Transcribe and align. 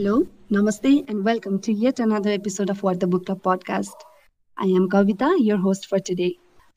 Hello, 0.00 0.26
Namaste, 0.50 1.10
and 1.10 1.22
welcome 1.22 1.58
to 1.58 1.72
yet 1.74 2.00
another 2.00 2.30
episode 2.30 2.70
of 2.70 2.82
What 2.82 3.00
the 3.00 3.06
Book 3.06 3.26
Club 3.26 3.42
podcast. 3.42 3.92
I 4.56 4.64
am 4.68 4.88
Kavita, 4.88 5.28
your 5.38 5.58
host 5.58 5.88
for 5.90 5.98
today. 6.00 6.28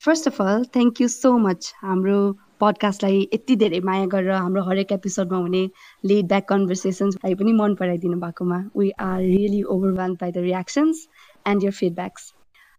First 0.02 0.26
of 0.28 0.40
all 0.42 0.64
thank 0.74 1.00
you 1.00 1.08
so 1.08 1.30
much 1.44 1.72
हाम्रो 1.82 2.18
पडकास्टलाई 2.60 3.22
यति 3.34 3.56
धेरै 3.62 3.80
माया 3.90 4.06
गरेर 4.14 4.30
हाम्रो 4.32 4.64
हरेक 4.68 4.92
एपिसोडमा 4.98 5.38
हुने 5.46 5.62
led 6.10 6.28
back 6.32 6.48
कन्भर्सेसन्सलाई 6.48 7.34
पनि 7.42 7.52
मन 7.62 7.74
पराइदिनु 7.80 8.20
भएकोमा 8.26 8.62
we 8.76 8.90
are 9.06 9.20
really 9.22 9.62
overwhelm 9.76 10.22
by 10.24 10.32
the 10.32 10.44
reactions 10.50 11.06
and 11.52 11.64
your 11.64 11.78
feedbacks 11.80 12.32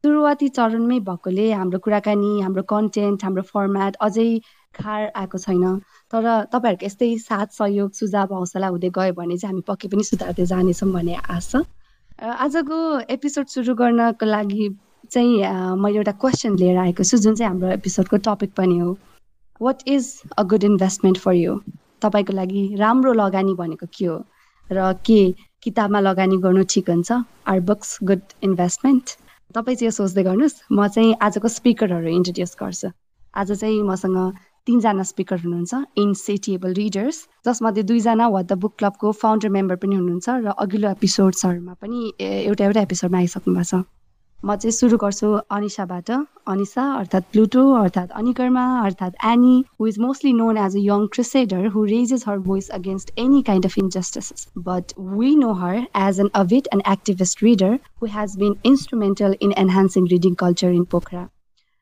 सुरुवाती 0.03 0.47
चरणमै 0.55 0.99
भएकोले 1.05 1.51
हाम्रो 1.53 1.79
कुराकानी 1.85 2.31
हाम्रो 2.41 2.63
कन्टेन्ट 2.75 3.23
हाम्रो 3.29 3.43
फर्मेट 3.53 3.95
अझै 4.09 4.29
खार 4.75 5.11
आएको 5.15 5.37
छैन। 5.37 5.79
तर 6.13 6.23
तपाईँहरूको 6.53 6.85
यस्तै 6.85 7.09
साथ 7.19 7.47
सहयोग 7.57 7.91
सुझाव 7.93 8.33
हौसला 8.33 8.67
हुँदै 8.67 8.89
गयो 8.97 9.13
भने 9.13 9.37
चाहिँ 9.37 9.51
हामी 9.51 9.63
पक्कै 9.67 9.87
पनि 9.89 10.03
सुधार्दै 10.03 10.45
जानेछौँ 10.45 10.91
भन्ने 10.91 11.15
आशा। 11.29 11.59
आजको 12.19 12.77
एपिसोड 13.11 13.45
सुरु 13.47 13.73
गर्नको 13.75 14.25
लागि 14.25 14.69
चाहिँ 15.11 15.33
मैले 15.77 15.97
एउटा 15.97 16.11
क्वेसन 16.21 16.55
लिएर 16.59 16.77
आएको 16.83 17.03
छु 17.03 17.17
जुन 17.17 17.35
चाहिँ 17.35 17.49
हाम्रो 17.51 17.69
एपिसोडको 17.79 18.17
टपिक 18.27 18.51
पनि 18.57 18.77
हो। 18.79 18.97
What 19.61 19.77
is 19.87 20.05
a 20.37 20.43
good 20.43 20.63
investment 20.63 21.17
for 21.25 21.33
you 21.35 21.59
तपाईँको 22.01 22.33
लागि 22.33 22.63
राम्रो 22.79 23.13
लगानी 23.13 23.53
भनेको 23.55 23.87
के 23.97 24.05
हो? 24.05 24.17
र 24.69 24.93
के 25.05 25.19
किताबमा 25.63 25.99
लगानी 25.99 26.37
गर्नु 26.41 26.63
ठिक 26.69 26.89
हुन्छ? 26.89 27.11
आर 27.47 27.59
बुक्स 27.69 27.97
गुड 28.03 28.21
इन्भेस्टमेन्ट 28.43 29.05
तपाईँ 29.55 29.75
चाहिँ 29.75 29.87
यो 29.87 29.91
सोच्दै 29.91 30.23
गर्नुहोस्। 30.23 30.55
म 30.71 30.87
चाहिँ 30.87 31.15
आजको 31.21 31.47
स्पिकरहरू 31.47 32.09
इन्ट्रोड्युस 32.09 32.55
गर्छु। 32.59 32.89
आज 33.33 33.51
चाहिँ 33.51 33.81
मसँग 33.83 34.17
तिनजना 34.67 35.03
स्पिकर 35.03 35.39
हुनुहुन्छ 35.39 35.81
इनसेटिएबल 36.03 36.73
रिडर्स 36.73 37.17
जसमध्ये 37.47 37.83
दुईजना 37.89 38.27
वा 38.27 38.41
द 38.41 38.53
बुक 38.61 38.73
क्लबको 38.79 39.11
फाउन्डर 39.23 39.49
मेम्बर 39.57 39.75
पनि 39.83 39.95
हुनुहुन्छ 39.95 40.29
र 40.45 40.53
अघिल्लो 40.63 40.89
एपिसोड्सहरूमा 40.91 41.73
पनि 41.81 41.99
एउटा 42.21 42.65
एउटा 42.65 42.81
एपिसोडमा 42.81 43.17
आइसक्नु 43.17 43.53
भएको 43.53 43.69
छ। 43.71 43.83
म 44.39 44.55
चाहिँ 44.55 44.71
सुरु 44.71 44.97
गर्छु 45.01 45.27
अनिसाबाट। 45.57 46.09
अनिसा 46.53 46.83
अर्थात् 46.95 47.29
प्लुटो 47.31 47.61
अर्थात् 47.73 48.11
अनिकर्मा 48.19 48.65
अर्थात् 48.79 49.15
Annie 49.25 49.53
who 49.79 49.87
is 49.87 49.99
mostly 49.99 50.33
known 50.33 50.57
as 50.65 50.75
a 50.75 50.81
young 50.87 51.05
crusader 51.13 51.67
who 51.75 51.83
raises 51.85 52.27
her 52.27 52.37
voice 52.49 52.69
against 52.79 53.13
any 53.19 53.41
kind 53.47 53.65
of 53.65 53.77
injustices 53.77 54.47
but 54.67 54.93
we 55.13 55.35
know 55.35 55.53
her 55.61 55.77
as 56.07 56.19
an 56.19 56.29
avid 56.41 56.67
and 56.73 56.83
activist 56.91 57.43
reader 57.43 57.79
who 58.01 58.07
has 58.17 58.35
been 58.39 58.55
instrumental 58.65 59.35
in 59.41 59.53
enhancing 59.57 60.07
reading 60.11 60.33
culture 60.43 60.71
in 60.73 60.83
Pokhara 60.91 61.27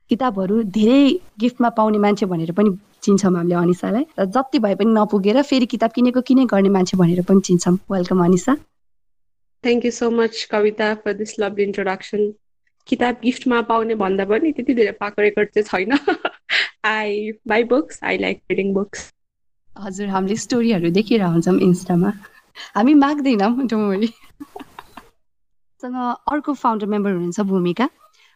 किताबहरू 0.09 0.63
धेरै 0.77 1.03
गिफ्टमा 1.39 1.69
पाउने 1.69 1.97
मान्छे 1.97 2.25
भनेर 2.25 2.51
पनि 2.51 2.69
चिन्छौँ 3.03 3.33
हामीले 3.35 3.55
अनिसालाई। 3.55 4.05
र 4.19 4.25
जति 4.25 4.59
भए 4.59 4.75
पनि 4.75 4.91
नपुगेर 4.93 5.41
फेरि 5.41 5.65
किताब 5.65 5.91
किनेको 5.91 6.21
किने 6.21 6.45
गर्ने 6.45 6.69
मान्छे 6.69 6.97
भनेर 6.97 7.21
पनि 7.29 7.41
चिन्छौँ। 7.49 7.77
Welcome 7.91 8.23
Anisa. 8.25 8.55
Thank 9.63 9.85
you 9.85 9.91
so 9.91 10.11
much, 10.11 10.49
Kavita, 10.49 10.87
for 11.01 11.13
this 11.13 11.37
lovely 11.37 11.63
introduction. 11.63 12.33
किताब 12.87 13.15
गिफ्टमा 13.23 13.61
पाउने 13.67 13.95
भन्दा 13.95 14.25
पनि 14.25 14.51
त्यति 14.51 14.73
धेरै 14.73 14.91
पाएको 14.99 15.21
रेकर्ड 15.21 15.49
चाहिँ 15.57 15.85
छैन। 15.85 15.91
I 16.85 17.31
buy 17.47 17.63
books 17.63 17.99
I 18.03 18.17
like 18.17 18.41
reading 18.51 18.73
books 18.73 19.11
हजुर 19.79 20.07
हामीले 20.07 20.35
स्टोरीहरू 20.35 20.89
देखिरहेको 20.99 21.31
हुन्छौँ 21.31 21.59
इन्स्टामा 21.67 22.09
हामी 22.75 22.93
माग्दैनौँ 22.93 23.51
सँग 25.81 25.95
अर्को 26.31 26.53
फाउन्डर 26.53 26.87
मेम्बर 26.93 27.11
हुनुहुन्छ 27.11 27.39
भूमिका। 27.51 27.85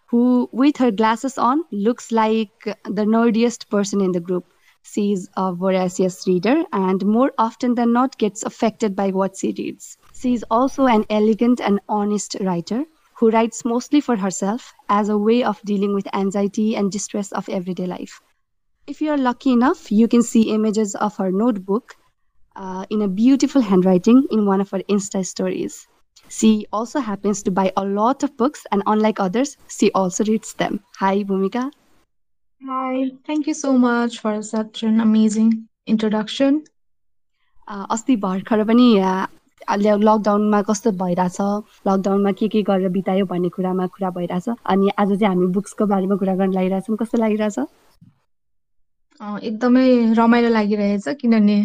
who, 0.07 0.49
with 0.51 0.77
her 0.77 0.91
glasses 0.91 1.37
on, 1.37 1.63
looks 1.71 2.11
like 2.11 2.51
the 2.65 3.05
nerdiest 3.05 3.69
person 3.69 4.01
in 4.01 4.11
the 4.11 4.19
group. 4.19 4.45
sees 4.87 5.27
a 5.35 5.53
voracious 5.53 6.25
reader 6.27 6.63
and 6.71 7.05
more 7.05 7.31
often 7.37 7.75
than 7.75 7.91
not 7.91 8.17
gets 8.17 8.43
affected 8.43 8.95
by 8.95 9.11
what 9.11 9.35
she 9.37 9.53
reads. 9.57 9.97
She 10.13 10.33
is 10.33 10.45
also 10.49 10.85
an 10.85 11.05
elegant 11.09 11.59
and 11.59 11.81
honest 11.89 12.37
writer 12.39 12.85
who 13.19 13.29
writes 13.29 13.65
mostly 13.65 13.99
for 13.99 14.15
herself 14.15 14.73
as 14.87 15.09
a 15.09 15.17
way 15.17 15.43
of 15.43 15.61
dealing 15.65 15.93
with 15.93 16.07
anxiety 16.15 16.75
and 16.75 16.91
distress 16.91 17.31
of 17.33 17.49
everyday 17.49 17.85
life. 17.85 18.21
If 18.87 19.01
you 19.01 19.11
are 19.11 19.17
lucky 19.17 19.51
enough, 19.51 19.91
you 19.91 20.07
can 20.07 20.23
see 20.23 20.53
images 20.53 20.95
of 20.95 21.17
her 21.17 21.31
notebook 21.31 21.95
uh, 22.55 22.85
in 22.89 23.01
a 23.01 23.07
beautiful 23.07 23.61
handwriting 23.61 24.25
in 24.31 24.45
one 24.45 24.61
of 24.61 24.69
her 24.69 24.79
Insta 24.89 25.25
stories. 25.25 25.87
She 26.28 26.66
also 26.72 27.00
happens 27.00 27.42
to 27.42 27.50
buy 27.50 27.72
a 27.76 27.84
lot 27.84 28.22
of 28.22 28.36
books, 28.36 28.66
and 28.72 28.82
unlike 28.86 29.20
others, 29.20 29.56
she 29.68 29.90
also 29.92 30.24
reads 30.24 30.54
them. 30.54 30.80
Hi, 30.98 31.24
Bhumika. 31.24 31.70
Hi, 32.60 33.10
thank 33.26 33.46
you 33.46 33.54
so 33.54 33.76
much 33.76 34.18
for 34.18 34.40
such 34.42 34.82
an 34.82 35.00
amazing 35.00 35.68
introduction. 35.86 36.64
Uh, 37.68 37.86
अस्ति 37.90 38.16
भर्खर 38.24 38.64
पनि 38.64 38.88
लकडाउनमा 39.70 40.60
कस्तो 40.68 40.90
भइरहेछ 41.02 41.40
लकडाउनमा 41.86 42.32
के 42.38 42.48
के 42.48 42.62
गरेर 42.62 42.88
बितायो 42.96 43.26
भन्ने 43.26 43.48
कुरामा 43.56 43.86
कुरा 43.94 44.10
भइरहेछ 44.10 44.48
अनि 44.48 44.90
आज 44.98 45.08
चाहिँ 45.08 45.34
हामी 45.34 45.46
बुक्सको 45.54 45.86
बारेमा 45.86 46.16
कुरा 46.22 46.34
गर्न 46.34 46.52
लागिरहेछौँ 46.52 46.96
कस्तो 47.02 47.18
लागिरहेछ 47.18 47.58
एकदमै 49.20 50.14
रमाइलो 50.18 50.48
लागिरहेछ 50.48 51.08
किनभने 51.20 51.58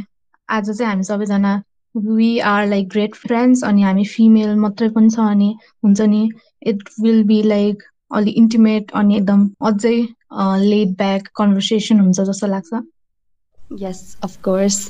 आज 0.49 0.69
चाहिँ 0.77 0.89
हामी 0.91 1.03
सबैजना 1.03 1.53
We 1.95 2.27
are 2.51 2.65
like 2.67 2.89
great 2.89 3.15
friends 3.15 3.63
अनि 3.63 3.83
हामी 3.83 4.05
फिमेल 4.15 4.55
मात्रै 4.65 4.89
पनि 4.97 5.09
छ 5.15 5.29
अनि 5.35 5.53
हुन्छ 5.85 6.09
नि 6.15 6.29
इट 6.73 6.89
विल 7.05 7.23
बी 7.31 7.41
लाइक 7.53 7.83
अलि 8.19 8.31
इन्टिमेट 8.43 8.91
अनि 9.01 9.17
एकदम 9.17 9.47
अझै 9.71 9.95
लेड 10.65 10.93
ब्याक 10.97 11.31
कन्भर्सेसन 11.41 11.99
हुन्छ 11.99 12.27
जस्तो 12.31 12.47
लाग्छ 12.57 12.83
yes 13.85 14.03
of 14.23 14.37
course 14.49 14.83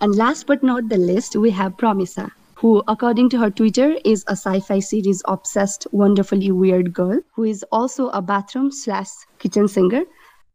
and 0.00 0.14
last 0.22 0.50
but 0.50 0.64
not 0.70 0.88
the 0.94 1.02
least 1.10 1.36
we 1.46 1.50
have 1.62 1.82
Pramisha 1.84 2.28
who, 2.62 2.80
according 2.86 3.28
to 3.28 3.38
her 3.38 3.50
Twitter, 3.50 3.86
is 4.04 4.20
a 4.28 4.36
sci 4.36 4.60
fi 4.60 4.78
series 4.78 5.20
obsessed, 5.26 5.86
wonderfully 5.90 6.50
weird 6.52 6.92
girl 6.94 7.18
who 7.34 7.46
is 7.52 7.64
also 7.72 8.08
a 8.10 8.22
bathroom 8.22 8.70
slash 8.70 9.08
kitchen 9.40 9.66
singer, 9.66 10.02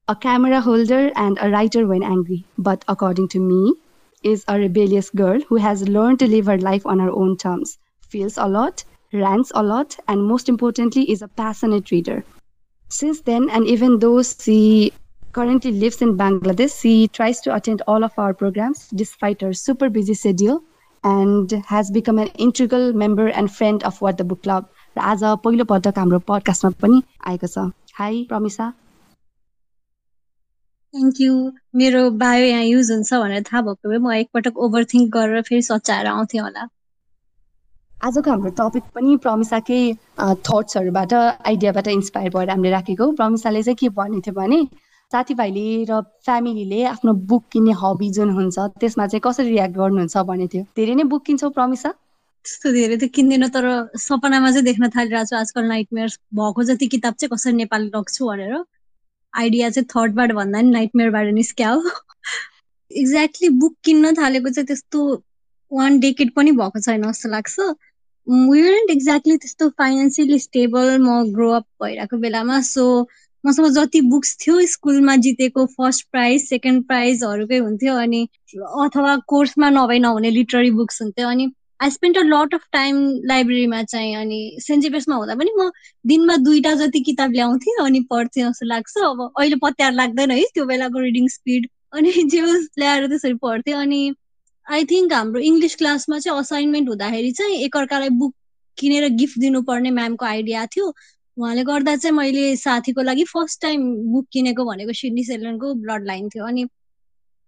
a 0.08 0.16
camera 0.16 0.62
holder, 0.62 1.12
and 1.18 1.38
a 1.42 1.50
writer 1.50 1.86
when 1.86 2.04
angry. 2.04 2.46
But 2.58 2.86
according 2.88 3.28
to 3.34 3.42
me, 3.42 3.74
is 4.24 4.44
a 4.48 4.58
rebellious 4.60 5.10
girl 5.10 5.40
who 5.42 5.56
has 5.56 5.88
learned 5.88 6.20
to 6.20 6.28
live 6.28 6.46
her 6.46 6.58
life 6.58 6.86
on 6.86 7.00
her 7.00 7.12
own 7.12 7.38
terms, 7.38 7.78
feels 8.02 8.38
a 8.38 8.48
lot, 8.48 8.84
rants 9.14 9.52
a 9.56 9.64
lot, 9.64 9.98
and 10.08 10.24
most 10.24 10.50
importantly, 10.50 11.10
is 11.12 11.22
a 11.22 11.28
passionate 11.28 11.92
reader. 11.92 12.24
Since 12.90 13.22
then, 13.22 13.50
and 13.50 13.68
even 13.68 14.00
though 14.00 14.22
she 14.24 14.94
currently 15.34 15.72
lives 15.72 16.02
in 16.02 16.18
Bangladesh, 16.18 16.82
she 16.82 17.08
tries 17.10 17.42
to 17.42 17.54
attend 17.56 17.82
all 17.88 18.04
of 18.04 18.18
our 18.18 18.34
programs 18.34 18.88
despite 18.90 19.42
her 19.42 19.54
super 19.54 19.90
busy 19.90 20.14
schedule 20.14 20.64
and 21.04 21.54
has 21.72 21.92
become 21.94 22.20
an 22.20 22.30
integral 22.40 22.94
member 23.04 23.30
and 23.30 23.50
friend 23.50 23.84
of 23.90 24.02
what 24.04 24.16
the 24.16 24.26
book 24.32 24.42
club 24.44 24.66
र 24.98 25.02
आज 25.12 25.24
पहिलो 25.44 25.66
पटक 25.72 26.00
हाम्रो 26.00 26.20
पडकास्टमा 26.32 26.72
पनि 26.82 27.02
आएको 27.32 27.48
छ 27.48 27.66
high 28.00 28.26
प्रमिसा 28.30 28.72
thank 30.95 31.21
you 31.21 31.35
मेरो 31.81 32.01
bio 32.21 32.45
यहाँ 32.45 32.65
युज 32.65 32.91
हुन्छ 32.93 33.15
भनेर 33.23 33.43
थाहा 33.49 33.61
भएको 33.67 33.89
भए 33.89 33.99
म 33.99 34.13
एकपटक 34.15 34.59
ओभर 34.65 34.85
थिङ्क 34.93 35.13
गरेर 35.13 35.43
फेरि 35.49 35.63
सचाएर 35.63 36.07
आउँथेँ 36.07 36.41
होला। 36.41 36.69
आजको 38.09 38.31
हाम्रो 38.31 38.51
टपिक 38.61 38.85
पनि 38.95 39.17
प्रमिसाकै 39.25 39.81
थट्सहरूबाट 40.49 41.13
आइडियाबाट 41.15 41.89
इन्सपायर 41.89 42.31
भएर 42.37 42.51
हामीले 42.51 42.71
राखेको 42.77 43.11
प्रमिसाले 43.21 43.63
चाहिँ 43.63 43.77
के 43.81 43.89
भनेको 44.01 44.21
थियो 44.27 44.35
भने 44.41 44.59
साथीभाइले 45.13 45.65
र 45.91 46.01
फ्यामिलीले 46.27 46.85
आफ्नो 46.93 47.13
बुक 47.31 47.45
किन्ने 47.53 47.73
हबी 47.81 48.11
जुन 48.19 48.31
हुन्छ 48.37 48.59
त्यसमा 48.81 49.07
चाहिँ 49.07 49.23
कसरी 49.25 49.49
रियाक्ट 49.49 49.77
गर्नुहुन्छ 49.77 50.17
भने 50.29 50.47
थियो। 50.53 50.65
धेरै 50.77 50.95
नै 51.01 51.05
बुक 51.15 51.25
किन्छौ 51.27 51.51
प्रमिसा? 51.57 51.91
त्यस्तो 52.45 52.73
धेरै 52.77 52.97
त 52.97 53.09
किन्दिनँ 53.17 53.49
तर 53.57 53.67
सपनामा 54.05 54.51
चाहिँ 54.51 54.65
देख्न 54.69 54.89
थालिरहेको 54.97 55.29
छु। 55.31 55.37
आजकल 55.41 55.65
नाइटमेयर 55.73 56.11
भएको 56.37 56.63
जति 56.71 56.87
किताब 56.95 57.15
चाहिँ 57.15 57.31
कसरी 57.35 57.53
नेपाली 57.63 57.91
लग्छु 57.97 58.23
भनेर। 58.29 58.55
आइडिया 59.35 59.71
चाहिँ 59.71 59.87
थर्डबाट 59.97 60.33
भन्दा 60.33 60.61
नि 60.61 60.71
नाइटमेयरबाट 60.71 61.33
निस्क्या 61.35 61.71
हो 61.71 61.91
एक्ज्याक्टली 62.91 63.49
बुक 63.49 63.77
किन्न 63.85 64.15
थालेको 64.15 64.51
चाहिँ 64.51 64.67
त्यस्तो 64.67 65.23
वान 65.73 65.99
डेकेड 66.01 66.33
पनि 66.33 66.53
भएको 66.53 66.81
छैन 66.81 67.03
जस्तो 67.03 67.29
लाग्छ। 67.29 67.59
वेन्ट 68.27 68.91
एक्ज्याक्टली 68.91 69.37
त्यस्तो 69.37 69.69
फाइनेन्सियली 69.69 70.39
स्टेबल 70.39 70.99
म 70.99 71.33
ग्रो 71.33 71.51
अप 71.51 71.67
भइरहेको 71.83 72.17
बेलामा 72.17 72.61
सो 72.61 72.85
मसँग 73.47 73.67
जति 73.67 74.01
बुक्स 74.01 74.37
थियो 74.41 74.67
स्कुलमा 74.67 75.17
जितेको 75.17 75.67
फर्स्ट 75.67 76.07
प्राइज 76.13 76.49
सेकेन्ड 76.49 76.87
प्राइजहरूकै 76.87 77.59
हुन्थ्यो 77.59 77.95
अनि 77.95 78.29
अथवा 78.85 79.17
कोर्समा 79.27 79.71
नभए 79.71 79.99
नहुने 79.99 80.31
लिटरेरी 80.31 80.71
बुक्स 80.71 81.03
हुन्थ्यो 81.03 81.29
अनि 81.29 81.47
I 81.83 81.91
spend 81.91 82.19
a 82.19 82.23
lot 82.23 82.55
of 82.55 82.67
time 82.73 82.97
लाइब्रेरीमा 83.27 83.83
चाहिँ 83.83 84.15
अनि 84.17 84.39
सेन्ट 84.61 84.83
जेभियर्समा 84.83 85.17
हुँदा 85.17 85.35
पनि 85.35 85.51
म 85.59 85.71
दिनमा 86.07 86.37
दुईवटा 86.37 86.75
जति 86.75 87.01
किताब 87.01 87.33
ल्याउँथेँ 87.33 87.75
अनि 87.85 88.01
पढ्थेँ 88.11 88.45
जस्तो 88.45 88.67
लाग्छ। 88.67 88.97
अब 88.99 89.23
अहिले 89.39 89.57
पत्यार 89.63 89.93
लाग्दैन 89.93 90.31
है 90.31 90.43
त्यो 90.55 90.65
बेलाको 90.67 91.01
रिडिङ 91.01 91.29
स्पिड 91.29 91.69
अनि 91.93 92.13
जे 92.35 92.41
ल्याएर 92.79 93.07
त्यसरी 93.09 93.35
पढ्थेँ 93.43 93.75
अनि 93.75 94.03
आई 94.67 94.85
थिङ्क 94.85 95.13
हाम्रो 95.13 95.41
इङ्ग्लिस 95.41 95.77
क्लासमा 95.77 96.19
चाहिँ 96.19 96.39
असाइनमेन्ट 96.41 96.89
हुँदाखेरि 96.89 97.33
चाहिँ 97.33 97.57
एकअर्कालाई 97.65 98.09
बुक 98.23 98.35
किनेर 98.79 99.09
गिफ्ट 99.17 99.39
दिनुपर्ने 99.39 99.91
म्यामको 99.91 100.25
आइडिया 100.27 100.67
थियो। 100.67 100.95
उहाँले 101.37 101.65
गर्दा 101.65 101.97
चाहिँ 101.97 102.17
मैले 102.17 102.45
साथीको 102.57 103.03
लागि 103.03 103.25
फर्स्ट 103.25 103.61
टाइम 103.63 103.83
बुक 104.13 104.27
किनेको 104.33 104.65
भनेको 104.65 104.93
सिडनी 104.93 105.25
सेलनको 105.25 105.75
ब्लड 105.75 106.07
लाइन 106.07 106.29
थियो 106.29 106.45
अनि 106.47 106.65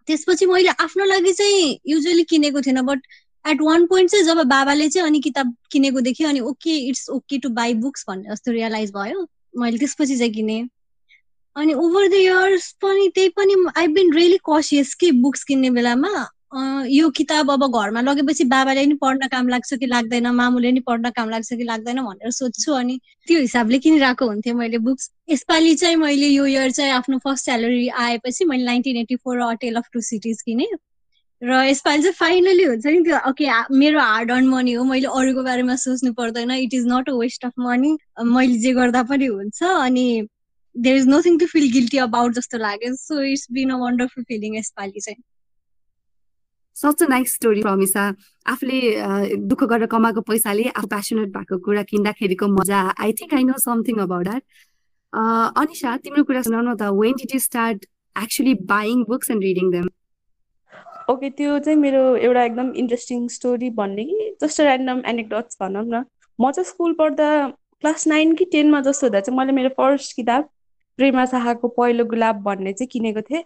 त्यसपछि 0.08 0.46
मैले 0.46 0.68
आफ्नो 0.84 1.04
लागि 1.04 1.32
चाहिँ 1.32 1.78
युजली 1.86 2.24
किनेको 2.24 2.60
थिएन 2.60 2.80
बट 2.82 3.00
एट 3.44 3.60
वान 3.60 3.86
पोइन्ट 3.86 4.10
चाहिँ 4.10 4.24
जब 4.26 4.42
बाबाले 4.48 4.88
चाहिँ 4.88 5.08
अनि 5.08 5.20
किताब 5.20 5.54
किनेको 5.72 6.00
देखेँ 6.00 6.26
अनि 6.26 6.40
okay 6.40 6.76
it's 6.88 7.08
okay 7.10 7.38
to 7.38 7.48
buy 7.48 7.74
books 7.74 8.04
भन्ने 8.08 8.30
जस्तो 8.30 8.52
रियलाइज 8.52 8.92
भयो। 8.96 9.26
मैले 9.56 9.78
त्यसपछि 9.78 10.16
चाहिँ 10.18 10.32
किनेँ। 10.32 10.68
अनि 11.56 11.72
ओभर 11.72 12.08
द 12.08 12.14
इयर्स 12.14 12.70
पनि 12.82 13.08
त्यही 13.14 13.28
पनि 13.36 13.54
आई 13.78 13.88
बिन 13.88 14.12
रियली 14.14 14.38
कसियस 14.50 14.94
कि 14.94 15.10
बुक्स 15.12 15.44
किन्ने 15.44 15.70
बेलामा 15.70 16.28
यो 16.88 17.08
किताब 17.10 17.50
अब 17.50 17.66
घरमा 17.66 18.00
लगेपछि 18.00 18.44
बाबाले 18.44 18.84
नि 18.86 18.94
पढ्न 18.94 19.28
काम 19.28 19.48
लाग्छ 19.48 19.74
कि 19.74 19.86
लाग्दैन 19.86 20.26
मामुले 20.34 20.72
नि 20.72 20.80
पढ्न 20.80 21.10
काम 21.10 21.30
लाग्छ 21.30 21.52
कि 21.52 21.64
लाग्दैन 21.64 22.00
भनेर 22.02 22.30
सोध्छु 22.30 22.72
अनि 22.72 22.98
त्यो 23.26 23.40
हिसाबले 23.40 23.78
किनिरहेको 23.78 24.26
हुन्थेँ 24.26 24.52
मैले 24.52 24.78
बुक्स 24.78 25.10
यसपालि 25.30 25.74
चाहिँ 25.74 25.96
मैले 25.96 26.26
यो 26.26 26.46
इयर 26.46 26.70
चाहिँ 26.70 26.92
आफ्नो 26.92 27.18
फर्स्ट 27.24 27.44
स्यालेरी 27.44 27.88
आएपछि 27.88 28.44
मैले 28.44 28.64
nineteen 28.64 28.96
eighty 28.96 29.16
four 29.16 29.54
Tale 29.54 29.76
of 29.76 29.88
Two 29.92 30.00
Cities 30.00 30.42
किनेँ। 30.42 30.66
र 31.42 31.62
यसपालि 31.64 32.02
चाहिँ 32.02 32.14
फाइनली 32.14 32.64
हुन्छ 32.64 32.86
नि 32.86 33.02
त्यो 33.04 33.18
ओके 33.28 33.46
मेरो 33.78 34.00
हार्ड 34.00 34.30
अर्न 34.32 34.46
मनी 34.48 34.72
हो 34.72 34.84
मैले 34.84 35.08
अरूको 35.12 35.42
बारेमा 35.42 35.74
सोच्नु 35.76 36.12
पर्दैन 36.12 36.50
it 36.50 36.74
is 36.74 36.86
not 36.88 37.08
a 37.08 37.12
waste 37.14 37.44
of 37.44 37.52
money 37.58 37.96
मैले 38.26 38.58
जे 38.58 38.72
गर्दा 38.72 39.02
पनि 39.10 39.26
हुन्छ 39.26 39.62
अनि 39.62 40.06
there 40.74 40.96
is 40.96 41.08
nothing 41.08 41.38
to 41.38 41.46
feel 41.46 41.70
guilty 41.72 41.98
about 41.98 42.32
जस्तो 42.34 42.58
लाग्यो 42.58 42.94
so 42.96 43.22
it's 43.22 43.46
been 43.52 43.70
a 43.70 43.76
wonderful 43.76 44.24
feeling 44.24 44.56
यसपालि 44.56 45.00
चाहिँ. 45.00 45.22
Such 46.76 47.02
a 47.02 47.06
nice 47.08 47.34
story 47.34 47.62
Pramisa 47.62 48.04
आफूले 48.46 48.80
दुःख 49.50 49.64
गरेर 49.64 49.86
कमाएको 49.86 50.20
पैसाले 50.30 50.64
आफू 50.76 50.86
प्यासनेट 50.86 51.28
भएको 51.36 51.58
कुरा 51.66 51.82
किन्दाखेरिको 51.90 52.48
मजा 52.54 52.80
I 53.00 53.12
think 53.20 53.34
I 53.34 53.44
know 53.44 53.58
something 53.64 53.98
about 54.06 54.24
that 54.24 54.42
Anisa 55.62 55.96
तिम्रो 56.06 56.24
कुरा 56.30 56.42
सुनाउनु 56.48 56.74
त 56.76 56.88
when 57.02 57.20
did 57.20 57.34
you 57.34 57.40
start 57.40 57.86
actually 58.16 58.54
buying 58.72 59.04
books 59.12 59.30
and 59.30 59.44
reading 59.44 59.70
them 59.70 59.92
okay 61.10 61.28
त्यो 61.30 61.58
चाहिँ 61.58 61.78
मेरो 61.78 62.00
एउटा 62.16 62.42
एकदम 62.44 62.70
इन्ट्रेस्टिङ 62.76 63.26
स्टोरी 63.28 63.70
भन्ने 63.70 64.04
कि? 64.04 64.36
जस्ट 64.42 64.60
ऱ्यान्डम 64.60 65.02
एनेक्डट्स 65.06 65.56
भनौँ 65.62 65.84
न। 65.86 66.04
म 66.38 66.50
चाहिँ 66.50 66.64
स्कुल 66.64 66.92
पढ्दा 66.98 67.26
क्लास 67.80 68.06
नाइन 68.08 68.34
कि 68.34 68.44
टेनमा 68.52 68.80
जस्तो 68.80 69.06
हुँदा 69.06 69.20
चाहिँ 69.20 69.38
मैले 69.38 69.52
मेरो 69.52 69.68
फर्स्ट 69.78 70.16
किताब 70.16 70.48
प्रेमा 70.98 71.24
शाहको 71.26 71.68
पहिलो 71.68 72.04
गुलाब 72.04 72.36
भन्ने 72.42 72.72
चाहिँ 72.72 72.88
किनेको 72.92 73.22
थिएँ। 73.22 73.42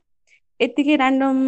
यत्तिकै 0.61 0.97
ऱ्यान्डम 0.97 1.39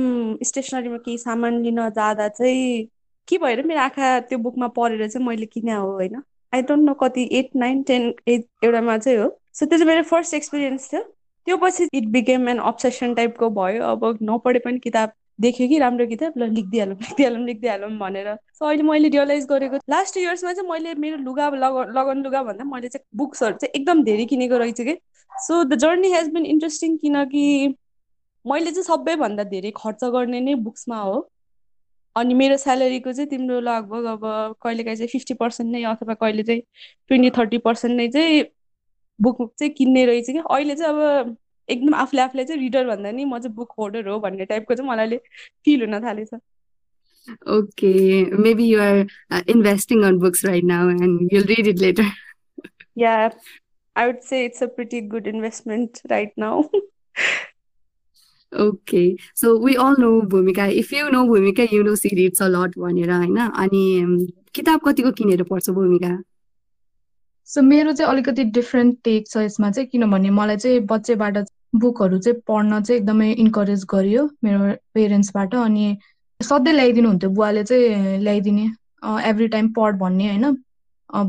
स्टेसनरीमा 0.44 0.96
केही 1.04 1.18
सामान 1.18 1.62
लिन 1.62 1.78
जाँदा 1.90 2.28
चाहिँ 2.28 2.84
के 3.28 3.38
भएर 3.38 3.62
मेरो 3.66 3.80
आँखा 3.80 4.18
त्यो 4.20 4.38
बुकमा 4.38 4.68
पढेर 4.76 5.08
चाहिँ 5.08 5.26
मैले 5.26 5.46
किने 5.46 5.72
हो 5.72 5.90
होइन? 5.92 6.22
आई 6.52 6.62
डोन्ट 6.62 6.84
नो 6.84 6.94
कति 7.02 7.28
एट 7.32 7.50
नाइन 7.56 7.82
टेन 7.82 8.12
एट 8.28 8.46
एउटामा 8.64 8.98
चाहिँ 8.98 9.18
हो। 9.18 9.28
सो 9.54 9.66
त्यो 9.66 9.78
चाहिँ 9.78 9.88
मेरो 9.88 10.02
फर्स्ट 10.10 10.34
एक्सपिरियन्स 10.34 10.92
थियो। 10.92 11.02
त्यो 11.46 11.56
पछि 11.56 11.88
इट 11.94 12.06
बिकेम 12.18 12.48
एन 12.48 12.58
अब्सेसन 12.58 13.14
टाइपको 13.14 13.50
भयो। 13.50 13.82
अब 13.84 14.18
नपढे 14.22 14.58
पनि 14.58 14.78
किताब 14.78 15.12
देख्यो 15.40 15.68
कि 15.68 15.78
राम्रो 15.78 16.06
किताब? 16.06 16.32
ल 16.38 16.48
लेखिदिइहालौँ 16.54 16.96
लेखिदिइहालौँ 16.96 17.44
लेखिदिइहालौँ 17.46 17.90
भनेर। 17.98 18.34
सो 18.58 18.66
अहिले 18.66 18.82
मैले 18.82 19.08
रियलाइज 19.08 19.46
गरेको 19.46 19.76
लास्ट 19.90 20.16
इयर्समा 20.16 20.52
चाहिँ 20.52 20.70
मैले 20.70 20.94
मेरो 20.94 21.16
लुगा 21.16 21.48
लगन 21.50 22.22
लुगा 22.24 22.42
भन्दा 22.42 22.64
मैले 22.64 22.88
चाहिँ 22.88 23.06
बुक्सहरू 23.16 23.56
चाहिँ 23.56 23.72
एकदम 23.80 24.02
धेरै 24.04 24.24
किनेको 24.32 24.58
रहेछु 24.58 24.84
कि। 24.84 24.96
So 25.32 25.64
the 25.64 25.78
journey 25.80 26.12
has 26.12 26.28
been 26.34 26.46
interesting 26.46 26.96
किनकि 26.98 27.44
मैले 28.44 28.70
चाहिँ 28.70 28.84
सबैभन्दा 28.84 29.44
धेरै 29.50 29.72
खर्च 29.76 30.04
गर्ने 30.12 30.40
नै 30.40 30.54
बुक्समा 30.66 31.00
हो। 31.00 31.18
अनि 32.16 32.34
मेरो 32.34 32.56
स्यालेरीको 32.56 33.12
चाहिँ 33.12 33.28
तिम्रो 33.30 33.60
लगभग 33.60 34.04
अब 34.12 34.22
कहिलेकाहीँ 34.62 34.96
चाहिँ 34.96 35.08
फिफ्टी 35.08 35.34
पर्सेन्ट 35.42 35.72
नै 35.72 35.82
अथवा 35.90 36.14
कहिले 36.14 36.42
चाहिँ 36.42 36.62
ट्वेन्टी 37.08 37.30
थर्टी 37.38 37.58
पर्सेन्ट 37.66 37.96
नै 37.96 38.08
चाहिँ 38.08 38.42
बुक 39.18 39.38
चाहिँ 39.58 39.72
किन्ने 39.74 40.04
रहेछ 40.06 40.30
कि। 40.30 40.38
अहिले 40.38 40.74
चाहिँ 40.74 40.94
अब 40.94 41.36
एकदम 41.70 41.94
आफूले 42.04 42.22
आफूलाई 42.22 42.44
चाहिँ 42.44 42.60
रिडर 42.60 42.86
भन्दा 42.86 43.10
नि 43.10 43.24
म 43.24 43.38
चाहिँ 43.38 43.54
बुक 43.56 43.72
होल्डर 43.78 44.08
हो 44.08 44.18
भन्ने 44.20 44.44
टाइपको 44.52 44.74
चाहिँ 44.74 44.90
मलाई 44.90 45.16
फिल 45.64 45.84
हुन 45.84 46.00
थालेछ 46.06 46.40
Okay, 47.46 48.24
maybe 48.24 48.64
you 48.64 48.80
are 48.80 49.06
uh, 49.30 49.42
investing 49.46 50.04
on 50.04 50.18
books 50.18 50.42
right 50.42 50.64
now 50.64 50.88
and 50.88 51.30
you'll 51.30 51.44
read 51.44 51.66
it 51.66 51.78
later. 51.78 52.06
Yeah, 52.96 53.30
I 53.96 54.06
would 54.06 54.24
say 54.24 54.44
it's 54.46 54.62
a 54.62 54.68
pretty 54.68 55.02
good 55.02 55.26
investment 55.26 56.00
right 56.10 56.32
now. 56.36 56.54
Okay 58.52 59.02
so 59.36 59.52
we 59.64 59.74
all 59.74 59.94
know 59.98 60.10
Bhumika 60.30 60.66
if 60.78 60.92
you 60.92 61.08
know 61.08 61.22
Bhumika 61.26 61.62
you 61.72 61.82
know 61.82 61.94
she 61.96 62.08
reads 62.14 62.42
a 62.42 62.46
lot 62.46 62.78
भनेर 62.78 63.10
होइन 63.10 63.36
अनि 63.38 63.82
किताब 64.54 64.80
कतिको 64.86 65.12
किनेर 65.20 65.42
पढ्छ 65.50 65.70
भूमिका 65.70 66.10
so 67.48 67.62
मेरो 67.62 67.92
चाहिँ 67.92 68.10
अलिकति 68.12 68.44
डिफ्रेन्ट 68.56 68.98
टेक 69.04 69.28
छ 69.28 69.36
यसमा 69.36 69.70
चाहिँ 69.70 69.88
किनभने 69.88 70.30
मलाई 70.30 70.56
चाहिँ 70.56 70.80
बच्चेबाट 70.86 71.38
बुकहरू 71.80 72.18
चाहिँ 72.18 72.40
पढ्न 72.48 72.80
चाहिँ 72.82 73.00
एकदमै 73.00 73.30
इन्करेज 73.38 73.84
गरियो 73.90 74.28
मेरो 74.44 74.72
पेरेन्ट्सबाट 74.94 75.54
अनि 75.56 75.86
सधैँ 76.40 76.74
ल्याइदिनु 76.74 77.08
हुन्थ्यो 77.08 77.30
बुवाले 77.30 77.64
चाहिँ 77.64 78.18
ल्याइदिने 78.18 78.66
एभ्री 79.28 79.48
टाइम 79.48 79.72
पढ 79.72 79.98
भन्ने 79.98 80.28
होइन 80.28 80.56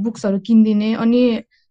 बुक्सहरू 0.01 0.39
किनिदिने 0.39 0.93
अनि 0.95 1.21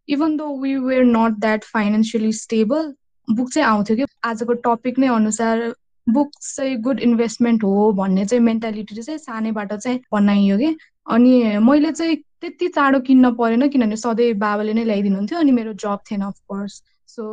even 0.09 0.37
though 0.37 0.49
we 0.61 0.77
were 0.79 1.05
not 1.07 1.39
that 1.41 1.65
financially 1.65 2.33
stable 2.33 2.93
book 3.29 3.51
चाहिँ 3.51 3.69
आउँथ्यो 3.69 3.97
कि 3.97 4.05
आजको 4.25 4.53
टपिक 4.65 4.99
नै 4.99 5.07
अनुसार 5.09 5.75
बुक 6.07 6.31
चाहिँ 6.41 6.77
गुड 6.81 7.01
इन्भेस्टमेन्ट 7.01 7.65
हो 7.65 7.93
भन्ने 7.93 8.25
चाहिँ 8.25 8.43
मेन्टालिटी 8.45 9.03
चाहिँ 9.03 9.19
सानैबाट 9.19 9.73
चाहिँ 9.75 10.01
बनाइयो 10.13 10.59
कि 10.59 10.77
अनि 11.07 11.59
मैले 11.59 11.93
चाहिँ 11.93 12.17
त्यति 12.41 12.69
चाँडो 12.69 13.01
किन्न 13.01 13.35
परेन 13.35 13.69
किनभने 13.69 13.97
सधैँ 13.97 14.33
बाबाले 14.39 14.73
नै 14.73 14.85
ल्याइदिनुहुन्थ्यो 14.85 15.39
अनि 15.39 15.53
मेरो 15.53 15.73
जब 15.79 15.99
थिएन 16.11 16.23
अफकोर्स 16.23 16.83
सो 17.09 17.25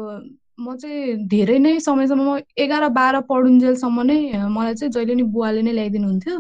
म 0.60 0.76
चाहिँ 0.76 1.16
धेरै 1.30 1.58
नै 1.60 1.72
समयसम्म 1.80 2.38
एघार 2.58 2.88
बाह्र 2.94 3.20
पढुन्जेलसम्म 3.30 4.02
नै 4.10 4.20
मलाई 4.50 4.76
चाहिँ 4.76 4.92
जहिले 4.92 5.16
नि 5.16 5.24
बुवाले 5.34 5.62
नै 5.62 5.74
ल्याइदिनुहुन्थ्यो। 5.74 6.38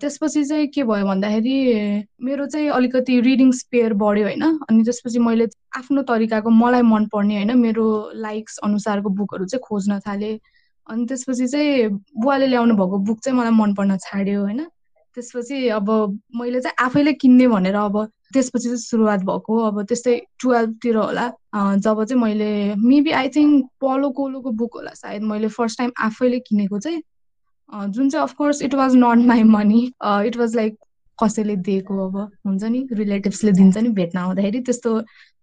त्यसपछि 0.00 0.42
चाहिँ 0.44 0.66
के 0.74 0.82
भयो 0.84 1.06
भन्दाखेरि 1.06 1.54
मेरो 2.26 2.46
चाहिँ 2.46 2.68
अलिकति 2.78 3.20
रिडिङ 3.28 3.50
स्पेयर 3.60 3.94
बढ्यो 4.02 4.24
होइन। 4.26 4.42
अनि 4.68 4.82
त्यसपछि 4.84 5.18
मैले 5.28 5.46
आफ्नो 5.78 6.02
तरिकाको 6.10 6.50
मलाई 6.50 6.82
मनपर्ने 6.90 7.34
होइन 7.36 7.56
मेरो 7.58 7.86
लाइक्स 8.26 8.58
अनुसारको 8.66 9.08
बुकहरू 9.20 9.44
चाहिँ 9.46 9.62
खोज्न 9.68 9.98
थालेँ। 10.06 10.34
अनि 10.86 11.06
त्यसपछि 11.06 11.46
चाहिँ 11.46 11.88
बुवाले 12.18 12.46
ल्याउनु 12.46 12.74
भएको 12.74 12.98
बुक 13.08 13.18
चाहिँ 13.24 13.38
मलाई 13.38 13.54
मन 13.62 13.74
पर्न 13.74 13.96
छाड्यो 14.06 14.40
होइन। 14.42 14.60
त्यसपछि 15.14 15.68
अब 15.78 15.90
मैले 16.36 16.60
चाहिँ 16.60 16.84
आफैले 16.86 17.12
किन्ने 17.22 17.46
भनेर 17.48 17.74
अब 17.74 18.04
त्यसपछि 18.34 18.64
चाहिँ 18.64 18.78
सुरुवात 18.78 19.20
भएको 19.30 19.58
अब 19.62 19.82
त्यस्तै 19.88 20.20
टुवेल्भतिर 20.42 20.96
होला। 20.96 21.28
जब 21.54 22.04
चाहिँ 22.04 22.22
मैले 22.22 22.74
मेबी 22.84 23.10
आई 23.20 23.28
थिङ्क 23.36 23.66
पलो 23.80 24.10
कोलोको 24.18 24.50
बुक 24.60 24.74
होला 24.76 24.90
सायद 24.94 25.22
मैले 25.32 25.48
फर्स्ट 25.48 25.78
टाइम 25.78 25.90
आफैले 26.06 26.38
किनेको 26.46 26.78
चाहिँ। 26.78 27.02
जुन 27.88 28.08
चाहिँ 28.10 28.22
of course 28.22 28.62
it 28.62 28.74
was 28.74 28.96
not 28.96 29.26
my 29.26 29.42
money 29.42 29.82
it 30.26 30.36
was 30.36 30.56
like 30.56 30.76
कसैले 31.18 31.56
दिएको 31.56 32.06
अब 32.06 32.16
हुन्छ 32.46 32.62
नि? 32.64 32.86
रिलेटिभ्सले 32.92 33.52
दिन्छ 33.52 33.76
नि 33.78 33.88
भेट्न 34.00 34.18
आउँदाखेरि। 34.18 34.60
त्यस्तो 34.60 34.98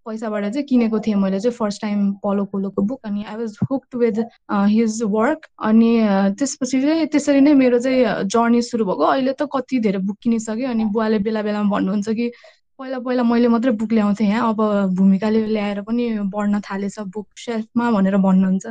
पैसाबाट 0.05 0.43
चाहिँ 0.53 0.65
किनेको 0.67 0.99
थिएँ 0.99 1.15
मैले 1.15 1.39
चाहिँ 1.39 1.55
फर्स्ट 1.55 1.81
टाइम 1.81 2.11
पलो 2.23 2.45
कोलोको 2.51 2.81
बुक 2.81 2.99
अनि 3.05 3.23
I 3.23 3.35
was 3.35 3.57
hooked 3.71 3.95
with 3.99 4.17
his 4.51 5.01
work 5.03 5.45
अनि 5.69 5.91
त्यसपछि 6.39 6.81
चाहिँ 6.81 7.07
त्यसरी 7.07 7.41
नै 7.41 7.53
मेरो 7.53 7.79
चाहिँ 7.79 8.23
जर्नी 8.27 8.61
सुरु 8.61 8.85
भएको। 8.85 9.03
अहिले 9.03 9.33
त 9.33 9.47
कति 9.53 9.79
धेरै 9.79 9.99
बुक 10.07 10.17
किनिसक्यो 10.23 10.69
अनि 10.69 10.85
बुवाले 10.93 11.19
बेला 11.19 11.41
बेलामा 11.43 11.69
भन्नुहुन्छ 11.75 12.09
कि 12.09 12.31
पहिला 12.79 12.99
पहिला 12.99 13.23
मैले 13.23 13.47
मात्रै 13.47 13.71
बुक 13.75 13.91
ल्याउँथेँ 13.93 14.27
यहाँ 14.27 14.49
अब 14.53 14.59
भूमिकाले 14.95 15.45
ल्याएर 15.47 15.81
पनि 15.83 16.09
बढ्न 16.31 16.59
थालेछ 16.63 16.99
बुक 16.99 17.27
सेल्फमा 17.37 17.91
भनेर 17.91 18.17
भन्नुहुन्छ। 18.17 18.65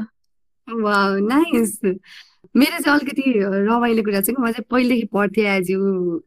मेरो 2.58 2.78
चाहिँ 2.82 2.98
अलिकति 2.98 3.22
रमाइलो 3.66 4.02
कुरा 4.02 4.20
चाहिँ 4.20 4.42
म 4.42 4.50
चाहिँ 4.52 4.64
पहिलेदेखि 4.70 5.06
पढ्थेँ 5.12 5.44
as 5.46 5.70
you 5.70 5.80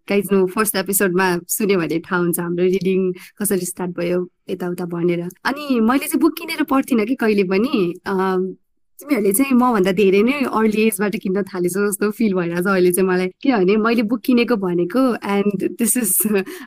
guys 0.10 0.28
know 0.32 0.46
first 0.56 0.76
एपिसोडमा 0.76 1.28
सुन्यो 1.48 1.80
भने 1.80 2.00
थाहा 2.00 2.20
हुन्छ 2.22 2.40
हाम्रो 2.40 2.66
रिडिङ 2.66 3.12
कसरी 3.40 3.66
स्टार्ट 3.66 3.92
भयो 3.98 4.20
यताउता 4.50 4.86
भनेर। 4.94 5.28
अनि 5.46 5.80
मैले 5.80 6.08
चाहिँ 6.08 6.22
बुक 6.22 6.38
किनेर 6.38 6.64
पढ्थिनँ 6.72 7.06
कि 7.06 7.16
कहिले 7.16 7.44
पनि। 7.52 7.74
तिमीहरूले 9.02 9.32
चाहिँ 9.34 9.54
मभन्दा 9.58 9.92
धेरै 9.98 10.22
नै 10.24 10.34
अर्ली 10.54 10.82
एजबाट 10.88 11.16
किन्न 11.24 11.42
थालेछ 11.50 11.74
जस्तो 11.76 12.10
फिल 12.18 12.34
भइरहेछ 12.34 12.68
अहिले 12.68 12.92
चाहिँ 12.92 13.08
मलाई 13.10 13.28
किनभने 13.42 13.76
मैले 13.86 14.04
बुक 14.12 14.22
किनेको 14.22 14.56
भनेको 14.64 15.02
and 15.36 15.64
this 15.80 15.98
is 15.98 16.12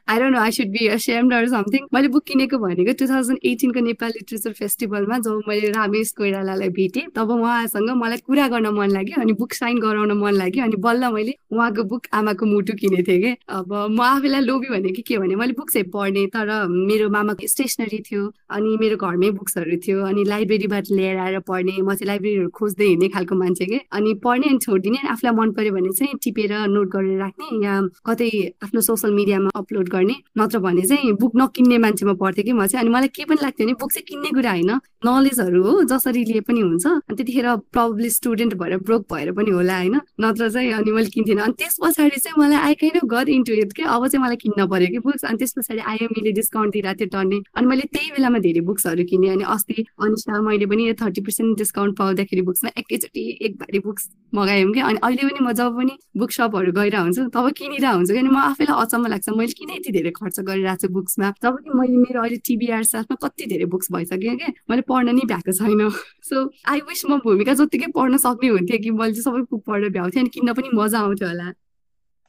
I 0.08 0.18
don't 0.18 0.34
know 0.34 0.40
I 0.40 0.50
should 0.56 0.70
be 0.74 0.86
ashamed 0.96 1.34
or 1.34 1.48
something 1.48 1.86
मैले 1.94 2.08
बुक 2.14 2.24
किनेको 2.30 2.58
भनेको 2.58 2.92
टु 2.98 3.06
थाउजन्ड 3.08 3.38
एटिनको 3.44 3.80
नेपाल 3.88 4.10
लिटरेचर 4.16 4.52
फेस्टिभलमा 4.60 5.18
जब 5.26 5.42
मैले 5.48 5.70
रामेश 5.76 6.10
कोइरालालाई 6.18 6.68
भेटेँ 6.78 7.06
तब 7.16 7.30
उहाँसँग 7.30 7.90
मलाई 8.02 8.18
कुरा 8.26 8.48
गर्न 8.48 8.74
मन 8.78 8.90
लाग्यो 8.96 9.20
अनि 9.22 9.32
बुक 9.42 9.52
साइन 9.54 9.78
गराउन 9.78 10.12
मन 10.18 10.34
लाग्यो 10.34 10.64
अनि 10.64 10.76
बल्ल 10.88 11.12
मैले 11.14 11.34
उहाँको 11.52 11.84
बुक 11.92 12.10
आमाको 12.14 12.46
मुटु 12.46 12.72
किनेको 12.80 13.08
थिएँ 13.08 13.20
कि। 13.22 13.36
अब 13.48 13.72
म 13.90 14.00
आफैलाई 14.02 14.40
लोभी 14.40 14.68
भने 14.74 14.90
कि 14.92 15.18
भने 15.18 15.34
मैले 15.36 15.52
बुक 15.60 15.70
चाहिँ 15.70 15.88
पढ्ने 15.94 16.26
तर 16.34 16.50
मेरो 16.68 17.08
मामाको 17.10 17.46
स्टेसनरी 17.46 18.02
थियो 18.10 18.26
अनि 18.50 18.76
मेरो 18.80 18.96
घरमै 18.96 19.30
बुक्सहरू 19.38 19.76
थियो 19.86 20.04
अनि 20.06 20.24
लाइब्रेरीबाट 20.24 20.90
लिएर 20.90 21.16
आएर 21.18 21.38
पढ्ने 21.48 21.76
म 21.82 21.94
चाहिँ 21.94 22.23
लाइब्रेरीहरू 22.24 22.48
खोज्दै 22.50 22.84
हिँड्ने 22.84 23.08
खालको 23.08 23.34
मान्छे 23.36 23.64
के? 23.66 23.78
अनि 23.92 24.14
पढ्ने 24.24 24.48
अनि 24.48 24.58
छोडिदिने 24.58 24.98
अनि 24.98 25.08
आफूलाई 25.08 25.34
मन 25.36 25.50
पर्यो 25.52 25.72
भने 25.74 25.90
चाहिँ 25.92 26.14
टिपेर 26.24 26.52
नोट 26.72 26.88
गरेर 26.88 27.18
राख्ने 27.20 27.46
या 27.64 27.74
कतै 28.06 28.28
आफ्नो 28.64 28.80
सोसियल 28.80 29.12
मिडियामा 29.14 29.50
अपलोड 29.54 29.88
गर्ने। 29.88 30.16
नत्र 30.38 30.58
भने 30.58 30.82
चाहिँ 30.88 31.12
बुक 31.20 31.32
नकिन्ने 31.36 31.78
मान्छेमा 31.78 32.14
पढ्थेँ 32.16 32.44
कि 32.44 32.52
म 32.52 32.66
चाहिँ। 32.66 32.84
अनि 32.84 32.90
मलाई 32.94 33.08
के 33.12 33.24
पनि 33.28 33.38
लाग्थ्यो 33.44 33.66
भने 33.66 33.74
बुक 33.80 33.92
चाहिँ 33.92 34.06
किन्ने 34.08 34.30
कुरा 34.32 34.50
होइन। 34.50 34.72
नलेजहरू 35.04 35.60
हो 35.62 35.72
जसरी 35.84 36.24
लिए 36.24 36.40
पनि 36.48 36.60
हुन्छ। 36.60 36.86
अनि 36.86 37.14
त्यतिखेर 37.16 37.46
प्रब्लली 37.76 38.10
स्टुडेन्ट 38.10 38.54
भएर 38.56 38.76
ब्रोक 38.88 39.02
भएर 39.12 39.32
पनि 39.36 39.50
होला 39.50 39.76
होइन। 39.78 40.00
नत्र 40.20 40.48
चाहिँ 40.50 40.72
अनि 40.72 40.90
मैले 40.96 41.10
किन्थेन। 41.12 41.38
अनि 41.44 41.54
त्यस 41.60 41.76
पछाडि 41.82 42.18
चाहिँ 42.24 42.36
मलाई 42.40 42.58
I 42.64 42.74
kind 42.80 42.96
of 42.96 43.04
got 43.12 43.28
into 43.28 43.52
it 43.52 43.72
के? 43.76 43.82
अब 43.84 44.06
चाहिँ 44.08 44.22
मलाई 44.24 44.36
किन्न 44.44 44.66
पर्यो 44.72 44.88
कि 44.94 44.98
बुक्स 45.04 45.24
अनि 45.24 45.36
त्यस 45.38 45.52
पछाडि 45.58 45.80
आइएमईले 45.92 46.32
डिस्काउन्ट 46.40 46.72
दिइरहेको 46.72 46.98
थियो 47.00 47.08
टर्ने। 47.12 47.38
अनि 47.56 47.66
मैले 47.66 47.84
त्यही 47.92 48.10
बेलामा 48.16 48.38
धेरै 48.48 48.60
बुक्सहरू 48.64 49.04
किनेँ। 49.04 49.30
अनि 49.34 49.44
अस्ति 49.44 49.84
अनिसा 50.00 50.40
मैले 50.40 50.66
पनि 50.66 50.92
थर्टी 51.02 51.20
पर्सेन्ट 51.20 51.58
डिस्काउन्ट 51.58 51.96
पाउँदाखेरि 52.14 52.42
बुक्समा 52.42 52.70
एकैचोटि 52.78 53.22
एक 53.42 53.56
भारी 53.58 53.78
बुक्स 53.86 54.08
मगायौँ 54.34 54.72
कि 54.72 54.80
अनि 54.80 54.98
अहिले 55.02 55.22
पनि 55.28 55.40
म 55.42 55.52
जब 55.52 55.76
पनि 55.76 55.94
बुक 56.16 56.30
सपहरू 56.30 56.72
गइरहेको 56.72 57.02
हुन्छु 57.02 57.22
तब 57.34 57.50
किनिरहेको 57.58 57.96
हुन्छु 57.98 58.14
किन 58.14 58.28
म 58.30 58.36
आफैलाई 58.54 58.76
अचम्म 58.82 59.06
लाग्छ। 59.10 59.28
मैले 59.34 59.52
किन 59.58 59.70
यति 59.74 59.90
धेरै 59.92 60.10
खर्च 60.14 60.40
गरिरहेको 60.40 60.86
छु 60.86 60.88
बुक्समा? 60.94 61.28
जब 61.42 61.54
कि 61.64 61.70
मैले 61.74 61.96
मेरो 61.98 62.20
अहिले 62.22 62.38
टिबिआर 62.46 62.82
साथमा 62.86 63.16
कति 63.18 63.46
धेरै 63.50 63.66
बुक्स 63.74 63.92
भइसक्यो 63.92 64.36
क्या। 64.38 64.50
मैले 64.70 64.82
पढ्न 64.86 65.14
नि 65.14 65.22
भ्याएको 65.26 65.52
छैन। 65.58 65.90
सो 66.22 66.36
आई 66.70 66.78
विस 66.88 67.02
म 67.10 67.18
भूमिका 67.26 67.54
जत्तिकै 67.58 67.90
पढ्न 67.98 68.16
सक्ने 68.22 68.48
हुन्थ्यो 68.54 68.78
कि 68.78 68.90
मैले 68.94 69.22
सबै 69.26 69.42
बुक 69.50 69.62
पढेर 69.66 69.90
भ्याउँथेँ 69.90 70.22
अनि 70.22 70.30
किन्न 70.34 70.54
पनि 70.54 70.68
मजा 70.74 70.98
आउँथ्यो 70.98 71.28
होला। 71.28 71.52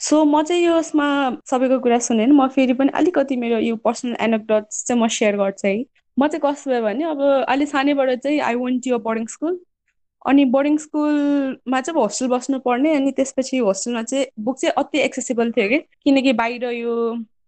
सो 0.01 0.23
म 0.25 0.41
चाहिँ 0.43 0.65
यसमा 0.65 1.07
सबैको 1.45 1.79
कुरा 1.85 1.99
सुनेँ 2.09 2.27
म 2.33 2.47
फेरि 2.55 2.73
पनि 2.73 2.89
अलिकति 2.99 3.35
मेरो 3.37 3.59
यो 3.69 3.75
पर्सनल 3.85 4.15
एनेक्डट्स 4.19 4.83
चाहिँ 4.87 5.01
म 5.01 5.07
सेयर 5.07 5.37
गर्छु 5.37 5.67
है। 5.67 5.77
म 6.17 6.27
चाहिँ 6.27 6.41
कस्तो 6.43 6.71
भयो 6.71 6.81
भने 6.83 7.03
अब 7.11 7.21
अलि 7.47 7.65
सानैबाट 7.65 8.09
चाहिँ 8.23 8.39
आई 8.39 8.55
वन्ट 8.55 8.87
यो 8.87 8.99
बोर्डिङ 8.99 9.25
स्कुल 9.27 9.59
अनि 10.25 10.46
बोर्डिङ 10.53 10.77
स्कुलमा 10.77 11.82
चाहिँ 11.82 12.01
होस्टेल 12.01 12.29
बस्नु 12.29 12.60
पर्ने 12.60 12.96
अनि 12.96 13.12
त्यसपछि 13.12 13.58
होस्टेलमा 13.58 14.03
चाहिँ 14.03 14.25
बुक 14.39 14.58
चाहिँ 14.60 14.74
अति 14.77 15.00
एक्सेसिबल 15.00 15.51
थियो 15.51 15.67
कि? 15.70 15.79
किनकि 16.03 16.34
बाहिर 16.34 16.63
यो 16.72 16.94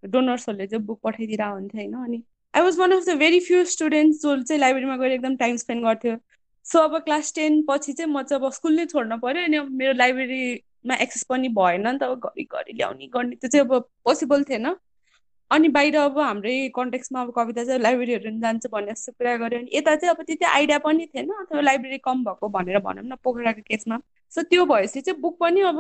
डोनर्सहरूले 0.06 0.68
चाहिँ 0.68 0.86
बुक 0.86 1.00
पठाइदिएर 1.04 1.42
हुन्थ्यो 1.42 1.82
होइन 1.82 1.94
अनि 2.06 2.24
I 2.54 2.62
was 2.62 2.80
one 2.80 2.92
of 2.92 3.06
the 3.10 3.18
very 3.18 3.40
few 3.40 3.64
students 3.66 4.22
जो 4.22 4.42
चाहिँ 4.42 4.60
लाइब्रेरीमा 4.60 4.98
गएर 4.98 5.12
एकदम 5.12 5.36
टाइम 5.36 5.56
स्पेन्ड 5.58 5.84
गर्थ्यो। 5.86 6.16
सो 6.66 6.80
अब 6.80 6.98
क्लास 7.04 7.34
टेन 7.36 7.62
पछि 7.70 7.94
चाहिँ 7.94 8.12
म 8.14 8.22
चाहिँ 8.24 8.44
अब 8.46 8.52
स्कुल 8.54 8.76
नै 8.76 8.86
छोड्न 8.86 9.18
पऱ्यो 9.20 9.44
अनि 9.44 9.60
मेरो 9.78 9.94
लाइब्रेरीमा 9.94 10.96
एक्सेस 10.96 11.24
पनि 11.30 11.50
भएन 11.60 11.88
नि 11.88 11.98
त 11.98 12.04
अब 12.04 12.20
घरि 12.20 12.44
घरि 12.44 12.74
ल्याउने 12.78 13.08
गर्ने 13.08 13.36
त्यो 13.36 13.50
चाहिँ 13.50 13.66
अब 13.66 13.90
पोसिबल 14.06 14.44
थिएन। 14.44 14.68
अनि 15.52 15.68
बाहिर 15.76 15.96
अब 15.98 16.20
हाम्रै 16.20 16.54
कन्टेक्समा 16.76 17.22
अब 17.22 17.32
कविता 17.36 17.64
चाहिँ 17.64 17.80
लाइब्रेरीहरू 17.82 18.32
जान्छ 18.40 18.68
भन्ने 18.72 18.92
जस्तो 18.92 19.12
कुरा 19.12 19.36
गर्यो 19.38 19.60
अनि 19.60 19.70
यता 19.74 19.96
चाहिँ 19.96 20.16
अब 20.16 20.24
त्यति 20.24 20.46
आइडिया 20.46 20.78
पनि 20.86 21.06
थिएन 21.16 21.30
अथवा 21.40 21.62
लाइब्रेरी 21.62 21.98
कम 22.04 22.24
भएको 22.24 22.50
भनेर 22.50 22.80
भनौँ 22.80 23.04
न 23.04 23.16
पोखराको 23.24 23.62
केसमा। 23.68 24.00
सो 24.32 24.42
त्यो 24.44 24.66
भएपछि 24.66 25.02
चाहिँ 25.02 25.20
बुक 25.22 25.38
पनि 25.40 25.62
अब 25.72 25.80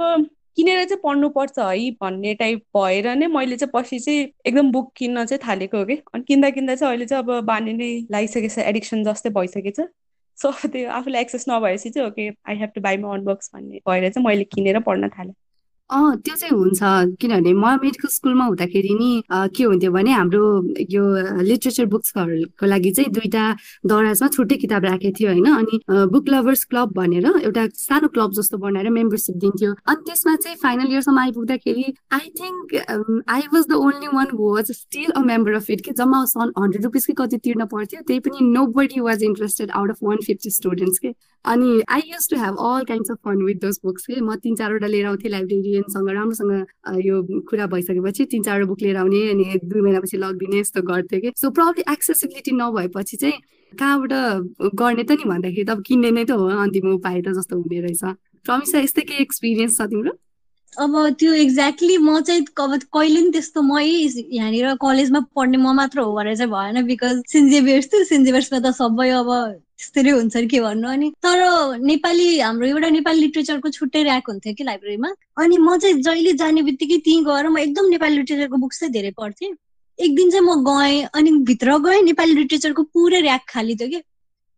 किनेर 0.58 0.84
चाहिँ 0.86 1.00
पढ्नुपर्छ 1.04 1.60
है 1.60 1.90
भन्ने 2.02 2.34
टाइप 2.36 2.62
भएर 2.78 3.08
नै 3.16 3.28
मैले 3.28 3.58
चाहिँ 3.58 3.72
पछि 3.74 4.00
चाहिँ 4.00 4.28
एकदम 4.46 4.72
बुक 4.72 4.92
किन्न 4.98 5.26
चाहिँ 5.26 5.40
थालेको 5.48 5.78
हो 5.78 5.86
कि। 5.86 5.96
अनि 6.14 6.24
किन्दा 6.28 6.50
किन्दा 6.50 6.76
चाहिँ 6.76 6.92
अहिले 6.92 7.06
चाहिँ 7.06 7.24
अब 7.24 7.46
बानी 7.46 7.74
नै 7.74 7.90
लागिसकेको 8.12 8.54
छ 8.56 8.66
एडिक्सन 8.72 9.04
जस्तै 9.04 9.30
भइसकेको 9.38 9.72
छ 9.82 9.88
सो 10.38 10.52
त्यो 10.68 10.90
आफूलाई 10.92 11.22
एक्सेस 11.22 11.46
नभएपछि 11.50 11.90
चाहिँ 11.90 12.08
okay 12.10 12.30
I 12.50 12.58
have 12.58 12.72
to 12.76 12.82
buy 12.82 12.98
my 12.98 13.18
own 13.18 13.26
books 13.26 13.52
भन्ने 13.56 13.82
भएर 13.90 14.10
चाहिँ 14.10 14.26
मैले 14.26 14.44
किनेर 14.56 14.80
पढ्न 14.88 15.10
थालेँ। 15.10 15.34
अँ 15.90 16.16
त्यो 16.20 16.36
चाहिँ 16.36 16.52
हुन्छ 16.52 16.80
किनभने 17.16 17.52
म 17.56 17.66
मेडिकल 17.80 18.08
स्कुलमा 18.12 18.46
हुँदाखेरि 18.46 18.94
नि 19.00 19.12
के 19.56 19.64
हुन्थ्यो 19.64 19.92
भने 19.92 20.12
हाम्रो 20.12 20.44
यो 20.92 21.04
लिट्रेचर 21.48 21.86
बुक्सहरूको 21.88 22.66
लागि 22.68 22.92
चाहिँ 22.92 23.12
दुइटा 23.16 23.44
दराजमा 23.88 24.28
छुट्टै 24.36 24.56
किताब 24.68 24.86
राखेको 24.86 25.16
थियो 25.16 25.30
होइन। 25.32 25.48
अनि 25.48 25.80
बुक 26.12 26.26
लभर्स 26.30 26.64
क्लब 26.72 26.92
भनेर 26.92 27.28
एउटा 27.40 27.64
सानो 27.80 28.08
क्लब 28.12 28.32
जस्तो 28.36 28.58
बनाएर 28.60 28.90
मेम्बरसिप 29.00 29.36
दिन्थ्यो। 29.40 29.72
अनि 29.88 30.04
त्यसमा 30.04 30.36
चाहिँ 30.36 30.58
फाइनल 30.64 30.92
इयरसम्म 30.92 31.20
आइपुग्दाखेरि 31.20 31.94
I 32.20 32.28
think 32.36 32.76
I 33.32 33.48
was 33.54 33.64
the 33.70 33.80
only 33.88 34.08
one 34.14 34.28
was 34.36 34.72
still 34.72 35.10
a 35.12 35.22
member 35.24 35.54
of 35.62 35.70
it 35.72 35.82
कि 35.86 35.92
जम्मा 36.02 36.24
सन 36.36 36.52
हन्ड्रेड 36.60 36.84
रुपिसकै 36.84 37.14
कति 37.24 37.38
तिर्न 37.48 37.66
पर्थ्यो। 37.72 38.02
त्यही 38.08 38.20
पनि 38.28 38.52
nobody 38.76 39.00
was 39.08 39.24
interested 39.24 39.72
out 39.72 39.90
of 39.92 40.04
one 40.04 40.18
fifty 40.28 40.50
students 40.60 41.00
के। 41.00 41.14
अनि 41.46 41.82
I 41.90 42.02
use 42.12 42.30
to 42.30 42.44
have 42.44 42.56
all 42.68 42.84
kinds 42.86 43.12
of 43.12 43.18
fun 43.26 43.44
with 43.46 43.66
those 43.66 43.80
books 43.86 44.06
के। 44.06 44.22
म 44.22 44.36
तिन 44.44 44.56
चारवटा 44.56 44.88
लिएर 44.88 45.06
आउँथेँ 45.06 45.76
लाइब्रेरियनसँग 45.78 46.10
राम्रोसँग 46.10 47.06
यो 47.06 47.16
कुरा 47.50 47.66
भइसकेपछि 47.68 48.26
तिन 48.26 48.44
चारवटा 48.44 48.68
बुक 48.68 48.82
लिएर 48.82 48.98
आउने 48.98 49.30
अनि 49.30 49.60
दुई 49.64 49.82
महिनापछि 49.82 50.18
लगिदिने 50.18 50.60
यस्तो 50.60 50.82
गर्थेँ 50.82 51.20
कि। 51.22 51.32
सो 51.38 51.50
प्रब्लम 51.50 51.92
एक्सेसिबिलिटी 51.94 52.52
नभएपछि 52.52 53.18
चाहिँ 53.18 53.34
कहाँबाट 53.74 54.14
गर्ने 54.76 55.04
त 55.04 55.12
नि 55.12 55.26
भन्दाखेरि 55.26 55.66
त 55.66 55.70
अब 55.70 55.84
किन्ने 55.88 56.12
नै 56.12 56.26
त 56.26 56.32
हो 56.32 56.48
अन्तिम 56.48 56.94
उपाय 56.94 57.22
त 57.22 57.38
जस्तो 57.38 57.56
हुने 57.58 57.80
रहेछ। 57.82 58.04
प्रमिसा 58.46 58.80
यस्तै 58.80 59.02
केही 59.02 59.22
एक्सपिरियन्स 59.22 59.78
छ 59.78 59.82
तिम्रो? 59.92 60.12
अब 60.78 60.94
त्यो 61.20 61.34
एक्ज्याक्टली 61.34 61.98
म 61.98 62.20
चाहिँ 62.22 62.42
अब 62.42 62.72
कहिले 62.94 63.22
पनि 63.22 63.32
त्यस्तो 63.32 63.62
मै 63.62 63.86
यहाँनिर 63.86 64.76
कलेजमा 64.82 65.20
पढ्ने 65.36 65.58
म 65.58 65.74
मात्र 65.76 66.00
हो 66.00 66.14
भनेर 66.16 66.36
चाहिँ 66.38 66.52
भएन 66.52 66.86
बिकज 66.86 67.24
सेन्ट 67.28 67.48
थियो 67.54 68.04
सेन्ट 68.04 68.54
त 68.66 68.74
सबै 68.78 69.10
अब 69.10 69.30
त्यस्तै 69.80 70.10
हुन्छ 70.10 70.36
के 70.52 70.60
भन्नु 70.62 70.88
अनि 70.90 71.10
तर 71.26 71.42
नेपाली 71.82 72.28
हाम्रो 72.40 72.68
एउटा 72.68 72.90
नेपाली 72.90 73.20
लिटरेचरको 73.22 73.70
छुट्टै 73.70 74.02
ऱ्याक 74.04 74.30
हुन्थ्यो 74.30 74.54
कि 74.58 74.64
लाइब्रेरीमा। 74.64 75.10
अनि 75.44 75.58
म 75.58 75.78
चाहिँ 75.78 76.02
जहिले 76.02 76.34
जाने 76.42 76.62
बित्तिकै 76.70 76.98
त्यहीँ 77.06 77.24
गएर 77.26 77.48
म 77.50 77.58
एकदम 77.58 77.86
नेपाली 77.94 78.16
लिटरेचरको 78.18 78.58
बुक्स 78.58 78.80
चाहिँ 78.80 78.94
धेरै 78.94 79.12
पढ्थेँ। 79.22 79.54
एक 80.00 80.16
दिन 80.16 80.32
चाहिँ 80.32 80.46
म 80.46 80.64
गएँ 80.66 81.04
अनि 81.14 81.32
भित्र 81.46 81.78
गएँ 81.86 82.02
नेपाली 82.10 82.34
लिटरेचरको 82.34 82.84
पुरै 82.94 83.22
ऱ्याक 83.22 83.46
खाली 83.50 83.76
थियो 83.78 83.90
कि। 83.90 84.02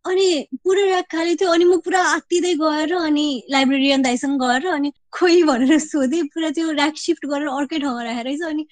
अनि 0.04 0.26
पुरै 0.64 0.84
ऱ्याक 0.88 1.06
खाली 1.12 1.34
थियो 1.36 1.52
अनि 1.52 1.64
म 1.64 1.76
पुरा 1.84 2.00
आत्तिँदै 2.16 2.54
गएर 2.64 2.92
अनि 2.96 3.26
लाइब्रेरियन 3.52 4.02
दाइसँग 4.02 4.40
गएर 4.40 4.66
अनि 4.72 4.92
खोइ 5.12 5.42
भनेर 5.44 5.78
सोधेँ 5.78 6.22
पुरा 6.32 6.50
त्यो 6.56 6.72
ऱ्याक 6.72 6.96
सिफ्ट 6.96 7.26
गरेर 7.28 7.48
अर्कै 7.48 7.78
ठाउँमा 7.78 8.02
राखेर 8.08 8.24
रहेछ 8.24 8.42
अनि 8.42 8.66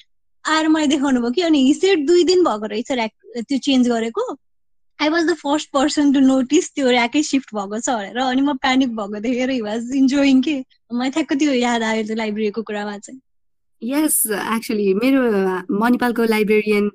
आएर 0.45 0.69
मलाई 0.73 0.87
देखाउनु 0.89 1.21
भयो 1.21 1.31
कि 1.31 1.43
अनि 1.43 1.61
हिसेट 1.69 2.07
दुई 2.09 2.25
दिन 2.25 2.45
भएको 2.45 2.67
रहेछ 2.73 2.93
ऱ्याक 2.93 3.13
त्यो 3.45 3.59
चेन्ज 3.59 3.89
गरेको। 3.89 4.25
I 5.01 5.09
was 5.09 5.27
the 5.27 5.35
first 5.39 5.71
person 5.73 6.13
to 6.13 6.21
notice 6.21 6.71
त्यो 6.75 6.89
ऱ्याकै 6.91 7.23
सिफ्ट 7.29 7.55
भएको 7.55 7.79
छ 7.81 7.95
भनेर 7.99 8.19
अनि 8.25 8.43
म 8.43 8.55
प्यानिक 8.65 8.95
भएको 8.97 9.21
देखेर 9.27 9.51
हि 9.51 9.61
वाज 9.63 9.95
इन्जोइङ 9.97 10.43
के? 10.43 10.57
मलाई 10.93 11.11
ठ्याक्क 11.11 11.33
त्यो 11.39 11.53
याद 11.55 11.83
आयो 11.91 12.03
त्यो 12.07 12.17
लाइब्रेरीको 12.17 12.63
कुरामा 12.71 12.99
चाहिँ। 12.99 13.21
यस 13.83 14.23
एक्चुली 14.27 14.93
मेरो 14.95 15.23
मणिपालको 15.81 16.25
लाइब्रेरियन 16.25 16.89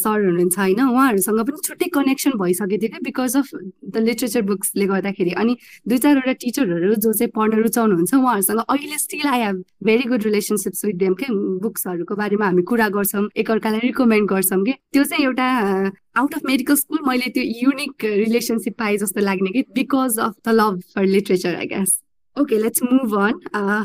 सर 0.00 0.24
हुनुहुन्छ 0.24 0.58
होइन 0.58 0.80
उहाँहरूसँग 0.80 1.40
पनि 1.48 1.60
छुट्टै 1.66 1.88
कनेक्सन 1.94 2.32
भइसकेको 2.40 2.80
थियो 2.82 2.88
क्या 2.90 3.00
बिकज 3.04 3.36
अफ 3.36 3.48
द 3.84 3.96
लिटरेचर 4.06 4.42
बुक्सले 4.50 4.86
गर्दाखेरि। 4.86 5.30
अनि 5.42 5.56
दुई 5.88 5.98
चारवटा 5.98 6.32
टिचरहरू 6.40 6.94
जो 6.94 7.12
चाहिँ 7.12 7.30
पढ्न 7.36 7.62
रुचाउनुहुन्छ 7.62 8.14
उहाँहरूसँग 8.14 8.60
अहिले 8.68 8.98
still 8.98 9.28
I 9.28 9.40
have 9.42 9.62
very 9.84 10.08
good 10.08 10.22
relationships 10.24 10.84
with 10.84 10.94
them 11.04 11.14
के? 11.20 11.26
बुक्सहरूको 11.60 12.14
बारेमा 12.16 12.46
हामी 12.46 12.62
कुरा 12.72 12.88
गर्छौँ 12.96 13.28
एकअर्कालाई 13.36 13.80
रिकमेन्ड 13.84 14.28
गर्छौँ 14.30 14.64
कि? 14.64 14.72
त्यो 14.92 15.04
चाहिँ 15.04 15.24
एउटा 15.24 15.46
आउट 16.20 16.34
अफ 16.34 16.40
मेडिकल 16.46 16.74
स्कुल 16.76 17.08
मैले 17.08 17.30
त्यो 17.36 17.44
युनिक 17.62 18.04
रिलेसनसिप 18.04 18.78
पाएँ 18.78 18.96
जस्तो 18.98 19.20
लाग्ने 19.20 19.50
कि? 19.50 19.62
Because 19.74 20.18
of 20.18 20.34
the 20.46 20.60
love 20.60 20.80
for 20.94 21.04
literature 21.06 21.54
I 21.56 21.66
guess 21.74 22.00
okay 22.40 22.58
let's 22.58 22.82
move 22.82 23.14
on 23.18 23.40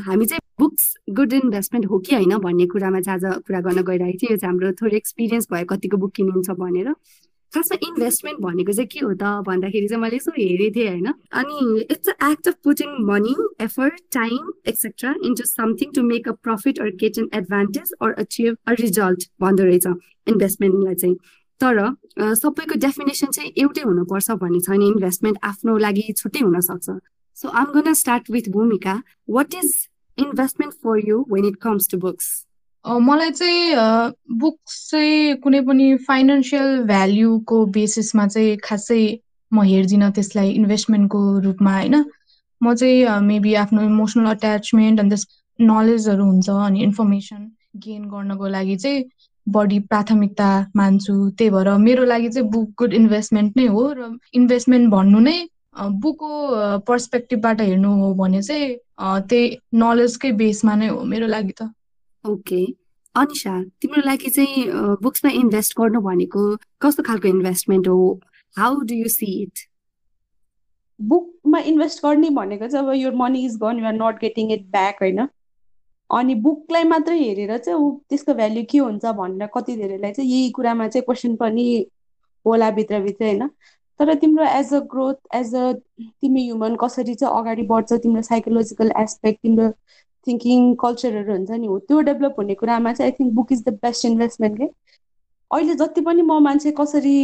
हामी 0.07 0.25
चाहिँ 0.25 0.41
बुक्स 0.59 0.83
गुड 1.11 1.33
इन्भेस्टमेन्ट 1.33 1.85
हो 1.91 1.99
कि 1.99 2.15
होइन 2.15 2.37
भन्ने 2.39 2.65
कुरामा 2.73 2.99
चाहिँ 3.01 3.19
आज 3.19 3.43
कुरा 3.47 3.59
गर्न 3.61 3.81
गइरहेको 3.83 4.17
थियो। 4.21 4.31
यो 4.31 4.37
चाहिँ 4.37 4.51
हाम्रो 4.51 4.71
थोरै 4.81 4.97
एक्सपिरियन्स 4.97 5.47
भयो 5.51 5.65
कतिको 5.69 5.97
बुक 5.97 6.13
किनिन्छ 6.15 6.49
भनेर। 6.59 6.91
खासमा 7.53 7.77
इन्भेस्टमेन्ट 7.87 8.39
भनेको 8.41 8.71
चाहिँ 8.71 8.87
के 8.91 8.99
हो 8.99 9.13
त 9.13 9.23
भन्दाखेरि 9.47 9.87
चाहिँ 9.87 10.01
मैले 10.01 10.15
यसो 10.15 10.31
हेरेको 10.37 10.75
थिएँ 10.75 10.87
होइन। 10.89 11.07
अनि 11.39 11.57
it's 11.91 12.09
a 12.09 12.31
act 12.31 12.47
of 12.47 12.55
putting 12.63 12.89
money 13.09 13.35
effort 13.65 13.99
time 14.13 14.51
etcetera 14.67 15.13
into 15.25 15.43
something 15.45 15.91
to 15.95 16.03
make 16.03 16.29
a 16.29 16.31
profit 16.43 16.79
or 16.79 16.89
get 17.01 17.17
an 17.19 17.29
advantage 17.39 17.91
or 18.01 18.13
achieve 18.23 18.57
a 18.67 18.71
result 18.81 19.27
भन्दो 19.41 19.63
रहेछ 19.63 19.87
इन्भेस्टमेन्टलाई 20.27 20.95
चाहिँ। 20.95 21.15
तर 21.61 21.75
सबैको 22.39 22.79
डेफिनेसन 22.79 23.27
चाहिँ 23.35 23.51
एउटै 23.57 23.81
हुनुपर्छ 23.81 24.31
भन्ने 24.41 24.59
छैन। 24.67 24.81
इन्भेस्टमेन्ट 24.83 25.37
आफ्नो 25.51 25.77
लागि 25.85 26.05
छुट्टै 26.17 26.39
हुनसक्छ। 26.39 26.89
So 27.37 27.51
I'm 27.51 27.73
going 27.73 27.83
to 27.83 27.95
start 27.95 28.29
with 28.29 28.49
Bhumika. 28.49 29.01
What 29.25 29.53
is 29.53 29.89
investment 30.17 30.73
for 30.81 30.97
you 30.97 31.25
when 31.27 31.43
it 31.43 31.59
comes 31.59 31.85
to 31.87 31.97
books? 31.97 32.45
मलाई 32.85 33.31
चाहिँ 33.31 34.13
बुक्स 34.39 34.73
चाहिँ 34.91 35.35
कुनै 35.43 35.59
पनि 35.67 35.87
फाइनेन्सियल 36.07 36.83
भ्याल्युको 36.87 37.57
बेसिसमा 37.77 38.27
चाहिँ 38.27 38.55
खासै 38.63 38.99
म 39.51 39.63
हेर्दिनँ 39.69 40.11
त्यसलाई 40.15 40.51
इन्भेस्टमेन्टको 40.59 41.21
रूपमा 41.45 41.73
होइन 41.77 41.95
म 42.61 42.73
चाहिँ 42.73 43.19
मेबी 43.27 43.53
आफ्नो 43.63 43.81
इमोसनल 43.81 44.29
अट्याचमेन्ट 44.31 44.99
अनि 44.99 45.09
त्यस 45.09 45.27
नलेजहरू 45.59 46.25
हुन्छ 46.25 46.49
अनि 46.67 46.83
इन्फर्मेसन 46.83 47.41
गेन 47.87 48.03
गर्नको 48.13 48.47
लागि 48.55 48.75
चाहिँ 48.85 49.03
बढी 49.47 49.79
प्राथमिकता 49.91 50.49
मान्छु 50.75 51.17
त्यही 51.37 51.49
भएर 51.57 51.69
मेरो 51.87 52.05
लागि 52.13 52.29
चाहिँ 52.37 52.49
बुक 52.55 52.71
गुड 52.77 52.93
इन्भेस्टमेन्ट 53.01 53.57
नै 53.57 53.67
हो 53.75 53.83
र 53.99 54.09
इन्भेस्टमेन्ट 54.41 54.89
भन्नु 54.95 55.19
नै 55.27 55.37
बुकको 55.75 56.29
पर्सपेक्टिभबाट 56.87 57.61
हेर्नु 57.61 57.91
हो 57.99 58.13
भने 58.15 58.41
चाहिँ 58.41 58.75
त्यही 59.29 59.57
नलेजकै 59.75 60.31
बेसमा 60.41 60.75
नै 60.75 60.87
हो 60.87 61.03
मेरो 61.03 61.27
लागि 61.27 61.53
त। 61.61 61.69
ओके। 62.25 62.61
अनिसा 63.15 63.53
तिम्रो 63.81 64.01
लागि 64.05 64.29
चाहिँ 64.29 64.63
बुक्समा 65.03 65.31
इन्भेस्ट 65.41 65.79
गर्नु 65.79 66.01
भनेको 66.01 66.41
कस्तो 66.81 67.03
खालको 67.03 67.27
इन्भेस्टमेन्ट 67.27 67.87
हो? 67.87 68.19
How 68.55 68.79
do 68.81 68.95
you 68.95 69.09
see 69.09 69.31
it 69.43 69.59
बुकमा 70.99 71.59
इन्भेस्ट 71.69 72.05
गर्ने 72.05 72.29
भनेको 72.35 72.67
चाहिँ 72.67 72.87
अब 72.87 72.93
यो 72.95 73.11
money 73.17 73.45
is 73.45 73.57
gone 73.63 73.79
you're 73.79 73.93
not 73.93 74.19
getting 74.21 74.51
it 74.53 74.65
back 74.71 75.01
होइन? 75.01 75.27
अनि 76.09 76.35
बुकलाई 76.35 76.83
मात्रै 76.83 77.17
हेरेर 77.19 77.57
चाहिँ 77.57 77.79
ऊ 77.79 77.91
त्यसको 78.09 78.33
भ्याल्यु 78.33 78.63
के 78.71 78.77
हुन्छ 78.77 79.05
भनेर 79.19 79.49
कति 79.53 79.75
धेरैलाई 79.75 80.11
चाहिँ 80.13 80.29
यही 80.31 80.49
कुरामा 80.55 80.87
चाहिँ 80.87 81.03
क्वेसन 81.05 81.35
पनि 81.35 81.65
होला 82.45 82.69
भित्रभित्र 82.71 83.25
होइन? 83.25 83.49
तर 83.99 84.13
तिम्रो 84.15 84.45
as 84.45 84.73
a 84.73 84.79
growth 84.91 85.15
as 85.35 85.55
a 85.55 85.71
तिमी 85.99 86.43
ह्युमन 86.45 86.75
कसरी 86.75 87.15
चाहिँ 87.15 87.39
अगाडि 87.39 87.63
बढ्छ 87.63 87.93
तिम्रो 87.93 88.21
साइकोलोजिकल 88.21 88.91
एस्पेक्ट 89.01 89.41
तिम्रो 89.43 89.69
थिङ्किङ 90.27 90.73
कल्चरहरू 90.75 91.33
हुन्छ 91.33 91.51
नि 91.51 91.67
हो 91.67 91.79
त्यो 91.79 91.99
डेभलप 92.01 92.35
हुने 92.39 92.55
कुरामा 92.55 92.93
चाहिँ 92.93 93.11
I 93.11 93.15
think 93.19 93.33
book 93.33 93.51
is 93.51 93.63
the 93.63 93.73
best 93.83 94.05
investment 94.05 94.57
के? 94.57 94.65
अहिले 95.51 95.75
जति 95.75 96.01
पनि 96.01 96.21
म 96.21 96.39
मान्छे 96.43 96.71
कसरी 96.71 97.15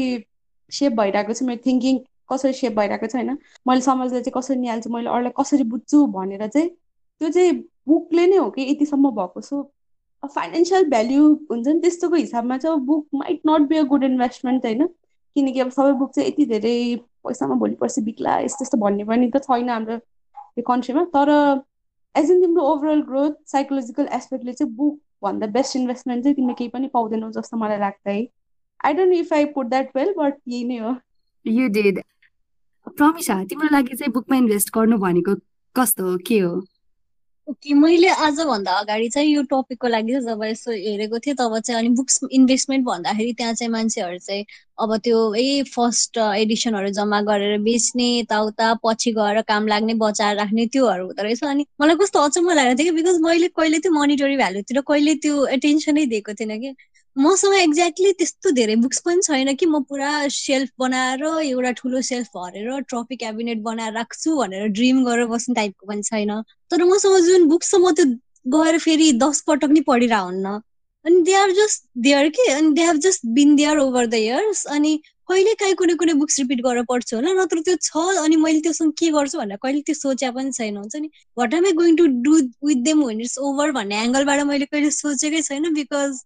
सेप 0.72 0.94
भइरहेको 0.94 1.34
छु 1.34 1.46
मेरो 1.46 1.62
थिङ्किङ 1.66 2.00
कसरी 2.32 2.54
सेप 2.54 2.74
भइरहेको 2.74 3.08
छ 3.08 3.16
होइन 3.16 3.38
मैले 3.68 3.82
समाजलाई 3.82 4.22
चाहिँ 4.22 4.34
कसरी 4.38 4.58
निहाल्छु 4.58 4.90
मैले 4.90 5.10
अरूलाई 5.10 5.32
कसरी 5.40 5.64
बुझ्छु 5.74 6.06
भनेर 6.08 6.48
चाहिँ 6.48 6.70
त्यो 6.70 7.30
चाहिँ 7.30 7.54
बुकले 7.88 8.28
नै 8.28 8.38
हो 8.38 8.50
कि 8.52 8.62
यतिसम्म 8.72 9.12
भएको 9.12 9.42
सो 9.42 9.62
फाइनेन्सियल 10.24 10.90
भ्याल्यु 10.90 11.28
हुन्छ 11.52 11.68
नि 11.68 11.80
त्यस्तोको 11.82 12.16
हिसाबमा 12.16 12.58
चाहिँ 12.58 12.80
book 12.86 13.08
might 13.16 13.42
not 13.48 13.68
be 13.70 13.78
a 13.78 13.84
good 13.94 14.04
investment 14.04 14.66
होइन। 14.66 14.88
किनकि 15.36 15.60
अब 15.60 15.70
सबै 15.70 15.92
बुक 16.00 16.12
चाहिँ 16.16 16.30
यति 16.30 16.46
धेरै 16.46 16.76
पैसामा 17.28 17.56
भोलि 17.56 17.76
पर्सि 17.76 18.02
बिक्ला 18.02 18.38
यस्तो 18.40 18.64
यस्तो 18.64 18.78
भन्ने 18.78 19.04
पनि 19.04 19.32
त 19.36 19.44
छैन 19.44 19.70
हाम्रो 19.70 19.96
यो 20.58 20.64
कन्ट्रीमा 20.68 21.04
तर 21.16 21.32
एज 22.16 22.32
इन 22.32 22.42
तिम्रो 22.42 22.64
ओभरअल 22.64 23.02
ग्रोथ 23.02 23.34
साइकोलोजिकल 23.52 24.08
एस्पेक्टले 24.12 24.54
चाहिँ 24.54 24.74
बुक 24.76 25.00
भन्दा 25.24 25.48
बेस्ट 25.48 25.76
इन्भेस्टमेन्ट 25.76 26.24
चाहिँ 26.24 26.36
तिमीले 26.36 26.54
केही 26.54 26.70
पनि 26.70 26.88
पाउँदैनौ 26.94 27.32
जस्तो 27.32 27.58
मलाई 27.58 27.78
लाग्छ 27.80 28.08
है। 28.08 28.28
I 28.86 28.94
don't 28.94 29.14
if 29.14 29.34
I 29.34 29.46
put 29.56 29.68
that 29.68 29.96
well 29.96 30.14
but 30.18 30.34
यही 30.48 30.64
नै 30.64 30.78
हो। 30.78 30.96
यु 31.46 31.68
डिड 31.70 32.02
प्रमिसा 32.98 33.44
तिम्रो 33.44 33.70
लागि 33.72 33.96
चाहिँ 33.96 34.12
बुकमा 34.14 34.38
इन्भेस्ट 34.38 34.70
गर्नु 34.76 34.98
भनेको 34.98 35.36
कस्तो 35.76 36.04
हो? 36.04 36.18
के 36.28 36.40
हो? 36.40 36.62
ओके 37.48 37.74
मैले 37.74 38.08
आजभन्दा 38.26 38.72
अगाडि 38.80 39.08
चाहिँ 39.10 39.30
यो 39.34 39.42
टपिकको 39.52 39.88
लागि 39.88 40.14
जब 40.26 40.44
यसो 40.44 40.72
हेरेको 40.72 41.20
थिएँ 41.26 41.36
तब 41.36 41.58
चाहिँ 41.60 41.80
अनि 41.80 41.90
बुक्स 41.98 42.20
इन्भेस्टमेन्ट 42.38 42.86
भन्दाखेरि 42.86 43.34
त्यहाँ 43.38 43.54
चाहिँ 43.54 43.72
मान्छेहरू 43.72 44.18
चाहिँ 44.18 44.46
अब 44.84 44.96
त्यो 45.04 45.20
ए 45.36 45.64
फर्स्ट 45.76 46.18
एडिसनहरू 46.18 46.90
जम्मा 47.00 47.22
गरेर 47.30 47.58
बेच्ने 47.68 48.08
यताउता 48.20 48.74
पछि 48.86 49.12
गएर 49.18 49.42
काम 49.48 49.68
लाग्ने 49.68 49.94
बचाएर 50.06 50.36
राख्ने 50.38 50.66
त्योहरू 50.74 51.06
हुँदो 51.06 51.24
रहेछ। 51.24 51.44
अनि 51.44 51.66
मलाई 51.82 51.96
कस्तो 52.02 52.20
अचम्म 52.30 52.52
लागेको 52.54 52.78
थियो 52.84 52.94
कि 52.94 52.96
बिकज 53.02 53.20
मैले 53.28 53.48
कहिले 53.58 53.80
त्यो 53.80 53.92
मोनिटरी 53.92 54.38
भ्यालुतिर 54.38 54.82
कहिले 54.88 55.16
त्यो 55.26 55.46
एटेन्सनै 55.58 56.06
दिएको 56.14 56.34
थिइनँ 56.42 56.60
कि। 56.62 56.74
मसँग 57.18 57.54
एक्ज्याक्टली 57.54 58.12
त्यस्तो 58.20 58.52
धेरै 58.56 58.76
बुक्स 58.82 59.00
पनि 59.06 59.22
छैन 59.24 59.54
कि 59.56 59.66
म 59.66 59.82
पुरा 59.84 60.12
सेल्फ 60.32 60.70
बनाएर 60.80 61.24
एउटा 61.44 61.72
ठुलो 61.80 62.02
सेल्फ 62.10 62.28
भरेर 62.36 62.80
ट्रफी 62.90 63.16
क्याबिनेट 63.16 63.62
बनाएर 63.62 63.94
राख्छु 63.94 64.36
भनेर 64.38 64.68
ड्रिम 64.80 65.04
गरेर 65.06 65.26
बस्ने 65.28 65.56
टाइपको 65.56 65.88
पनि 65.88 66.04
छैन। 66.04 66.32
तर 66.72 66.84
मसँग 66.84 67.18
जुन 67.26 67.48
बुक्स 67.50 67.72
छ 67.72 67.76
म 67.84 67.92
त्यो 67.92 68.06
गएर 68.48 68.78
फेरि 68.80 69.12
दस 69.24 69.44
पटक 69.48 69.70
नि 69.76 69.82
पढिरहन्न 69.92 70.60
अनि 71.06 71.22
दे 71.28 71.34
आर 71.36 71.52
जस्ट 71.52 71.84
देयर 72.00 72.30
के? 72.30 72.50
अनि 72.52 72.74
they 72.74 72.82
have 72.86 72.98
just 73.04 73.26
been 73.36 73.56
there 73.56 73.78
over 73.78 74.06
the 74.08 74.14
years 74.14 74.66
अनि 74.72 74.98
कहिले 75.30 75.54
काहीँ 75.60 75.76
कुनै 75.76 75.94
कुनै 76.00 76.14
बुक्स 76.20 76.40
रिपिट 76.40 76.62
गरेर 76.64 76.84
पढ्छु 76.90 77.16
होला 77.16 77.34
नत्र 77.44 77.62
त्यो 77.68 77.76
छ 77.84 78.24
अनि 78.24 78.36
मैले 78.40 78.60
त्योसँग 78.62 78.92
के 79.00 79.10
गर्छु 79.12 79.38
भनेर 79.38 79.58
कहिले 79.64 79.82
त्यो 79.88 79.96
सोचे 79.96 80.32
पनि 80.32 80.52
छैन। 80.52 80.78
हुन्छ 80.78 80.96
नि? 80.96 81.10
What 81.38 81.54
am 81.54 81.66
I 81.66 81.72
going 81.82 81.96
to 81.98 82.06
do 82.26 82.36
with 82.68 82.84
them 82.88 83.04
when 83.06 83.22
it's 83.22 83.38
over 83.40 83.72
भन्ने 83.78 84.04
एङ्गलबाट 84.04 84.44
मैले 84.52 84.66
कहिले 84.66 84.92
सोचेकै 84.92 85.42
छैन 85.42 85.74
because 85.74 86.22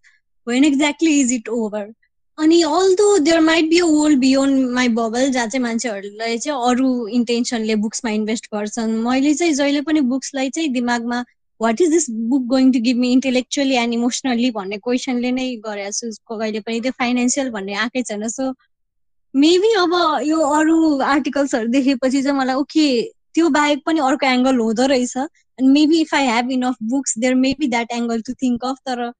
when 0.48 0.64
exactly 0.64 1.20
is 1.20 1.32
it 1.32 1.48
over 1.48 1.92
अनि 2.38 2.60
although 2.62 3.16
there 3.18 3.40
might 3.40 3.68
be 3.70 3.78
a 3.78 3.84
world 3.84 4.18
beyond 4.20 4.70
my 4.74 4.88
bubble 4.98 5.30
जहाँ 5.30 5.46
चाहिँ 5.46 5.62
मान्छेहरूलाई 5.62 6.38
चाहिँ 6.38 6.60
अरू 6.70 7.06
इन्टेन्सनले 7.18 7.76
बुक्समा 7.84 8.10
इन्भेस्ट 8.10 8.46
गर्छन् 8.54 8.92
मैले 9.04 9.34
चाहिँ 9.34 9.54
जहिले 9.54 9.80
पनि 9.88 10.00
बुक्सलाई 10.12 10.50
चाहिँ 10.50 10.68
दिमागमा 10.72 11.24
what 11.60 11.80
is 11.80 11.90
this 11.90 12.08
book 12.10 12.42
going 12.46 12.72
to 12.72 12.80
give 12.80 12.96
me 12.98 13.12
intellectually 13.12 13.74
and 13.82 13.94
emotionally 13.94 14.50
भन्ने 14.50 14.78
क्वेसनले 14.78 15.30
नै 15.32 15.46
गरेको 15.66 16.10
छु 16.10 16.38
कहिले 16.38 16.60
पनि। 16.60 16.80
त्यो 16.80 16.92
फाइनेन्सियल 16.98 17.50
भन्ने 17.50 17.74
आएकै 17.84 18.02
छैन। 18.02 18.28
सो 18.28 18.52
मेबी 19.34 19.72
अब 19.78 19.94
यो 20.26 20.40
अरू 20.58 20.98
आर्टिकल्सहरू 21.12 21.68
देखेपछि 21.68 22.22
चाहिँ 22.22 22.38
मलाई 22.38 22.56
ओके 22.56 22.86
त्यो 23.34 23.48
बाहेक 23.56 23.82
पनि 23.86 24.00
अर्को 24.00 24.26
एङ्गल 24.26 24.58
हुँदो 24.58 24.86
रहेछ। 24.92 25.16
And 25.18 25.70
maybe 25.72 26.00
if 26.00 26.14
I 26.14 26.26
have 26.26 26.50
enough 26.50 26.76
books 26.90 27.18
there 27.18 27.34
maybe 27.46 27.68
that 27.68 27.92
angle 27.92 28.20
to 28.26 28.32
think 28.42 28.64
of 28.64 28.76
तर 28.86 29.10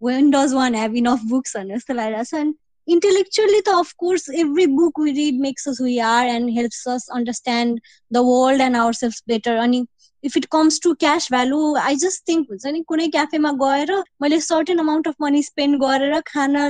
when 0.00 0.30
does 0.30 0.54
one 0.54 0.74
have 0.74 0.94
enough 0.94 1.22
books 1.24 1.54
on 1.54 1.70
us 1.70 2.32
and 2.32 2.54
intellectually 2.88 3.60
though, 3.64 3.80
of 3.80 3.96
course 3.96 4.28
every 4.34 4.66
book 4.66 4.96
we 4.96 5.12
read 5.12 5.34
makes 5.34 5.66
us 5.66 5.78
who 5.78 5.84
we 5.84 6.00
are 6.00 6.24
and 6.24 6.52
helps 6.54 6.86
us 6.86 7.08
understand 7.10 7.80
the 8.10 8.22
world 8.22 8.60
and 8.60 8.76
ourselves 8.76 9.22
better 9.26 9.56
and 9.56 9.86
if 10.24 10.36
it 10.36 10.48
comes 10.50 10.78
to 10.80 10.94
cash 10.96 11.28
value 11.28 11.74
i 11.76 11.94
just 11.94 12.24
think 12.26 12.48
हुन्छ 12.48 12.72
नि 12.76 12.82
कुनै 12.88 13.08
क्याफेमा 13.16 13.52
गएर 13.60 13.92
मैले 14.22 14.40
certain 14.46 14.78
amount 14.78 15.08
of 15.08 15.14
money 15.22 15.42
spend 15.42 15.80
गरेर 15.82 16.20
खाना 16.30 16.64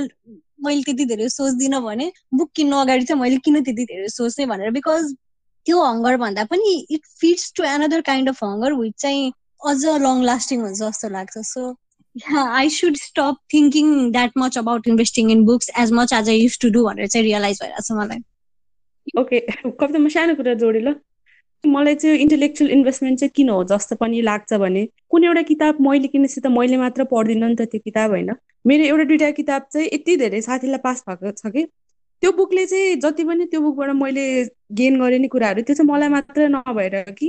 मैले 0.65 0.83
त्यति 0.83 1.05
धेरै 1.05 1.29
सोच्दिनँ 1.29 1.81
भने 1.81 2.11
बुक 2.33 2.51
किन्नु 2.55 2.77
अगाडि 2.77 3.05
चाहिँ 3.05 3.21
मैले 3.21 3.37
किन 3.45 3.61
त्यति 3.63 3.85
धेरै 3.91 4.07
सोच्ने 4.17 4.45
भनेर 4.53 4.71
बिकज 4.77 5.13
त्यो 5.65 5.81
हङ्गर 5.83 6.17
भन्दा 6.23 6.43
पनि 6.51 6.73
it 6.91 7.05
fits 7.21 7.51
to 7.57 7.63
another 7.73 8.01
kind 8.11 8.29
of 8.29 8.43
hunger 8.43 8.73
which 8.81 8.93
चाहिँ 9.01 9.31
अझ 9.71 9.77
लङ 10.05 10.23
लास्टिङ 10.31 10.61
हुन्छ 10.61 10.79
जस्तो 10.81 11.09
लाग्छ 11.17 11.45
so 11.53 11.63
yeah, 12.15 12.47
I 12.51 12.67
should 12.67 12.97
stop 12.97 13.37
thinking 13.49 14.11
that 14.11 14.31
much 14.35 14.55
about 14.55 14.87
investing 14.87 15.29
in 15.29 15.45
books 15.45 15.69
as 15.75 15.91
much 15.91 16.11
as 16.11 16.29
I 16.29 16.33
used 16.33 16.61
to 16.61 16.71
भनेर 16.71 17.07
चाहिँ 17.07 17.23
रियलाइज 17.25 17.59
भइरहेको 17.61 17.81
छ 17.81 17.91
मलाई 17.99 18.23
ओके 19.17 19.39
कविता 19.79 19.99
म 19.99 20.09
सानो 20.09 20.35
कुरा 20.35 20.53
जोडेँ 20.53 20.81
ल। 20.81 20.95
मलाई 21.63 21.95
चाहिँ 21.95 22.17
इन्टेलेक्चुअल 22.19 22.71
इन्भेस्टमेन्ट 22.71 23.19
चाहिँ 23.19 23.31
किन 23.35 23.49
हो? 23.49 23.63
जस्तो 23.71 23.95
पनि 23.95 24.21
लाग्छ 24.21 24.53
भने 24.53 24.85
कुनै 25.11 25.27
एउटा 25.27 25.41
किताब 25.51 25.81
मैले 25.81 26.07
किनेपछि 26.07 26.41
त 26.41 26.47
मैले 26.47 26.77
मात्र 26.77 27.03
पढ्दिनँ 27.11 27.49
नि 27.49 27.55
त 27.55 27.67
त्यो 27.71 27.79
किताब 27.83 28.09
होइन? 28.11 28.31
मेरो 28.67 28.83
एउटा 28.85 29.03
दुइटा 29.11 29.31
किताब 29.39 29.67
चाहिँ 29.73 29.87
यति 29.93 30.15
धेरै 30.23 30.41
साथीलाई 30.41 30.79
पास 30.83 31.03
भएको 31.09 31.31
छ 31.31 31.51
कि। 31.51 31.65
त्यो 32.21 32.31
बुकले 32.31 32.65
चाहिँ 32.65 32.95
जति 33.03 33.23
पनि 33.23 33.45
त्यो 33.51 33.61
बुकबाट 33.61 33.89
मैले 33.95 34.23
गेन 34.79 34.99
गरेँ 35.01 35.19
नि 35.19 35.27
कुराहरू 35.27 35.61
त्यो 35.67 35.75
चाहिँ 35.75 35.89
मलाई 35.91 36.09
मात्र 36.09 36.47
नभएर 36.55 36.95
कि 37.19 37.27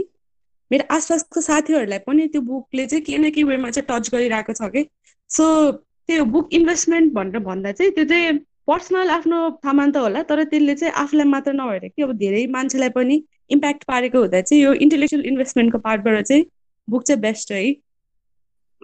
मेरो 0.71 0.85
आसपासको 0.95 1.41
साथीहरूलाई 1.41 1.99
पनि 2.07 2.27
त्यो 2.29 2.41
बुकले 2.43 2.87
चाहिँ 2.87 3.05
के 3.05 3.19
न 3.19 3.31
के 3.31 3.43
वेमा 3.45 3.71
चाहिँ 3.71 3.87
टच 3.89 4.11
गरिरहेको 4.15 4.53
छ 4.53 4.71
कि। 4.75 4.87
सो 5.31 5.47
त्यो 5.73 6.25
बुक 6.35 6.55
इन्भेस्टमेन्ट 6.55 7.13
भनेर 7.13 7.39
भन्दा 7.43 7.73
चाहिँ 7.73 7.93
त्यो 7.93 8.05
चाहिँ 8.05 8.39
पर्सनल 8.67 9.11
आफ्नो 9.11 9.39
सामान 9.65 9.93
त 9.93 9.97
होला 9.97 10.23
तर 10.31 10.43
त्यसले 10.45 10.75
चाहिँ 10.75 10.95
आफूलाई 11.03 11.27
मात्र 11.27 11.53
नभएर 11.53 11.89
कि 11.89 12.03
अब 12.03 12.13
धेरै 12.19 12.47
मान्छेलाई 12.57 12.89
पनि 12.97 13.23
इम्प्याक्ट 13.51 13.85
पारेको 13.85 14.19
हुँदा 14.19 14.41
चाहिँ 14.41 14.63
यो 14.63 14.73
इन्टेलेक्चुअल 14.87 15.25
इन्भेस्टमेन्टको 15.27 15.79
पार्टबाट 15.87 16.23
चाहिँ 16.25 16.45
बुक 16.89 17.03
चाहिँ 17.03 17.21
बेस्ट 17.21 17.53
है। 17.53 17.65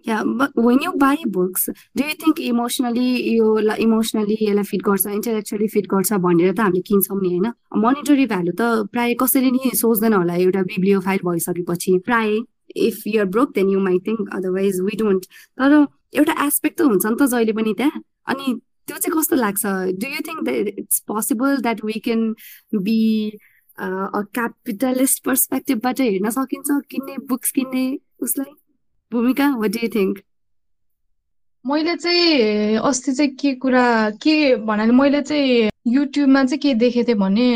But 0.05 0.51
when 0.55 0.81
you 0.83 0.93
buy 0.93 1.17
books, 1.27 1.69
do 1.97 2.05
you 2.05 2.15
think 2.15 2.39
emotionally 2.39 3.37
यो 3.37 3.59
इमोसनली 3.75 4.37
यसलाई 4.41 4.65
फिट 4.65 4.83
गर्छ 4.89 5.07
इन्टेलेक्चुअली 5.07 5.69
फिट 5.69 5.87
गर्छ 5.93 6.13
भनेर 6.27 6.53
त 6.53 6.61
हामीले 6.61 6.83
किन्छौँ 6.87 7.21
नि 7.21 7.29
होइन? 7.29 7.53
मोनिटरी 7.75 8.27
भ्यालु 8.27 8.53
त 8.61 8.63
प्रायः 8.93 9.15
कसैले 9.21 9.51
नि 9.51 9.71
सोच्दैन 9.77 10.13
होला 10.15 10.35
एउटा 10.35 10.63
बिब्लियो 10.63 11.01
फाइल 11.07 11.21
भइसकेपछि। 11.27 11.99
प्रायः 12.07 12.45
if 12.87 13.03
you're 13.07 13.27
broke 13.35 13.55
then 13.55 13.71
you 13.71 13.81
might 13.81 13.99
think 14.07 14.35
otherwise 14.37 14.81
we 14.87 14.97
don't 15.03 15.25
तर 15.59 15.73
एउटा 16.19 16.35
एस्पेक्ट 16.47 16.79
त 16.79 16.83
हुन्छ 16.87 17.07
नि 17.07 17.17
त 17.17 17.27
जहिले 17.35 17.53
पनि 17.59 17.73
त्यहाँ। 17.81 18.03
अनि 18.31 18.47
त्यो 18.87 18.97
चाहिँ 18.99 19.19
कस्तो 19.19 19.37
लाग्छ? 19.37 19.65
Do 20.03 20.07
you 20.15 20.21
think 20.29 20.45
that 20.49 20.67
it's 20.79 21.01
possible 21.09 21.57
that 21.67 21.85
we 21.85 21.99
can 22.05 22.23
be 22.87 23.01
capitalist 23.81 25.25
पर्सपेक्टिभबाट 25.25 26.01
हेर्न 26.01 26.31
सकिन्छ 26.39 26.69
किन्ने 26.91 27.17
बुक्स 27.29 27.51
किन्ने 27.59 27.85
उसलाई? 28.23 28.53
भूमिका 29.13 29.49
वाट 29.57 29.71
डु 29.71 29.79
यु 29.83 29.89
थिङ्क 29.95 30.19
मैले 31.65 31.95
चाहिँ 31.97 32.77
अस्ति 32.85 33.13
चाहिँ 33.13 33.31
के 33.37 33.55
कुरा 33.57 33.85
के 34.23 34.35
भन्नाले 34.67 34.93
मैले 34.93 35.23
चाहिँ 35.23 35.71
युट्युबमा 35.89 36.45
चाहिँ 36.45 36.59
के 36.59 36.75
देखेको 36.77 37.07
थिएँ 37.09 37.19
भने 37.19 37.49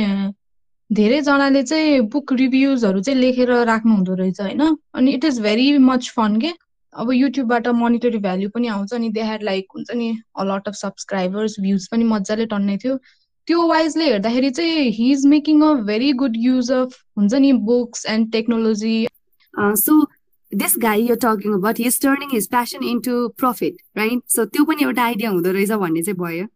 धेरैजनाले 0.91 1.63
चाहिँ 1.63 2.01
बुक 2.09 2.33
रिभ्युजहरू 2.33 3.01
चाहिँ 3.01 3.19
लेखेर 3.21 3.53
राख्नु 3.65 3.95
हुँदो 3.95 4.15
रहेछ 4.15 4.41
होइन 4.41 4.77
अनि 4.95 5.13
it 5.13 5.25
is 5.25 5.41
very 5.41 5.79
much 5.81 6.11
fun 6.11 6.41
के 6.41 6.53
अब 6.95 7.13
युट्युबबाट 7.13 7.69
मोनिटरी 7.77 8.19
भ्याल्यु 8.19 8.51
पनि 8.51 8.69
आउँछ 8.69 8.95
अनि 8.95 9.09
दे 9.11 9.23
ह्याड 9.23 9.43
लाइक 9.43 9.67
हुन्छ 9.75 9.91
नि 9.95 10.11
अलट 10.39 10.69
अफ 10.69 10.75
सब्सक्राइबर्स 10.75 11.59
भ्युज 11.61 11.89
पनि 11.89 12.05
मजाले 12.07 12.47
टन्ने 12.47 12.77
थियो 12.77 12.97
त्यो 13.49 13.67
वाइजले 13.67 14.05
हेर्दाखेरि 14.05 14.51
चाहिँ 14.53 14.91
he 14.93 15.11
is 15.13 15.27
making 15.27 15.63
a 15.63 15.73
very 15.85 16.13
good 16.15 16.37
use 16.39 16.73
of 16.73 16.99
हुन्छ 17.19 17.35
नि 17.37 17.53
books 17.65 18.07
and 18.07 18.33
technology 18.33 18.97
so 19.55 20.01
this 20.53 20.77
guy 20.77 20.97
you're 20.97 21.17
talking 21.17 21.55
about, 21.55 21.79
he's 21.79 21.99
turning 21.99 22.31
his 22.31 22.49
passion 22.49 22.83
into 22.83 23.31
profit, 23.37 23.75
right? 23.97 24.23
So 24.27 24.47
त्यो 24.47 24.65
पनि 24.65 24.83
एउटा 24.83 25.03
आइडिया 25.03 25.31
हुँदो 25.31 25.53
रहेछ 25.53 25.71
भन्ने 25.83 26.03
चाहिँ 26.03 26.19
भयो। 26.19 26.47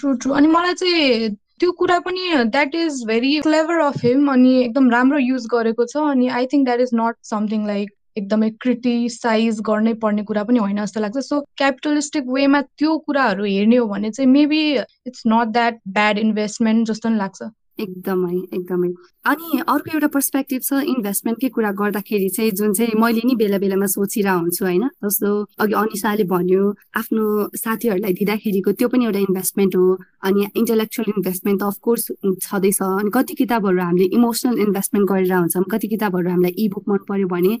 ट्रु 0.00 0.14
ट्रु 0.14 0.32
अनि 0.34 0.48
मलाई 0.48 0.74
चाहिँ 0.74 1.30
त्यो 1.60 1.72
कुरा 1.78 1.98
पनि 2.00 2.44
that 2.44 2.74
is 2.74 3.04
very 3.06 3.38
clever 3.40 3.78
of 3.80 4.04
him 4.04 4.30
अनि 4.32 4.56
एकदम 4.64 4.90
राम्रो 4.90 5.18
युज 5.18 5.46
गरेको 5.54 5.84
छ 5.84 5.96
अनि 6.10 6.28
I 6.28 6.46
think 6.52 6.64
that 6.64 6.80
is 6.80 6.90
not 6.94 7.16
something 7.30 7.66
like 7.66 7.90
एकदमै 8.18 8.50
क्रिटिसाइज 8.60 9.60
गर्नै 9.66 9.94
पर्ने 10.02 10.22
कुरा 10.30 10.44
पनि 10.44 10.58
होइन 10.58 10.82
जस्तो 10.82 11.00
लाग्छ। 11.00 11.18
सो 11.18 11.40
क्यापिटलिस्टिक 11.56 12.24
वेमा 12.36 12.60
त्यो 12.62 12.98
कुराहरू 13.06 13.44
हेर्ने 13.44 13.76
हो 13.76 13.86
भने 13.86 14.10
चाहिँ 14.10 14.30
maybe 14.30 14.62
it's 15.06 15.22
not 15.26 15.52
that 15.58 15.80
bad 15.88 16.18
investment 16.18 16.86
जस्तो 16.88 17.08
नि 17.08 17.18
लाग्छ। 17.18 17.42
एकदमै 17.84 18.36
एकदमै। 18.56 18.90
अनि 19.30 19.48
अर्को 19.68 19.88
एउटा 19.94 20.08
पर्सपेक्टिभ 20.16 20.60
छ 20.68 20.72
इन्भेस्टमेन्टकै 20.92 21.48
कुरा 21.56 21.70
गर्दाखेरि 21.80 22.28
चाहिँ 22.36 22.50
जुन 22.58 22.72
चाहिँ 22.78 22.94
मैले 23.00 23.22
नि 23.28 23.34
बेला 23.40 23.58
बेलामा 23.64 23.86
सोचिरहेको 23.96 24.40
हुन्छु 24.40 24.64
होइन? 24.64 24.84
जस्तो 25.04 25.28
अघि 25.62 25.74
अनिसाले 25.82 26.24
भन्यो 26.32 26.62
आफ्नो 27.00 27.24
साथीहरूलाई 27.64 28.12
दिँदाखेरिको 28.20 28.70
त्यो 28.80 28.88
पनि 28.88 29.04
एउटा 29.04 29.20
इन्भेस्टमेन्ट 29.28 29.76
हो। 29.76 29.86
अनि 30.26 30.40
इन्टेलेक्चुअल 30.60 31.08
इन्भेस्टमेन्ट 31.16 31.60
त 31.60 31.64
अफकोर्स 31.72 32.04
छँदैछ। 32.46 32.78
अनि 32.82 33.10
कति 33.16 33.34
किताबहरू 33.40 33.80
हामीले 33.80 34.06
इमोसनल 34.16 34.58
इन्भेस्टमेन्ट 34.66 35.06
गरेर 35.10 35.32
हुन्छौँ 35.32 35.64
कति 35.72 35.86
किताबहरू 35.94 36.28
हामीलाई 36.30 36.54
इबुक 36.64 36.84
मन 36.88 37.00
पर्यो 37.08 37.26
भने 37.28 37.52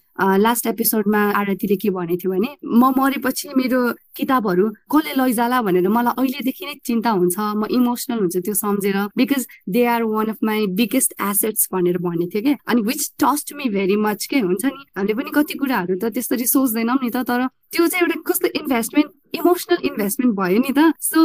लास्ट 0.44 0.66
एपिसोडमा 0.72 1.20
आरतीले 1.40 1.76
के 1.76 1.90
भनेको 1.90 2.20
थियो 2.20 2.32
भने 2.32 2.48
म 2.64 2.92
मरेपछि 2.96 3.48
मेरो 3.56 3.80
किताबहरू 4.16 4.64
कसले 4.92 5.12
लैजाला? 5.20 5.60
भनेर 5.62 5.88
मलाई 5.88 6.14
अहिलेदेखि 6.20 6.64
नै 6.66 6.74
चिन्ता 6.84 7.10
हुन्छ। 7.10 7.36
म 7.60 7.64
इमोसनल 7.70 8.18
हुन्छ 8.20 8.36
त्यो 8.44 8.54
सम्झेर। 8.54 8.96
Because 9.16 9.42
they 9.68 9.82
are 9.94 10.02
one 10.10 10.26
of 10.28 10.38
my 10.44 10.66
biggest 10.80 11.14
assets 11.20 11.68
भनेर 11.72 11.98
भनेको 11.98 12.30
थियो 12.34 12.42
कि? 12.42 12.54
अनि 12.66 12.82
which 12.82 13.02
trust 13.20 13.52
me 13.54 13.68
very 13.68 13.96
much 13.96 14.26
के 14.26 14.38
हुन्छ 14.38 14.64
नि? 14.64 14.84
हामीले 14.96 15.14
पनि 15.14 15.30
कति 15.34 15.54
कुराहरू 15.58 15.94
त 16.02 16.12
त्यसरी 16.14 16.46
सोच्दैनौँ 16.46 16.98
नि 17.02 17.10
त 17.10 17.22
तर 17.28 17.46
त्यो 17.72 17.86
चाहिँ 17.86 18.02
एउटा 18.06 18.20
कस्तो 18.26 18.48
इन्भेस्टमेन्ट 18.60 19.10
इमोसनल 19.34 19.78
इन्भेस्टमेन्ट 19.84 20.36
भयो 20.36 20.58
नि 20.60 20.72
त। 20.78 20.92
सो 21.00 21.20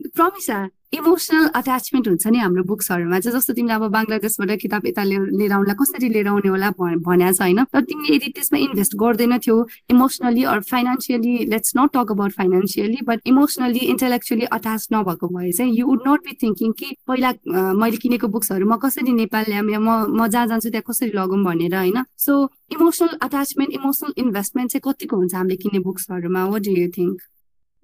प्रमिसा 0.00 0.66
इमोसनल 0.92 1.46
अट्याचमेन्ट 1.54 2.08
हुन्छ 2.08 2.26
नि 2.26 2.38
हाम्रो 2.38 2.62
बुक्सहरूमा 2.64 3.18
चाहिँ 3.18 3.38
जस्तो 3.38 3.52
तिमीले 3.54 3.74
अब 3.74 3.84
बङ्गलादेशबाट 3.90 4.50
किताब 4.60 4.86
यता 4.86 5.02
लिएर 5.02 5.52
आउला 5.52 5.74
कसरी 5.74 6.08
लिएर 6.08 6.28
आउने 6.28 6.48
होला 6.48 6.70
भन्या 6.78 7.30
छ 7.32 7.40
होइन? 7.42 7.64
तर 7.64 7.82
तिमीले 7.82 8.14
यदि 8.16 8.28
त्यसमा 8.30 8.58
इन्भेस्ट 8.58 8.94
गर्दैन 8.94 9.38
थियो 9.38 9.56
emotionally 9.90 10.44
or 10.44 10.60
financially 10.70 11.34
let's 11.46 11.72
not 11.76 11.90
talk 11.92 12.12
about 12.12 12.32
financially 12.32 13.00
but 13.04 13.20
emotionally 13.26 13.82
intellectually 13.90 14.46
attach 14.52 14.88
नभएको 14.92 15.28
भए 15.28 15.50
चाहिँ 15.52 15.74
you 15.74 15.86
would 15.86 16.08
not 16.08 16.24
be 16.24 16.38
thinking 16.42 16.72
कि 16.78 16.94
पहिला 17.06 17.32
मैले 17.74 17.96
किनेको 17.96 18.28
बुक्सहरू 18.28 18.70
म 18.70 18.76
कसरी 18.78 19.12
नेपाल 19.14 19.44
ल्याम 19.48 19.70
या 19.70 19.80
म 19.80 19.90
म 20.14 20.28
जहाँ 20.28 20.46
जान्छु 20.46 20.70
त्यहाँ 20.70 20.86
कसरी 20.86 21.10
लगौँ 21.10 21.42
भनेर 21.44 21.74
होइन? 21.74 22.02
So 22.18 22.32
emotional 22.70 23.18
attachment 23.20 23.70
emotional 23.74 24.12
investment 24.18 24.70
चाहिँ 24.70 24.82
कतिको 24.86 25.16
हुन्छ 25.16 25.34
हामीले 25.34 25.56
किन्ने 25.56 25.80
बुक्सहरूमा 25.82 26.44
वाट 26.46 26.62
डु 26.62 26.78
यु 26.78 26.88
थिङ्क 26.98 27.16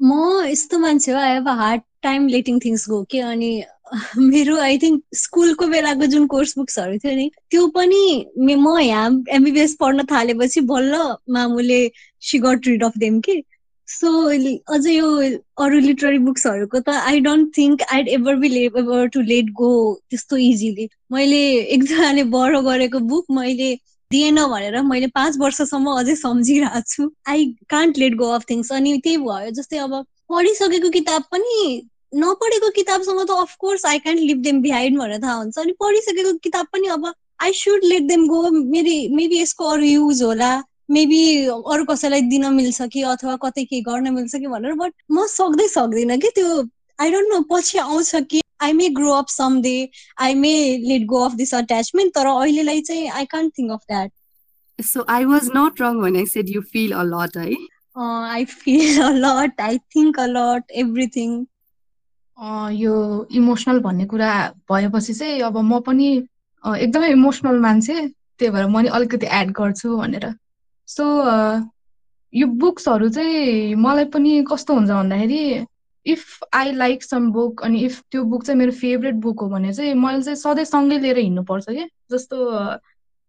म 0.00 0.10
यस्तो 0.46 0.78
मान्छे 0.78 1.12
हो 1.12 1.18
I 1.18 1.32
have 1.32 1.48
hard 1.58 1.89
time 2.02 2.26
letting 2.28 2.58
things 2.64 2.88
go 2.88 3.02
के 3.10 3.20
अनि 3.20 3.50
मेरो 4.16 4.56
आई 4.60 4.78
थिङ्क 4.78 5.02
स्कुलको 5.14 5.66
बेलाको 5.66 6.06
जुन 6.06 6.26
कोर्स 6.26 6.56
बुक्सहरू 6.58 6.98
थियो 6.98 7.14
नि 7.14 7.30
त्यो 7.50 7.66
पनि 7.68 8.02
म 8.40 8.78
यहाँ 8.80 9.24
एमबिबिएस 9.28 9.76
पढ्न 9.80 10.04
थालेपछि 10.04 10.60
बल्ल 10.72 11.00
मामुले 11.30 11.80
she 12.22 12.38
got 12.38 12.66
rid 12.66 12.84
of 12.84 12.98
them 12.98 13.20
के? 13.20 13.42
सो 13.88 14.10
अझै 14.74 14.92
यो 14.92 15.06
अरू 15.58 15.78
लिटरेरी 15.78 16.18
बुक्सहरूको 16.18 16.80
त 16.80 16.96
I 17.04 17.20
don't 17.20 17.56
think 17.56 17.82
I'd 17.92 18.08
ever 18.08 18.36
be 18.36 18.50
ever 18.64 19.08
to 19.08 19.20
let 19.30 19.50
go 19.52 19.70
त्यस्तो 20.10 20.36
इजिली 20.36 20.88
मैले 21.12 21.40
एकजनाले 21.76 22.24
बढो 22.36 22.60
गरेको 22.62 23.00
बुक 23.14 23.26
मैले 23.30 23.74
दिएन 24.10 24.44
भनेर 24.46 24.80
मैले 24.82 25.06
पाँच 25.14 25.38
वर्षसम्म 25.38 25.90
अझै 25.96 26.14
सम्झिरहेको 26.16 26.80
छु. 26.88 27.10
I 27.28 27.46
can't 27.68 27.98
let 27.98 28.14
go 28.14 28.30
of 28.30 28.44
things 28.50 28.72
अनि 28.72 28.96
त्यही 28.98 29.16
भयो 29.18 29.50
जस्तै 29.50 29.78
अब 29.78 30.04
पढिसकेको 30.30 30.90
किताब 30.90 31.22
पनि 31.32 31.54
नपढेको 32.14 32.68
किताबसँग 32.76 33.20
त 33.28 33.30
of course 33.44 33.86
I 33.86 33.98
can't 34.06 34.20
leave 34.20 34.38
them 34.42 34.60
behind 34.62 34.98
भनेर 34.98 35.22
थाहा 35.22 35.34
हुन्छ। 35.34 35.58
अनि 35.58 35.72
पढिसकेको 35.80 36.32
किताब 36.48 36.66
पनि 36.72 36.88
अब 36.96 37.12
I 37.42 37.52
should 37.60 37.84
let 37.84 38.02
them 38.08 38.26
go 38.28 38.50
maybe 38.50 38.98
maybe 39.16 39.40
यसको 39.40 39.64
अरू 39.76 39.84
युज 39.84 40.22
होला। 40.22 40.52
मेबी 40.90 41.22
अरू 41.46 41.84
कसैलाई 41.90 42.20
दिन 42.30 42.46
मिल्छ 42.54 42.82
कि 42.92 43.02
अथवा 43.14 43.36
कतै 43.42 43.64
के 43.64 43.80
गर्न 43.88 44.12
मिल्छ 44.14 44.36
कि 44.36 44.46
भनेर 44.46 44.72
बट 44.84 44.92
म 45.12 45.26
सक्दै 45.34 45.66
सक्दिनँ 45.74 46.18
कि 46.18 46.30
त्यो 46.38 46.62
आई 47.00 47.10
डोन्ट 47.10 47.28
नो 47.32 47.40
पछि 47.50 47.78
आउँछ 47.78 48.14
कि 48.30 48.42
I 48.62 48.72
may 48.78 48.88
grow 48.96 49.12
up 49.18 49.28
some 49.30 49.60
day 49.62 49.76
I 50.20 50.34
may 50.34 50.54
let 50.86 51.04
go 51.12 51.20
of 51.24 51.34
this 51.42 51.54
attachment 51.54 52.14
तर 52.14 52.26
अहिलेलाई 52.26 52.80
चाहिँ 52.88 53.08
I 53.08 53.24
can't 53.34 53.52
think 53.58 53.72
of 53.72 53.84
that 53.88 54.10
So 54.78 55.04
I 55.12 55.26
was 55.26 55.48
not 55.54 55.80
wrong 55.80 55.98
when 56.02 56.14
I 56.16 56.24
said 56.24 56.48
you 56.48 56.60
feel 56.74 56.92
a 56.98 57.04
lot, 57.04 57.34
है 57.36 57.54
I 58.00 58.44
feel 58.44 59.02
a 59.02 59.10
lot 59.14 59.60
I 59.60 59.78
think 59.78 60.20
a 60.20 60.26
lot 60.26 60.70
everything 60.82 61.44
यो 62.72 62.94
emotional 63.36 63.80
भन्ने 63.80 64.04
कुरा 64.06 64.30
भएपछि 64.72 65.14
चाहिँ 65.14 65.40
अब 65.42 65.56
म 65.58 65.80
पनि 65.80 66.08
एकदमै 66.64 67.10
इमोसनल 67.10 67.58
मान्छे 67.60 67.94
त्यही 68.38 68.50
भएर 68.50 68.66
म 68.66 68.80
नि 68.80 68.88
अलिकति 68.88 69.26
एड 69.32 69.50
गर्छु 69.52 69.96
भनेर। 69.96 70.34
सो 70.88 71.04
यो 72.34 72.46
बुक्सहरू 72.46 73.08
चाहिँ 73.08 73.74
मलाई 73.74 74.04
पनि 74.04 74.44
कस्तो 74.50 74.74
हुन्छ 74.74 74.90
भन्दाखेरि 74.90 75.66
if 76.06 76.24
I 76.54 76.72
like 76.72 77.02
some 77.02 77.30
book 77.32 77.62
अनि 77.64 77.80
इफ 77.84 78.00
त्यो 78.10 78.24
बुक 78.24 78.44
चाहिँ 78.44 78.58
मेरो 78.58 78.72
फेभरेट 78.72 79.14
बुक 79.14 79.40
हो 79.40 79.48
भने 79.48 79.72
चाहिँ 79.72 79.94
मैले 79.94 80.22
चाहिँ 80.22 80.36
सधैँ 80.36 80.64
सँगै 80.64 80.98
लिएर 80.98 81.18
हिँड्नुपर्छ 81.18 81.66
कि। 81.70 81.84
जस्तो 82.12 82.36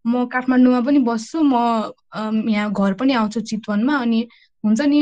म 0.05 0.25
काठमाडौँमा 0.25 0.81
पनि 0.81 0.99
बस्छु 0.99 1.41
म 1.43 1.53
यहाँ 2.49 2.71
घर 2.73 2.93
पनि 2.93 3.13
आउँछु 3.13 3.41
चितवनमा 3.41 3.97
अनि 3.97 4.27
हुन्छ 4.63 4.81
नि 4.81 5.01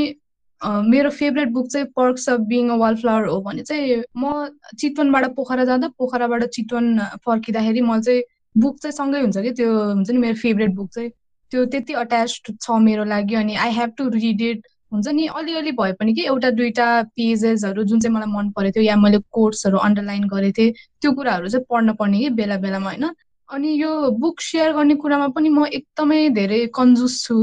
मेरो 0.63 1.09
फेभरेट 1.09 1.49
बुक 1.49 1.67
चाहिँ 1.67 1.87
Perks 1.95 2.29
of 2.29 2.39
Being 2.47 2.69
a 2.69 2.75
Wallflower 2.75 3.27
हो 3.27 3.39
भने 3.41 3.63
चाहिँ 3.63 4.01
म 4.17 4.47
चितवनबाट 4.79 5.25
पोखरा 5.35 5.65
जाँदा 5.65 5.87
पोखराबाट 5.99 6.43
चितवन 6.55 6.99
फर्किँदाखेरि 7.25 7.81
म 7.81 8.01
चाहिँ 8.01 8.21
बुक 8.55 8.79
चाहिँ 8.79 8.91
सँगै 8.93 9.21
हुन्छ 9.21 9.37
कि? 9.37 9.51
त्यो 9.51 9.69
हुन्छ 9.93 10.09
नि 10.11 10.17
मेरो 10.17 10.35
फेभरेट 10.35 10.73
बुक 10.75 10.89
चाहिँ। 10.95 11.09
त्यो 11.51 11.65
त्यति 11.65 11.93
अट्याच 11.93 12.41
छ 12.61 12.71
मेरो 12.81 13.03
लागि 13.03 13.35
अनि 13.35 13.55
I 13.55 13.71
have 13.71 13.93
to 13.97 14.07
read 14.09 14.41
it 14.41 14.67
हुन्छ 14.93 15.07
नि 15.07 15.25
अलिअलि 15.27 15.71
भए 15.71 15.93
पनि 15.99 16.13
कि 16.13 16.25
एउटा 16.25 16.49
दुइटा 16.51 16.87
पेजेसहरू 17.17 17.83
जुन 17.83 17.99
चाहिँ 17.99 18.15
मलाई 18.15 18.31
मन 18.33 18.49
परेको 18.51 18.75
थियो 18.75 18.83
या 18.83 18.95
मैले 18.95 19.17
कोर्सहरू 19.31 19.77
अन्डरलाइन 19.77 20.27
गरेको 20.27 20.53
थिएँ 20.57 20.71
त्यो 21.01 21.11
कुराहरू 21.13 21.49
चाहिँ 21.49 21.65
पढ्न 21.69 21.93
पर्ने 21.93 22.19
कि 22.19 22.29
बेला 22.39 22.57
बेलामा 22.57 22.89
होइन? 22.89 23.05
अनि 23.49 23.69
यो 23.81 23.89
बुक 24.19 24.41
सेयर 24.41 24.73
गर्ने 24.73 24.95
कुरामा 24.95 25.27
पनि 25.35 25.49
म 25.49 25.65
एकदमै 25.65 26.29
धेरै 26.29 26.59
कन्जुस 26.73 27.23
छु। 27.25 27.37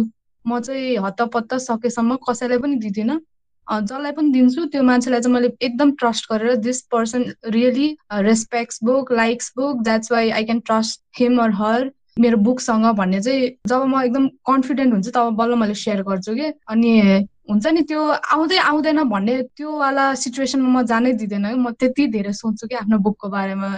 म 0.49 0.61
चाहिँ 0.61 0.97
हत्तपत्त 1.05 1.55
सकेसम्म 1.69 2.17
कसैलाई 2.29 2.59
पनि 2.59 2.77
दिँदिनँ। 2.85 3.21
जसलाई 3.67 4.13
पनि 4.13 4.31
दिन्छु 4.31 4.65
त्यो 4.73 4.83
मान्छेलाई 4.83 5.21
चाहिँ 5.21 5.35
मैले 5.35 5.49
एकदम 5.67 5.91
ट्रस्ट 6.01 6.33
गरेर 6.33 6.57
this 6.63 6.81
person 6.93 7.25
really 7.51 7.89
respects 8.13 8.79
book 8.85 9.13
likes 9.13 9.53
book 9.57 9.83
that's 9.83 10.13
why 10.13 10.31
I 10.31 10.45
can 10.45 10.61
trust 10.67 11.01
him 11.19 11.41
or 11.43 11.51
her 11.61 11.91
मेरो 12.21 12.37
बुकसँग 12.47 12.87
भन्ने 12.97 13.21
चाहिँ 13.21 13.49
जब 13.69 13.83
म 13.87 14.03
एकदम 14.03 14.29
कन्फिडेन्ट 14.47 14.93
हुन्छु 14.93 15.11
तब 15.11 15.35
बल्ल 15.37 15.55
मैले 15.61 15.75
सेयर 15.75 16.03
गर्छु 16.03 16.35
कि? 16.35 16.53
अनि 16.69 16.93
हुन्छ 17.51 17.67
नि 17.67 17.83
त्यो 17.91 18.03
आउँदै 18.35 18.57
आउँदैन 18.71 19.03
भन्ने 19.11 19.35
त्यो 19.57 19.71
वाला 19.79 20.05
सिचुएसनमा 20.15 20.71
म 20.81 20.87
जानै 20.87 21.13
दिँदैन। 21.21 21.47
म 21.59 21.71
त्यति 21.75 22.07
धेरै 22.15 22.33
सोच्छु 22.33 22.67
कि 22.67 22.75
आफ्नो 22.75 22.99
बुकको 22.99 23.29
बारेमा। 23.29 23.71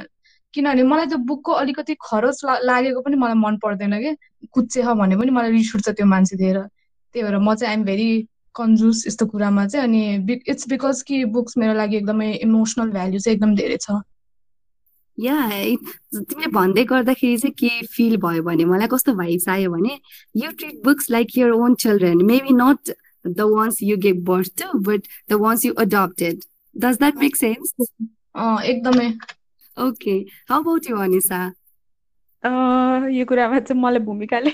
किनभने 0.54 0.82
मलाई 0.82 1.06
त्यो 1.06 1.18
बुकको 1.28 1.52
अलिकति 1.52 1.94
खरच 2.02 2.40
लागेको 2.44 3.00
पनि 3.02 3.16
मलाई 3.16 3.38
मन 3.38 3.56
पर्दैन 3.62 3.94
कि। 4.02 4.14
कुच्चे 4.52 4.82
छ 4.82 4.94
भने 4.98 5.16
पनि 5.16 5.30
मलाई 5.30 5.50
रिस 5.52 5.74
उठ्छ 5.76 5.88
त्यो 5.88 6.06
मान्छे 6.06 6.37
दिएर 6.37 6.58
त्यही 6.58 7.22
भएर 7.22 7.38
म 7.38 7.54
चाहिँ 7.54 7.70
आइएम 7.70 7.84
भेरी 7.84 8.11
कन्जुस 8.54 9.06
यस्तो 9.06 9.26
कुरामा 9.26 9.66
चाहिँ 9.66 9.87
अनि 9.87 10.34
इट्स 10.48 10.68
बिकज 10.68 11.02
कि 11.08 11.24
बुक्स 11.34 11.58
मेरो 11.58 11.74
लागि 11.74 11.96
एकदमै 11.96 12.32
इमोसनल 12.42 12.90
भ्याल्यु 12.90 13.20
चाहिँ 13.20 13.37
एकदम 13.37 13.54
धेरै 13.56 13.76
छ। 13.76 14.00
या 15.18 15.37
तिमीले 16.14 16.50
भन्दै 16.54 16.84
गर्दाखेरि 16.90 17.37
चाहिँ 17.38 17.54
के 17.58 17.87
फिल 17.94 18.16
भयो 18.24 18.42
भने 18.42 18.64
मलाई 18.64 18.88
कस्तो 18.90 19.14
भाइब्स 19.14 19.48
आयो 19.48 19.70
भने 19.70 19.98
you 20.42 20.50
treat 20.58 20.82
books 20.84 21.11
like 21.11 21.38
your 21.38 21.50
own 21.52 21.74
children 21.84 22.24
maybe 22.26 22.54
not 22.54 22.94
the 23.24 23.40
ones 23.54 23.82
you 23.82 23.96
give 24.04 24.22
birth 24.28 24.62
to 24.62 24.78
but 24.90 25.08
the 25.30 25.40
ones 25.42 25.64
you 25.64 25.72
adopted 25.84 26.44
does 26.76 26.98
that 26.98 27.16
make 27.18 27.37
sense 27.37 27.74
एकदमै। 28.64 29.11
Okay 29.78 30.10
how 30.50 30.60
about 30.60 30.90
you 30.90 30.96
Anisa 30.96 31.38
यो 33.10 33.24
कुरामा 33.26 33.58
चाहिँ 33.60 33.82
मलाई 33.82 34.00
भूमिकाले 34.00 34.50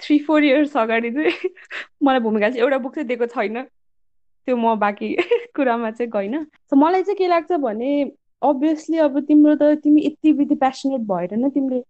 थ्री 0.00 0.18
फोर 0.18 0.44
इयर्स 0.44 0.76
अगाडि 0.76 1.10
चाहिँ 1.10 1.50
मलाई 2.02 2.20
भूमिका 2.20 2.48
चाहिँ 2.48 2.60
एउटा 2.60 2.78
बुक 2.78 2.94
चाहिँ 2.94 3.06
दिएको 3.08 3.26
छैन। 3.26 3.62
त्यो 3.62 4.56
म 4.56 4.74
बाँकी 4.78 5.14
कुरामा 5.56 5.90
चाहिँ 5.90 6.10
गइनँ। 6.10 6.46
मलाई 6.74 7.02
चाहिँ 7.02 7.16
के 7.16 7.26
लाग्छ 7.28 7.52
भने 7.52 7.90
अभियसली 8.42 8.98
अब 8.98 9.20
तिम्रो 9.20 9.54
त 9.54 9.78
तिमी 9.82 10.06
यति 10.06 10.32
बिति 10.32 10.54
पेसनेट 10.54 11.00
भएर 11.00 11.36
नै 11.36 11.50
तिमीले 11.50 11.82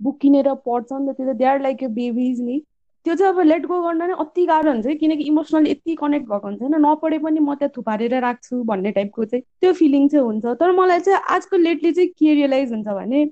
बुक 0.00 0.18
किनेर 0.20 0.54
पढ्छ 0.66 0.92
नि 0.92 1.12
त 1.12 1.16
त्यो 1.16 1.32
त 1.32 1.36
दे 1.36 1.44
आर 1.44 1.60
लाइक 1.62 1.82
यो 1.82 1.88
बेबिज 1.88 2.40
नि। 2.40 2.62
त्यो 3.06 3.14
चाहिँ 3.14 3.32
अब 3.32 3.40
लेट 3.40 3.66
गो 3.66 3.80
गर्न 3.82 4.02
नै 4.02 4.14
अति 4.20 4.46
गाह्रो 4.46 4.70
हुन्छ 4.72 4.98
किनकि 5.00 5.24
इमोसनली 5.24 5.70
यति 5.70 5.94
कनेक्ट 5.96 6.26
भएको 6.28 6.46
हुन्छ 6.46 6.62
होइन। 6.62 6.74
नपढे 6.84 7.18
पनि 7.22 7.40
म 7.40 7.54
त्यहाँ 7.54 7.72
थुपारेर 7.76 8.14
राख्छु 8.20 8.62
भन्ने 8.66 8.90
टाइपको 8.92 9.24
चाहिँ 9.24 9.42
त्यो 9.60 9.72
फिलिङ 9.72 10.08
चाहिँ 10.08 10.24
हुन्छ। 10.26 10.44
तर 10.60 10.72
मलाई 10.74 11.00
चाहिँ 11.00 11.20
आजको 11.34 11.56
लेटली 11.56 11.92
चाहिँ 11.92 12.08
के 12.18 12.34
रियलाइज 12.34 12.72
हुन्छ 12.72 12.88
भने 12.88 13.24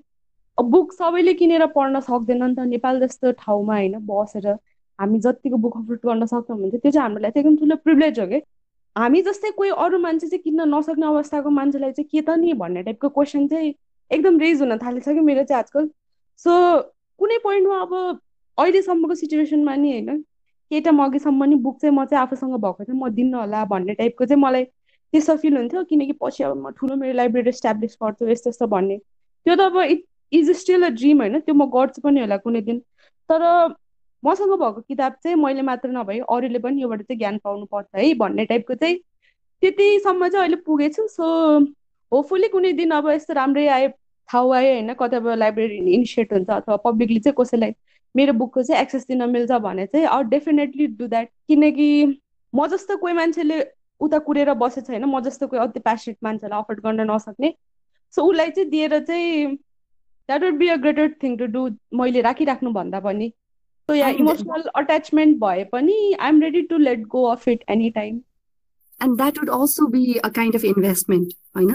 बुक 0.58 0.92
सबैले 0.92 1.34
किनेर 1.34 1.66
पढ्न 1.74 2.00
सक्दैन 2.00 2.42
नि 2.44 2.54
त 2.54 2.66
नेपाल 2.70 3.00
जस्तो 3.00 3.32
ठाउँमा 3.42 3.74
होइन 3.74 3.94
बसेर 4.06 4.46
हामी 4.98 5.18
जतिको 5.20 5.56
बुक 5.58 5.76
अफोर्ड 5.76 6.00
गर्न 6.06 6.26
सक्छौँ 6.26 6.58
भने 6.58 6.78
त्यो 6.78 6.90
चाहिँ 6.90 7.02
हाम्रो 7.02 7.22
लागि 7.22 7.40
एकदम 7.40 7.56
ठुलो 7.56 7.76
प्रिभिलेज 7.84 8.20
हो 8.20 8.26
कि। 8.26 8.40
हामी 8.96 9.22
जस्तै 9.22 9.50
कोही 9.50 9.70
अरू 9.84 9.98
मान्छे 9.98 10.26
चाहिँ 10.26 10.42
किन्न 10.42 10.68
नसक्ने 10.74 11.06
अवस्थाको 11.06 11.50
मान्छेलाई 11.50 11.92
चाहिँ 11.92 12.08
के 12.12 12.20
त 12.22 12.38
नि 12.38 12.52
भन्ने 12.54 12.82
टाइपको 12.82 13.08
क्वेसन 13.10 13.48
चाहिँ 13.48 13.74
एकदम 14.10 14.38
रेज 14.38 14.60
हुन 14.62 14.76
थालेछ 14.78 15.08
कि 15.08 15.20
मेरो 15.20 15.42
चाहिँ 15.44 15.62
आजकल। 15.62 15.88
सो 16.38 16.52
कुनै 17.18 17.38
पोइन्टमा 17.42 17.80
अब 17.80 18.20
अहिलेसम्मको 18.58 19.14
सिचुएसनमा 19.14 19.74
नि 19.76 19.92
होइन 19.92 20.22
केटा 20.70 20.90
म 20.92 21.04
अघिसम्म 21.04 21.44
नि 21.44 21.56
बुक 21.64 21.78
चाहिँ 21.80 21.94
म 21.96 22.04
चाहिँ 22.04 22.22
आफूसँग 22.22 22.54
भएको 22.56 22.84
चाहिँ 22.84 23.00
म 23.00 23.08
दिन्न 23.14 23.34
होला 23.34 23.64
भन्ने 23.64 23.94
टाइपको 23.94 24.26
चाहिँ 24.26 24.42
मलाई 24.42 24.64
त्यस्तो 24.64 25.36
फिल 25.36 25.56
हुन्थ्यो 25.56 25.84
किनकि 25.84 26.12
पछि 26.22 26.44
अब 26.44 26.56
म 26.56 26.70
ठुलो 26.78 26.96
मेरो 26.96 27.12
लाइब्रेरी 27.12 27.50
इस्टाब्लिस 27.50 27.96
गर्छु 28.02 28.28
यस्तो 28.28 28.50
यस्तो 28.50 28.66
भन्ने। 28.66 28.96
त्यो 28.98 29.56
त 29.56 29.60
अब 29.60 29.78
it 29.80 30.04
is 30.32 30.50
still 30.58 30.86
a 30.86 30.88
dream 30.90 31.20
होइन 31.20 31.40
त्यो 31.40 31.54
म 31.54 31.66
गर्छु 31.70 32.02
पनि 32.02 32.20
होला 32.20 32.36
कुनै 32.36 32.60
दिन। 32.60 32.78
तर 33.30 33.42
मसँग 34.22 34.52
भएको 34.58 34.80
किताब 34.80 35.12
चाहिँ 35.22 35.36
मैले 35.36 35.62
मात्र 35.62 35.88
नभए 35.90 36.18
अरूले 36.28 36.58
पनि 36.58 36.82
योबाट 36.82 37.02
चाहिँ 37.02 37.18
ज्ञान 37.18 37.38
पाउनु 37.44 37.66
पर्छ 37.66 37.88
है 37.96 38.12
भन्ने 38.14 38.44
टाइपको 38.44 38.74
चाहिँ 38.74 38.96
त्यतिसम्म 39.62 40.28
चाहिँ 40.28 40.44
अहिले 40.44 40.56
पुगेछु। 40.66 41.06
सो 41.08 41.24
होपफुली 42.12 42.48
कुनै 42.48 42.72
दिन 42.72 42.90
अब 42.90 43.08
यस्तो 43.08 43.34
राम्रै 43.34 43.66
आए 43.68 43.88
ठाउँ 44.28 44.54
आयो 44.56 44.72
होइन 44.72 44.92
कतै 44.94 45.16
अब 45.16 45.28
लाइब्रेरी 45.38 45.76
इनिसिएट 45.94 46.32
हुन्छ 46.32 46.50
अथवा 46.50 46.76
पब्लिकली 46.84 47.20
चाहिँ 47.20 47.34
कसैलाई 47.38 47.72
मेरो 48.16 48.32
बुकको 48.32 48.62
चाहिँ 48.62 48.82
एक्सेस 48.82 49.06
दिन 49.08 49.22
मिल्छ 49.30 49.52
भने 49.62 49.86
चाहिँ 49.86 50.06
आउ 50.06 50.22
डेफिनेटली 50.34 50.86
डु 50.86 51.06
द्याट 51.06 51.28
किनकि 51.48 51.88
म 52.54 52.66
जस्तो 52.72 52.96
कोही 52.96 53.14
मान्छेले 53.14 53.60
उता 54.00 54.18
कुरेर 54.26 54.52
बसेको 54.54 54.92
छैन 54.92 55.04
म 55.04 55.20
जस्तो 55.20 55.46
कोही 55.46 55.62
अति 55.62 55.80
प्यासनेट 55.80 56.16
मान्छेलाई 56.24 56.58
अफोर्ड 56.58 56.80
गर्न 56.80 57.10
नसक्ने। 57.10 57.54
सो 58.14 58.22
उसलाई 58.30 58.50
चाहिँ 58.50 58.68
दिएर 58.70 58.98
चाहिँ 59.04 59.54
that 59.54 60.42
would 60.42 60.58
be 60.58 60.68
a 60.68 60.76
greater 60.84 61.08
thing 61.22 61.36
to 61.36 61.46
do 61.56 61.68
मैले 61.94 62.20
राखिराख्नु 62.28 62.70
भन्दा 62.72 63.00
पनि। 63.00 63.28
सो 63.88 63.94
या 63.94 64.08
इमोसनल 64.20 64.68
अट्याचमेन्ट 64.74 65.38
भए 65.40 65.64
पनि 65.72 65.96
I 66.20 66.28
am 66.28 66.40
ready 66.42 66.62
to 66.70 66.78
let 66.78 67.06
go 67.16 67.24
of 67.32 67.48
it 67.48 67.64
any 67.70 67.90
time 67.98 68.20
and 69.00 69.18
that 69.18 69.38
would 69.38 69.48
also 69.48 69.86
be 69.88 70.20
a 70.22 70.30
kind 70.30 70.54
of 70.54 70.64
investment 70.64 71.34
होइन? 71.56 71.74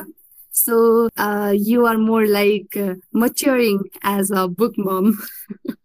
You 1.65 1.85
are 1.85 1.97
more 1.97 2.25
like 2.27 2.77
uh, 2.77 2.95
maturing 3.13 3.83
as 4.03 4.31
a 4.31 4.47
book 4.47 4.77
mom. 4.77 5.17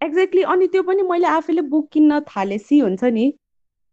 Exactly 0.00 0.42
अनि 0.54 0.66
त्यो 0.68 0.82
पनि 0.82 1.02
मैले 1.02 1.26
आफैले 1.26 1.62
book 1.74 1.88
किन्न 1.92 2.20
थालेपछि 2.28 2.78
हुन्छ 2.78 3.04
नि। 3.04 3.32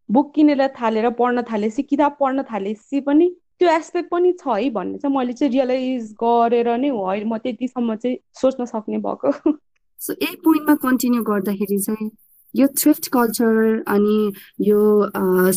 बुक 0.10 0.34
किनेर 0.36 0.68
थालेर 0.82 1.10
पढ्न 1.20 1.41
थालेपछि 1.52 1.84
किताब 1.84 2.18
पढ्न 2.20 2.44
थालेपछि 2.52 3.00
पनि 3.02 3.30
त्यो 3.60 3.70
एस्पेक्ट 3.70 4.10
पनि 4.12 4.32
छ 4.41 4.48
है 4.48 4.70
भन्ने 4.70 4.98
चाहिँ 4.98 5.15
मैले 5.18 5.34
चाहिँ 5.34 5.52
रियलाइज 5.54 6.12
गरेर 6.24 6.70
नै 6.78 6.89
हो। 6.89 7.02
अहिले 7.04 7.26
म 7.26 7.38
त्यतिसम्म 7.38 7.96
चाहिँ 7.96 8.18
सोच्न 8.41 8.65
सक्ने 8.65 8.98
भएको। 9.08 9.32
सो 10.00 10.13
यही 10.22 10.36
पोइन्टमा 10.46 10.76
कन्टिन्यू 10.86 11.24
गर्दाखेरि 11.24 11.78
चाहिँ 11.80 12.10
यो 12.54 12.68
थ्रिफ्ट 12.80 13.08
कल्चर 13.13 13.84
अनि 13.88 14.18
यो 14.68 14.80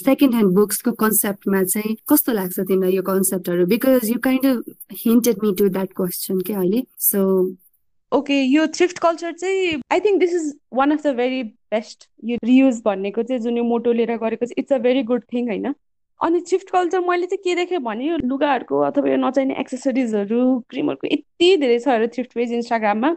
सेकेन्ड 0.00 0.34
ह्यान्ड 0.34 0.54
बुक्सको 0.54 0.92
कन्सेप्टमा 1.02 1.62
चाहिँ 1.62 1.96
कस्तो 2.10 2.32
लाग्छ 2.32 2.60
तिमीलाई 2.60 2.96
यो 2.96 3.02
कन्सेप्टहरू 3.02 3.66
because 3.66 4.10
you 4.10 4.18
kind 4.24 4.46
of 4.46 5.02
hinted 5.04 5.36
me 5.42 5.54
to 5.58 5.68
that 5.68 5.92
question 5.96 6.40
के 6.40 6.52
अहिले। 6.54 6.82
सो 6.98 7.20
ओके 8.12 8.34
यो 8.42 8.66
थ्रिफ्ट 8.66 8.98
कल्चर 8.98 9.32
चाहिँ 9.32 9.80
I 9.92 10.00
think 10.00 10.18
this 10.20 10.34
is 10.34 10.52
one 10.72 10.90
of 10.90 11.02
the 11.02 11.14
very 11.16 11.42
best 11.72 12.08
यो 12.24 12.36
रियुज 12.44 12.80
भन्नेको 12.84 13.22
चाहिँ 13.22 13.42
जुन 13.42 13.56
यो 13.56 13.64
मोटो 13.64 13.92
लिएर 13.92 14.16
गरेको 14.16 14.46
चाहिँ 14.46 14.54
it's 14.58 14.72
a 14.72 14.78
very 14.78 15.02
good 15.02 15.24
thing 15.32 15.48
होइन? 15.48 15.74
अनि 16.20 16.40
थ्रिफ्ट 16.40 16.70
कल्चर 16.70 17.00
मैले 17.00 17.26
चाहिँ 17.26 17.42
के 17.44 17.54
देखेँ 17.54 17.78
भने 17.80 18.06
यो 18.06 18.16
लुगाहरूको 18.24 18.78
अथवा 18.80 19.10
यो 19.10 19.16
नचाहिने 19.16 19.54
एक्सेसरिजहरू 19.60 20.40
क्रिमहरूको 20.70 21.06
यति 21.12 21.56
धेरै 21.56 21.78
छ 21.78 21.88
अरे 21.88 22.08
थ्रिफ्ट 22.08 22.32
पेज 22.34 22.52
इन्स्टाग्राममा 22.52 23.12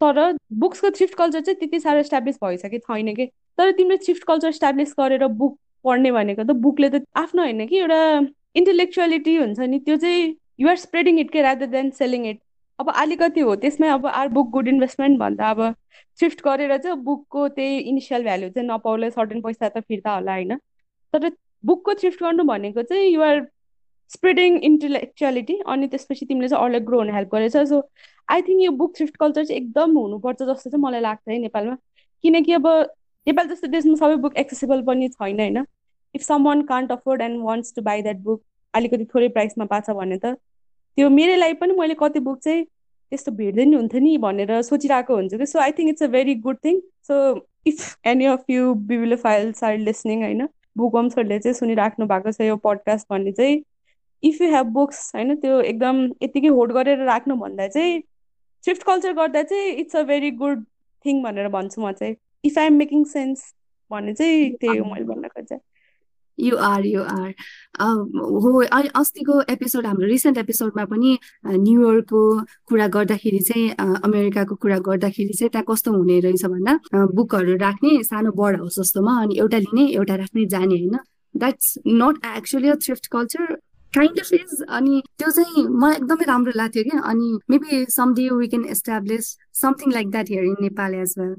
तर 0.00 0.20
बुक्सको 0.58 0.90
थ्रिफ्ट 0.90 1.14
कल्चर 1.14 1.40
चाहिँ 1.40 1.58
त्यति 1.58 1.80
साह्रो 1.80 2.00
इस्टाब्लिस 2.00 2.36
भइसके 2.44 2.78
छैन 2.80 3.14
कि? 3.14 3.26
तर 3.58 3.70
तिमीले 3.72 3.96
थ्रिफ्ट 4.04 4.24
कल्चर 4.24 4.48
इस्टाब्लिस 4.48 4.94
गरेर 5.00 5.26
बुक 5.42 5.58
पढ्ने 5.84 6.12
भनेको 6.12 6.44
त 6.44 6.56
बुकले 6.60 6.90
त 6.90 7.04
आफ्नो 7.16 7.42
होइन 7.42 7.66
कि 7.66 7.78
एउटा 7.78 8.00
इन्टेलेक्चुअलिटी 8.56 9.36
हुन्छ 9.36 9.60
नि 9.68 9.78
त्यो 9.80 9.96
चाहिँ 9.96 10.34
युआर 10.60 10.76
स्प्रेडिङ 10.78 11.18
इट 11.20 11.30
के 11.30 11.42
रादर 11.42 11.66
देन 11.68 11.90
सेलिङ 11.98 12.26
इट 12.26 12.38
अब 12.78 12.90
अलिकति 12.90 13.40
हो? 13.40 13.54
त्यसमै 13.56 13.88
अब 13.88 14.06
आर 14.06 14.28
बुक 14.28 14.48
गुड 14.50 14.68
इन्भेस्टमेन्ट 14.68 15.18
भन्दा 15.18 15.50
अब 15.50 15.74
सिफ्ट 16.18 16.42
गरेर 16.44 16.76
चाहिँ 16.76 16.96
बुकको 17.04 17.48
त्यही 17.48 17.78
इनिसियल 17.90 18.22
भ्यालु 18.22 18.48
चाहिँ 18.48 18.68
नपाउला 18.68 19.10
सर्टेन 19.10 19.40
पैसा 19.42 19.68
त 19.68 19.80
फिर्ता 19.88 20.14
होला 20.14 20.32
होइन। 20.32 20.56
तर 21.14 21.30
बुकको 21.64 21.94
सिफ्ट 22.00 22.22
गर्नु 22.22 22.44
भनेको 22.44 22.82
चाहिँ 22.82 23.08
युआर 23.10 23.46
स्प्रेडिङ 24.10 24.58
इन्टेलेक्चुअलिटी 24.68 25.58
अनि 25.66 25.86
त्यसपछि 25.88 26.26
तिमीले 26.26 26.48
चाहिँ 26.48 26.64
अरूलाई 26.64 26.80
ग्रो 26.88 26.98
हुन 26.98 27.10
हेल्प 27.14 27.34
गरेछ। 27.34 27.56
सो 27.68 27.80
आई 28.28 28.42
थिङ्क 28.42 28.62
यो 28.62 28.70
बुक 28.82 28.96
सिफ्ट 28.96 29.16
कल्चर 29.16 29.44
चाहिँ 29.44 29.60
एकदम 29.60 29.96
हुनुपर्छ 29.98 30.42
जस्तो 30.42 30.70
चाहिँ 30.70 30.82
मलाई 30.82 31.00
लाग्छ 31.00 31.28
है 31.28 31.38
नेपालमा। 31.38 31.76
किनकि 32.24 32.52
अब 32.52 32.66
नेपाल 33.26 33.48
जस्तो 33.48 33.66
देशमा 33.68 33.94
सबै 33.96 34.16
बुक 34.24 34.36
एक्सेसिबल 34.36 34.82
पनि 34.82 35.08
छैन 35.08 35.40
होइन। 35.40 35.64
If 36.14 36.22
some 36.22 36.44
one 36.44 36.62
can't 36.64 36.92
afford 36.92 37.22
and 37.22 37.42
wants 37.44 37.74
to 37.76 37.82
buy 37.82 38.02
that 38.02 38.16
book 38.26 38.42
अलिकति 38.74 39.04
थोरै 39.14 39.28
प्राइसमा 39.28 39.64
पाछ 39.72 39.90
भने 39.90 40.18
त 40.18 40.36
त्यो 40.98 41.08
मेरो 41.10 41.36
लागि 41.36 41.54
पनि 41.54 41.72
मैले 41.72 41.94
कति 41.94 42.20
बुक 42.20 42.38
चाहिँ 42.38 42.64
त्यस्तो 42.64 43.32
भेट्दै 43.32 43.64
नि 43.64 43.76
हुन्थ्यो 43.76 44.00
नि 44.00 44.16
भनेर 44.18 44.60
सोचिरहेको 44.62 45.14
हुन्छु 45.14 45.38
कि। 45.38 45.46
So 45.46 45.58
I 45.58 45.72
think 45.72 45.88
it's 45.90 46.02
a 46.02 46.06
very 46.06 46.34
good 46.34 46.56
thing 46.64 46.80
so 47.02 47.16
if 47.66 48.06
any 48.06 48.24
of 48.26 48.44
you 48.50 48.74
bibliophiles 49.16 49.64
are 49.64 49.78
listening 49.78 50.22
होइन 50.22 50.48
बुकम्सहरूले 50.78 51.38
चाहिँ 51.38 51.54
सुनिराख्नु 51.54 52.06
भएको 52.06 52.32
छ 52.32 52.40
यो 52.40 52.56
पडकास्ट 52.56 53.06
भन्ने 53.10 53.32
चाहिँ 53.32 53.62
इफ 54.22 54.40
यु 54.42 54.50
हेभ 54.50 54.66
बुक्स 54.72 55.00
होइन 55.14 55.34
त्यो 55.36 55.60
एकदम 55.60 56.04
यतिकै 56.22 56.48
होल्ड 56.48 56.72
गरेर 56.72 57.04
राख्नु 57.04 57.36
भन्दा 57.36 57.68
चाहिँ 57.68 58.02
सिफ्ट 58.64 58.82
कल्चर 58.82 59.12
गर्दा 59.12 59.42
चाहिँ 59.42 59.72
it's 59.72 59.96
a 59.96 60.02
very 60.02 60.30
good 60.30 60.64
thing 61.04 61.22
भनेर 61.22 61.48
भन्छु 61.48 61.80
म 61.82 61.92
चाहिँ। 61.92 62.16
If 62.44 62.58
I 62.58 62.66
am 62.66 62.74
making 62.74 63.04
sense 63.04 63.54
भन्ने 63.90 64.14
चाहिँ 64.14 64.50
त्यही 64.54 64.78
हो 64.78 64.84
मैले 64.84 65.23
भन्न 66.38 66.48
खोजेँ 66.48 66.50
यु 66.50 66.56
आर 66.56 66.86
यु 66.86 67.02
आर 67.02 67.34
हो 67.80 68.64
अस्तिको 68.94 69.40
एपिसोड 69.50 69.86
हाम्रो 69.86 70.06
रिसेन्ट 70.06 70.38
एपिसोडमा 70.38 70.84
पनि 70.84 71.18
न्युयोर्कको 71.46 72.40
कुरा 72.66 72.86
गर्दाखेरि 72.86 73.38
चाहिँ 73.38 73.70
अमेरिकाको 74.02 74.54
कुरा 74.54 74.78
गर्दाखेरि 74.78 75.34
चाहिँ 75.34 75.50
त्यहाँ 75.50 75.64
कस्तो 75.70 75.92
हुने 75.92 76.20
रहेछ 76.20 76.44
भन्दा 76.44 76.78
बुकहरू 77.06 77.56
राख्ने 77.56 78.02
सानो 78.04 78.30
बर्ड 78.32 78.56
हाउस 78.56 78.80
जस्तोमा 78.80 79.22
अनि 79.22 79.38
एउटा 79.38 79.58
लिने 79.58 79.92
एउटा 79.92 80.14
राख्ने 80.14 80.46
जाने 80.46 80.74
होइन? 80.74 80.98
That's 81.36 81.78
not 81.86 82.36
actually 82.36 82.68
a 82.68 82.74
thrift 82.74 83.06
culture 83.06 83.54
kind 83.94 84.20
of 84.20 84.32
is 84.32 84.62
अनि 84.68 85.02
त्यो 85.18 85.30
चाहिँ 85.30 85.68
मलाई 85.68 85.96
एकदमै 85.96 86.24
राम्रो 86.24 86.52
लाग्थ्यो 86.56 86.82
क्या 86.82 87.00
अनि 87.00 87.38
maybe 87.50 87.84
some 87.88 88.14
day 88.14 88.30
we 88.30 88.48
can 88.48 88.64
establish 88.64 89.36
something 89.54 89.92
like 89.92 90.10
that 90.10 90.30
here 90.30 90.44
in 90.44 90.56
Nepal 90.60 90.94
as 90.94 91.14
well 91.18 91.34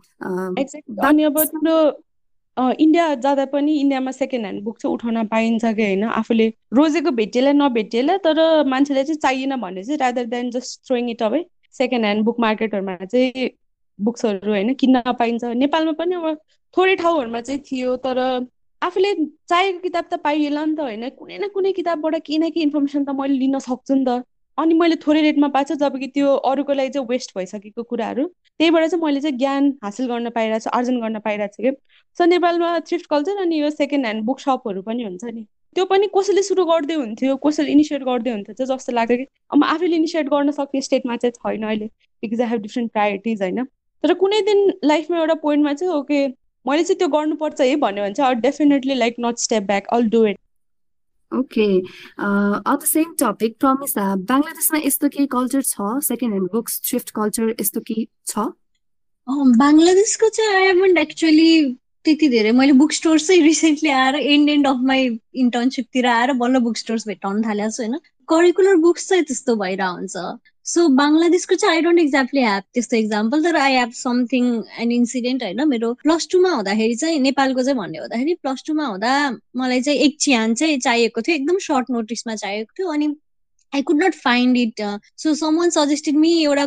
India 2.57 3.13
जाँदा 3.15 3.45
पनि 3.45 3.73
इन्डियामा 3.79 4.11
सेकेन्ड 4.11 4.45
ह्यान्ड 4.45 4.63
बुक 4.63 4.77
चाहिँ 4.79 4.93
उठाउन 4.93 5.25
पाइन्छ 5.27 5.65
कि 5.65 5.83
होइन? 5.83 6.03
आफूले 6.03 6.47
रोजेको 6.73 7.11
भेटिएला 7.11 7.51
नभेटिएला 7.53 8.17
तर 8.25 8.39
मान्छेलाई 8.67 9.03
चाहिँ 9.03 9.19
चाहिएन 9.19 9.55
भने 9.61 9.83
चाहिँ 9.83 9.97
rather 9.99 10.25
than 10.33 10.51
just 10.51 10.87
throwing 10.87 11.09
it 11.09 11.23
away 11.23 11.45
second 11.75 12.05
hand 12.05 12.23
book 12.25 12.39
मार्केटहरूमा 12.39 12.95
चाहिँ 13.05 13.49
बुक्सहरू 13.99 14.51
होइन 14.51 14.73
किन्न 14.73 15.01
पाइन्छ। 15.19 15.43
नेपालमा 15.63 15.91
पनि 15.99 16.15
अब 16.15 16.37
थोरै 16.77 16.95
ठाउँहरूमा 16.95 17.41
चाहिँ 17.41 17.61
थियो 17.71 17.95
तर 18.05 18.19
आफूले 18.81 19.13
चाहेको 19.49 19.79
किताब 19.79 20.05
त 20.11 20.19
पाइएला 20.23 20.65
नि 20.65 20.75
त 20.75 20.79
होइन। 20.79 21.09
कुनै 21.19 21.37
न 21.37 21.47
कुनै 21.53 21.71
किताबबाट 21.73 22.15
केही 22.25 22.37
न 22.39 22.49
केही 22.49 22.65
इन्फर्मेसन 22.65 23.03
त 23.05 23.09
मैले 23.19 23.37
लिन 23.39 23.59
सक्छु 23.59 23.95
नि 23.95 24.05
त। 24.07 24.23
अनि 24.57 24.73
मैले 24.73 24.95
थोरै 25.05 25.21
रेटमा 25.21 25.47
पाएको 25.55 25.67
छु 25.69 25.75
जब 25.79 25.97
कि 25.99 26.07
त्यो 26.15 26.35
अरूको 26.49 26.73
लागि 26.73 26.89
चाहिँ 26.89 27.07
वेस्ट 27.07 27.31
भइसकेको 27.37 27.83
कुराहरू। 27.83 28.25
त्यहीबाट 28.59 28.87
चाहिँ 28.89 29.03
मैले 29.03 29.21
चाहिँ 29.21 29.37
ज्ञान 29.37 29.73
हासिल 29.83 30.07
गर्न 30.07 30.29
पाइरहेको 30.37 30.63
छु 30.63 30.69
आर्जन 30.77 30.99
गर्न 31.01 31.19
पाइरहेको 31.25 31.55
छु 31.55 31.63
कि 31.63 31.71
सो 32.17 32.25
नेपालमा 32.25 32.79
थ्रिफ्ट 32.87 33.05
कल्चर 33.09 33.41
अनि 33.41 33.61
यो 33.61 33.69
सेकेन्ड 33.71 34.05
ह्यान्ड 34.05 34.23
बुक 34.25 34.39
सपहरू 34.39 34.81
पनि 34.81 35.03
हुन्छ 35.03 35.23
नि। 35.25 35.45
त्यो 35.75 35.85
पनि 35.85 36.07
कसैले 36.15 36.41
सुरु 36.43 36.65
गर्दै 36.65 36.95
हुन्थ्यो 36.95 37.35
कसैले 37.45 37.71
इनिसिएट 37.71 38.03
गर्दै 38.03 38.31
हुन्थ्यो 38.31 38.55
चाहिँ 38.55 38.69
जस्तो 38.71 38.93
लाग्छ 38.93 39.11
कि। 39.11 39.25
अब 39.53 39.63
आफैले 39.63 39.95
इनिसिएट 39.95 40.29
गर्न 40.29 40.51
सक्ने 40.51 40.81
स्टेटमा 40.81 41.15
चाहिँ 41.17 41.33
छैन 41.33 41.63
अहिले 41.63 41.87
because 42.23 42.41
I 42.41 42.47
have 42.47 42.61
different 42.61 42.91
priorities 42.91 43.41
होइन। 43.41 43.63
तर 44.03 44.13
कुनै 44.13 44.41
दिन 44.41 44.73
लाइफमा 44.83 45.17
एउटा 45.17 45.33
पोइन्टमा 45.43 45.73
चाहिँ 45.73 45.93
ओके 45.93 46.25
मैले 46.65 46.83
चाहिँ 46.83 46.97
त्यो 46.97 47.07
गर्नुपर्छ 47.07 47.61
है 47.61 47.75
भन्यो 47.75 48.03
भने 48.03 48.13
चाहिँ 48.13 48.35
definitely 48.41 48.95
like 48.95 49.15
not 49.19 49.37
step 49.39 49.63
back 49.63 49.87
all 49.93 50.09
do 50.09 50.25
it 50.25 50.37
okay 51.35 51.67
on 51.77 52.75
the 52.75 52.79
same 52.85 53.15
topic 53.19 53.57
Pramisha 53.59 54.09
बङ्गलादेशमा 54.25 54.79
यस्तो 54.85 55.09
केही 55.09 55.27
कल्चर 55.29 55.61
छ 55.63 55.89
second 56.03 56.33
hand 56.33 56.51
books 56.51 56.81
thrift 56.89 57.15
culture 57.15 57.55
यस्तो 57.55 57.81
केही 57.81 58.07
छ 58.27 58.47
बङ्गलादेशको 59.57 60.29
चाहिँ 60.29 60.69
आई 60.69 61.01
एक्चुली 61.01 61.49
त्यति 62.05 62.27
धेरै 62.29 62.51
मैले 62.51 62.71
बुक 62.79 62.91
स्टोर 62.91 63.19
चाहिँ 63.19 63.41
रिसेन्टली 63.41 63.89
आएर 63.91 64.15
एन्ड 64.15 64.49
एन्ड 64.49 64.67
अफ 64.67 64.81
माई 64.83 65.07
इन्टर्नसिपतिर 65.35 66.05
आएर 66.07 66.33
बल्ल 66.41 66.59
बुक 66.59 66.77
स्टोर्स 66.77 67.07
भेटाउनु 67.07 67.41
थालेको 67.43 67.71
छु 67.71 67.83
होइन 67.83 67.99
करिकुलर 68.27 68.75
बुक्स 68.81 69.07
चाहिँ 69.09 69.23
त्यस्तो 69.23 69.55
भइरहेको 69.55 69.93
हुन्छ 69.93 70.39
सो 70.65 70.87
बङ्गलादेशको 70.89 71.55
चाहिँ 71.55 71.75
आई 71.75 71.81
डोन्ट 71.81 71.99
एक्ज्याक्टली 71.99 72.41
ह्याभ 72.41 72.63
त्यस्तो 72.73 72.97
इक्जाम्पल 72.97 73.43
तर 73.43 73.55
I 73.55 73.73
have 73.73 73.91
something 73.95 74.45
an 74.79 74.91
incident 74.91 75.43
होइन 75.43 75.67
मेरो 75.67 75.93
प्लस 76.03 76.27
टूमा 76.31 76.51
हुँदाखेरि 76.51 76.95
चाहिँ 76.95 77.19
नेपालको 77.19 77.63
चाहिँ 77.63 77.77
भन्ने 77.77 77.99
हुँदाखेरि 77.99 78.33
प्लस 78.41 78.63
टूमा 78.67 78.85
हुँदा 78.85 79.11
मलाई 79.55 79.81
चाहिँ 79.81 79.99
एक 79.99 80.17
चिहान 80.19 80.53
चाहिँ 80.53 80.79
चाहिएको 80.79 81.21
थियो 81.21 81.35
एकदम 81.35 81.57
सर्ट 81.63 81.91
नोटिसमा 81.91 82.35
चाहिएको 82.35 82.73
थियो 82.79 82.91
अनि 82.93 83.15
I 83.73 83.81
could 83.81 84.03
not 84.03 84.15
find 84.15 84.57
it 84.57 84.81
so 85.17 85.35
some 85.35 85.57
one 85.57 85.69
suggested 85.69 86.15
me 86.15 86.33
एउटा 86.43 86.65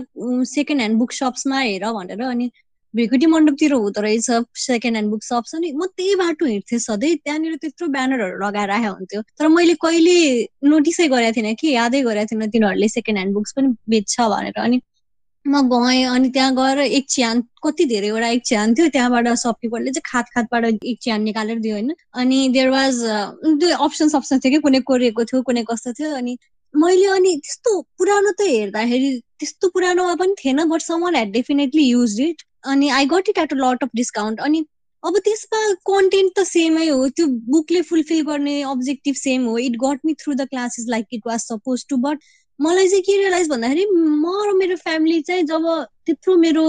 सेकेन्ड 0.48 0.80
ह्यान्ड 0.80 0.98
बुक 0.98 1.12
सप्समा 1.12 1.60
हेर 1.60 1.90
भनेर 1.92 2.22
अनि 2.22 2.50
भेकुटी 2.94 3.26
मण्डपतिर 3.26 3.72
हुँदो 3.74 4.00
रहेछ 4.00 4.30
सेकेन्ड 4.56 4.96
ह्यान्ड 4.96 5.10
बुक 5.10 5.22
सप्स 5.22 5.54
अनि 5.54 5.72
म 5.72 5.86
त्यही 5.88 6.14
बाटो 6.16 6.46
हिँड्थेँ 6.46 6.78
सधैँ 6.80 7.14
त्यहाँनिर 7.16 7.56
त्यत्रो 7.56 7.88
ब्यानरहरू 7.88 8.38
लगाएर 8.38 8.70
आएको 8.70 8.92
हुन्थ्यो 8.92 9.22
तर 9.38 9.48
मैले 9.50 9.74
कहिले 9.82 10.16
नोटिसै 10.64 11.08
गरेको 11.08 11.36
थिइनँ 11.36 11.54
कि 11.54 11.72
यादै 11.72 12.02
गरेको 12.02 12.30
थिइनँ 12.32 12.48
तिनीहरूले 12.50 12.88
सेकेन्ड 12.90 13.18
ह्यान्ड 13.18 13.34
बुक्स 13.34 13.52
पनि 13.52 13.74
बेच्छ 13.88 14.20
भनेर 14.22 14.60
अनि 14.60 14.80
म 15.44 15.60
गएँ 15.68 16.04
अनि 16.06 16.28
त्यहाँ 16.30 16.54
गएर 16.54 16.78
एक 16.80 17.06
चिहान 17.10 17.42
कति 17.62 17.84
धेरैवटा 17.86 18.28
एक 18.28 18.42
चिहान 18.46 18.74
थियो 18.74 18.88
त्यहाँबाट 18.88 19.28
सपकिपरले 19.36 19.90
चाहिँ 19.90 20.02
खात 20.06 20.26
खातबाट 20.34 20.64
एक 20.84 20.98
चिहान 21.02 21.22
निकालेर 21.22 21.58
दियो 21.58 21.74
होइन 21.74 21.94
अनि 22.14 22.48
देयर 22.48 22.68
वाज 22.70 23.00
दुई 23.54 23.70
अप्सन 23.78 24.10
अप्सन 24.16 24.38
थियो 24.38 24.52
कि 24.52 24.60
कुनै 24.60 24.80
कोरिएको 24.82 25.24
थियो 25.24 25.42
कुनै 25.42 25.64
कस्तो 25.70 25.92
थियो 25.92 26.14
अनि 26.16 26.36
मैले 26.74 27.06
अनि 27.10 27.36
त्यस्तो 27.38 27.80
पुरानो 27.98 28.32
त 28.32 28.48
हेर्दाखेरि 28.48 29.10
त्यस्तो 29.38 29.68
पुरानोमा 29.68 30.14
पनि 30.16 30.34
थिएन 30.38 30.64
but 30.68 30.80
someone 30.82 31.14
had 31.14 31.32
definitely 31.32 31.82
use 31.84 32.20
it 32.20 32.42
अनि 32.68 32.88
I 32.96 33.06
got 33.12 33.28
it 33.28 33.38
at 33.38 33.52
a 33.52 33.56
lot 33.58 33.82
of 33.82 33.90
discount 33.96 34.40
अनि 34.40 34.64
अब 35.02 35.18
त्यसमा 35.24 35.60
कन्टेन्ट 35.86 36.32
त 36.38 36.44
सेमै 36.46 36.88
हो। 36.88 37.08
त्यो 37.08 37.26
बुकले 37.50 37.82
फुलफिल 37.88 38.22
गर्ने 38.26 38.60
अब्जेक्टिभ 38.70 39.14
सेम 39.14 39.44
हो। 39.46 39.56
It 39.58 39.76
got 39.84 40.00
me 40.04 40.14
through 40.22 40.34
the 40.34 40.46
classes 40.50 40.86
like 40.88 41.06
it 41.12 41.26
was 41.26 41.40
suppose 41.40 41.86
to 41.88 41.96
but 42.06 42.18
मलाई 42.58 42.88
चाहिँ 42.88 43.02
के 43.02 43.16
रियलाइज 43.16 43.48
भन्दाखेरि 43.50 43.84
म 43.94 44.32
र 44.46 44.52
मेरो 44.56 44.76
फ्यामिली 44.76 45.20
चाहिँ 45.22 45.42
जब 45.50 45.66
त्यत्रो 46.06 46.36
मेरो 46.36 46.64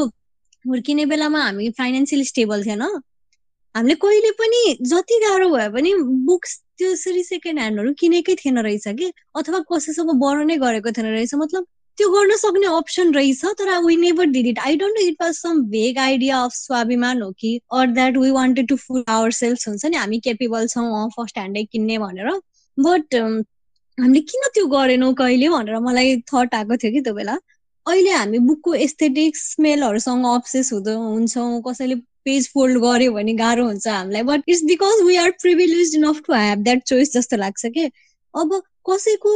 हुर्किने 0.65 1.05
बेलामा 1.05 1.41
हामी 1.43 1.69
फाइनेन्सियल 1.77 2.23
स्टेबल 2.25 2.65
थिएन 2.65 2.81
हामीले 2.81 3.95
कहिले 4.03 4.31
पनि 4.37 4.61
जति 4.91 5.19
गाह्रो 5.19 5.49
भए 5.49 5.67
पनि 5.73 5.93
बुक्स 6.27 6.55
त्यसरी 6.77 7.23
सेकेन्ड 7.23 7.59
ह्यान्डहरू 7.59 7.93
किनेकै 7.99 8.35
थिएन 8.35 8.59
रहेछ 8.67 8.87
कि 8.99 9.11
अथवा 9.41 9.59
कसैसँग 9.71 10.11
बढो 10.21 10.43
नै 10.43 10.57
गरेको 10.57 10.91
थिएन 10.91 11.07
रहेछ। 11.07 11.33
मतलब 11.35 11.65
त्यो 11.99 12.09
गर्न 12.09 12.35
सक्ने 12.37 12.67
अप्सन 12.77 13.13
रहेछ 13.13 13.45
तर 13.59 13.69
we 13.85 13.95
never 13.97 14.25
did 14.33 14.45
it 14.47 14.59
I 14.65 14.75
don't 14.81 14.99
know 14.99 15.05
it 15.07 15.15
was 15.21 15.33
some 15.35 15.61
vague 15.71 15.97
idea 15.99 16.37
of 16.43 16.51
स्वाभिमान 16.55 17.21
हो 17.21 17.31
कि 17.39 17.49
or 17.73 17.87
that 17.93 18.17
we 18.17 18.29
wanted 18.31 18.67
to 18.67 18.75
fool 18.83 19.03
ourselves 19.37 19.67
हुन्छ 19.67 19.85
नि 19.85 19.97
हामी 19.97 20.19
केपेबल 20.27 20.67
छौँ 20.67 21.07
फर्स्ट 21.15 21.37
ह्यान्डै 21.37 21.63
किन्ने 21.71 21.97
भनेर। 21.97 22.29
बट 22.77 23.15
हामीले 23.15 24.21
किन 24.31 24.47
त्यो 24.53 24.65
गरेनौँ 24.67 25.13
कहिले 25.13 25.49
भनेर 25.49 25.79
मलाई 25.87 26.15
थट 26.33 26.55
आएको 26.55 26.77
थियो 26.77 26.91
कि 26.91 27.01
त्यो 27.01 27.13
बेला। 27.13 27.37
अहिले 27.85 28.11
हामी 28.11 28.39
बुकको 28.47 28.73
एस्थेटिक्स 28.87 29.43
स्मेलहरूसँग 29.51 30.25
अप्सेस 30.33 30.71
हुँदो 30.73 30.97
हुन्छौँ 30.99 31.61
कसैले 31.67 31.95
पेज 32.25 32.49
फोल्ड 32.53 32.77
गर्यो 32.81 33.11
भने 33.13 33.33
गाह्रो 33.43 33.65
हुन्छ 33.65 33.87
हामीलाई। 33.87 34.23
But 34.31 34.43
it's 34.47 34.63
because 34.71 35.01
we 35.07 35.15
are 35.25 35.31
privileged 35.41 35.95
enough 35.95 36.21
to 36.27 36.33
have 36.33 36.63
that 36.63 36.83
choice 36.87 37.13
जस्तो 37.13 37.37
लाग्छ 37.37 37.65
कि। 37.65 37.85
अब 38.33 38.61
कसैको 38.91 39.33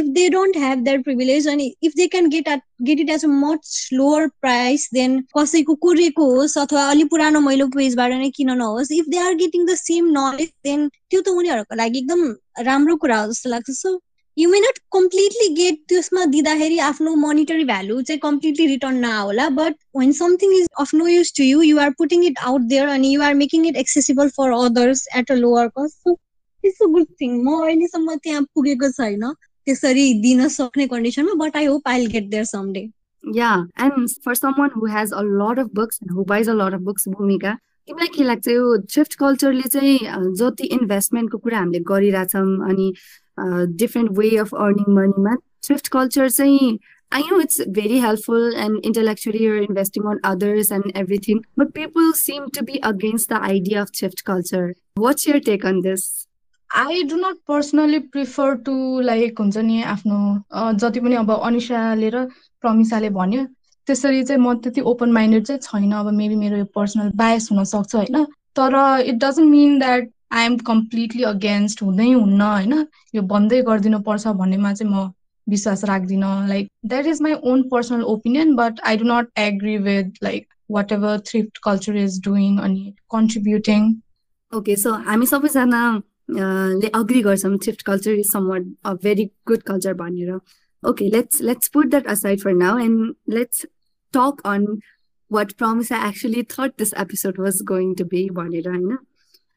if 0.00 0.06
they 0.12 0.28
don't 0.32 0.56
have 0.56 0.84
that 0.84 1.02
privilege 1.06 1.46
and 1.52 1.62
if 1.86 1.94
they 1.96 2.04
can 2.12 2.28
get 2.34 2.46
at 2.52 2.62
get 2.84 3.00
it 3.00 3.10
as 3.14 3.24
a 3.24 3.28
much 3.32 3.72
lower 3.96 4.28
price 4.44 4.86
then 4.98 5.16
कसैको 5.36 5.74
कुरेको 5.82 6.28
होस् 6.30 6.56
अथवा 6.58 6.84
अलि 6.90 7.04
पुरानो 7.10 7.40
मैलो 7.48 7.66
पेजबाट 7.74 8.14
नै 8.22 8.30
किन 8.38 8.52
नहोस् 8.60 8.92
if 8.98 9.10
they 9.14 9.18
are 9.24 9.34
getting 9.42 9.66
the 9.66 9.74
same 9.80 10.08
knowledge 10.14 10.48
then 10.68 10.88
त्यो 10.94 11.20
त 11.20 11.36
उनीहरूको 11.42 11.78
लागि 11.82 11.98
एकदम 11.98 12.24
राम्रो 12.70 12.96
कुरा 13.04 13.20
हो 13.20 13.28
जस्तो 13.32 13.50
लाग्छ। 13.50 13.76
So 13.80 13.92
you 14.36 14.48
may 14.50 14.60
not 14.60 14.78
completely 14.96 15.48
get 15.54 15.84
त्यसमा 15.88 16.24
दिँदाखेरि 16.32 16.78
आफ्नो 16.88 17.14
मोनिटरी 17.26 17.64
भ्यालु 17.74 18.00
चाहिँ 18.02 18.20
कम्प्लिटली 18.20 18.66
रिटर्न 18.66 18.96
नहोला 19.04 19.48
but 19.60 19.74
when 19.98 20.12
something 20.22 20.58
is 20.62 20.66
of 20.80 20.94
no 20.94 21.06
use 21.06 21.36
to 21.36 21.44
you 21.44 21.62
you 21.62 21.78
are 21.86 21.90
putting 21.98 22.24
it 22.32 22.44
out 22.48 22.68
there 22.74 22.96
अनि 22.96 23.14
you 23.14 23.22
are 23.28 23.34
making 23.44 23.66
it 23.68 23.76
accessible 23.86 24.28
for 24.40 24.58
others 24.64 25.06
at 25.16 25.30
a 25.30 25.40
lower 25.44 25.68
cost 25.78 26.16
it's 26.63 26.81
a 26.81 26.87
good 26.97 27.07
thing 27.21 27.41
म 27.43 27.59
अहिलेसम्म 27.63 28.15
त्यहाँ 28.27 28.41
पुगेको 28.55 28.91
छैन 28.99 29.31
त्यसरी 29.31 30.13
दिन 30.27 30.47
सक्ने 30.57 30.87
कन्डिसनमा 30.93 31.33
but 31.45 31.57
I 31.57 31.65
hope 31.65 31.87
I 31.95 32.07
get 32.15 32.29
there 32.35 32.45
some 32.55 32.71
day 32.77 32.89
Yeah, 33.23 33.63
and 33.75 34.11
for 34.25 34.33
someone 34.35 34.69
who 34.73 34.85
has 34.85 35.11
a 35.11 35.21
lot 35.21 35.59
of 35.61 35.71
books 35.77 35.97
and 36.01 36.11
who 36.17 36.23
buys 36.25 36.49
a 36.51 36.53
lot 36.53 36.75
of 36.75 36.83
books, 36.83 37.07
भूमिका 37.15 37.53
तिमीलाई 37.87 38.07
के 38.15 38.23
लाग्छ 38.23 38.47
यो 38.47 38.77
थ्रिफ्ट 38.93 39.15
कल्चरले 39.19 39.69
चाहिँ 39.73 39.97
जति 40.41 40.67
इन्भेस्टमेन्टको 40.77 41.37
कुरा 41.37 41.59
हामीले 41.59 41.79
गरिरहेछौँ 41.89 42.69
अनि 42.69 42.87
डिफ्रेन्ट 43.81 44.11
वे 44.19 44.29
अफ 44.43 44.53
अर्निङ 44.67 44.93
मनीमा 44.99 45.35
थ्रिफ्ट 45.67 45.87
कल्चर 45.97 46.29
चाहिँ 46.29 46.77
I 47.11 47.21
know 47.21 47.39
it's 47.39 47.59
very 47.75 47.97
helpful 47.99 48.55
and 48.61 48.79
intellectually 48.83 49.41
you're 49.41 49.61
investing 49.65 50.05
on 50.05 50.17
others 50.25 50.71
and 50.71 50.91
everything, 50.93 51.45
but 51.55 51.73
people 51.73 52.11
seem 52.13 52.49
to 52.51 52.63
be 52.63 52.81
against 52.83 53.29
the 53.29 53.39
idea 53.41 53.81
of 53.81 53.91
thrift 53.91 54.25
culture. 54.25 54.75
What's 54.95 55.25
your 55.25 55.39
take 55.39 55.63
on 55.63 55.79
this? 55.81 56.27
I 56.80 57.02
do 57.04 57.16
not 57.16 57.36
personally 57.48 57.98
prefer 58.12 58.54
to 58.66 58.74
like 59.00 59.40
हुन्छ 59.40 59.56
नि 59.68 59.82
आफ्नो 59.94 60.18
जति 60.80 61.00
पनि 61.00 61.14
अब 61.14 61.30
अनिसाले 61.32 62.08
र 62.10 62.24
प्रमिसाले 62.64 63.10
भन्यो 63.16 63.44
त्यसरी 63.88 64.22
चाहिँ 64.24 64.40
म 64.42 64.54
त्यति 64.64 64.80
ओपन 64.90 65.12
माइन्डेड 65.12 65.44
चाहिँ 65.46 65.60
छैन। 65.62 65.92
अब 65.92 66.08
मेबी 66.14 66.36
मेरो 66.36 66.56
यो 66.56 66.64
पर्सनल 66.74 67.10
बायस 67.16 67.48
हुनसक्छ 67.52 67.94
होइन? 67.94 68.24
तर 68.56 68.76
it 69.06 69.14
doesn't 69.24 69.50
mean 69.50 69.78
that 69.78 70.10
I 70.32 70.44
am 70.44 70.56
completely 70.66 71.22
against 71.30 71.82
हुँदै 71.82 72.10
हुन्न 72.12 72.40
होइन? 72.42 72.86
यो 73.14 73.22
बन्दै 73.32 73.60
गरिदिनु 73.62 74.00
पर्छ 74.06 74.28
भन्नेमा 74.38 74.72
चाहिँ 74.72 74.92
म 74.92 75.10
विश्वास 75.46 75.84
राख्दिनँ। 75.84 76.32
Like 76.48 76.70
that 76.86 77.06
is 77.06 77.22
my 77.22 77.34
own 77.52 77.62
personal 77.68 78.02
opinion 78.14 78.54
but 78.56 78.80
I 78.86 78.96
do 78.96 79.04
not 79.08 79.28
agree 79.38 79.76
with 79.88 80.22
like 80.22 80.46
whatever 80.92 81.18
thrift 81.26 81.58
culture 81.64 81.96
is 82.04 82.20
doing 82.24 82.58
अनि 82.58 82.94
कन्ट्रिब्युटिङ 83.12 83.92
ओके 84.52 84.76
सो 84.76 84.92
हामी 85.10 85.26
सबैजना 85.26 85.82
ले 86.28 86.88
अग्री 86.88 87.22
गर्छौँ 87.22 87.56
thrift 87.58 87.82
culture 87.82 88.10
is 88.10 88.32
some 88.32 88.50
a 88.84 88.92
very 88.94 89.24
good 89.46 89.62
culture 89.62 89.94
भनेर 89.94 90.38
okay 90.82 91.08
let's 91.10 91.42
let's 91.42 91.68
put 91.68 91.86
that 91.86 92.06
aside 92.06 92.40
for 92.40 92.52
now 92.52 92.78
and 92.78 93.14
let's 93.28 93.66
talk 94.14 94.42
on 94.44 94.66
what 95.30 95.52
promise 95.52 95.92
I 95.92 96.08
actually 96.08 96.42
thought 96.42 96.70
this 96.78 96.94
episode 96.94 97.40
was 97.40 97.62
going 97.62 97.94
to 97.94 98.04
be 98.04 98.28
भनेर 98.30 98.68
होइन 98.68 98.98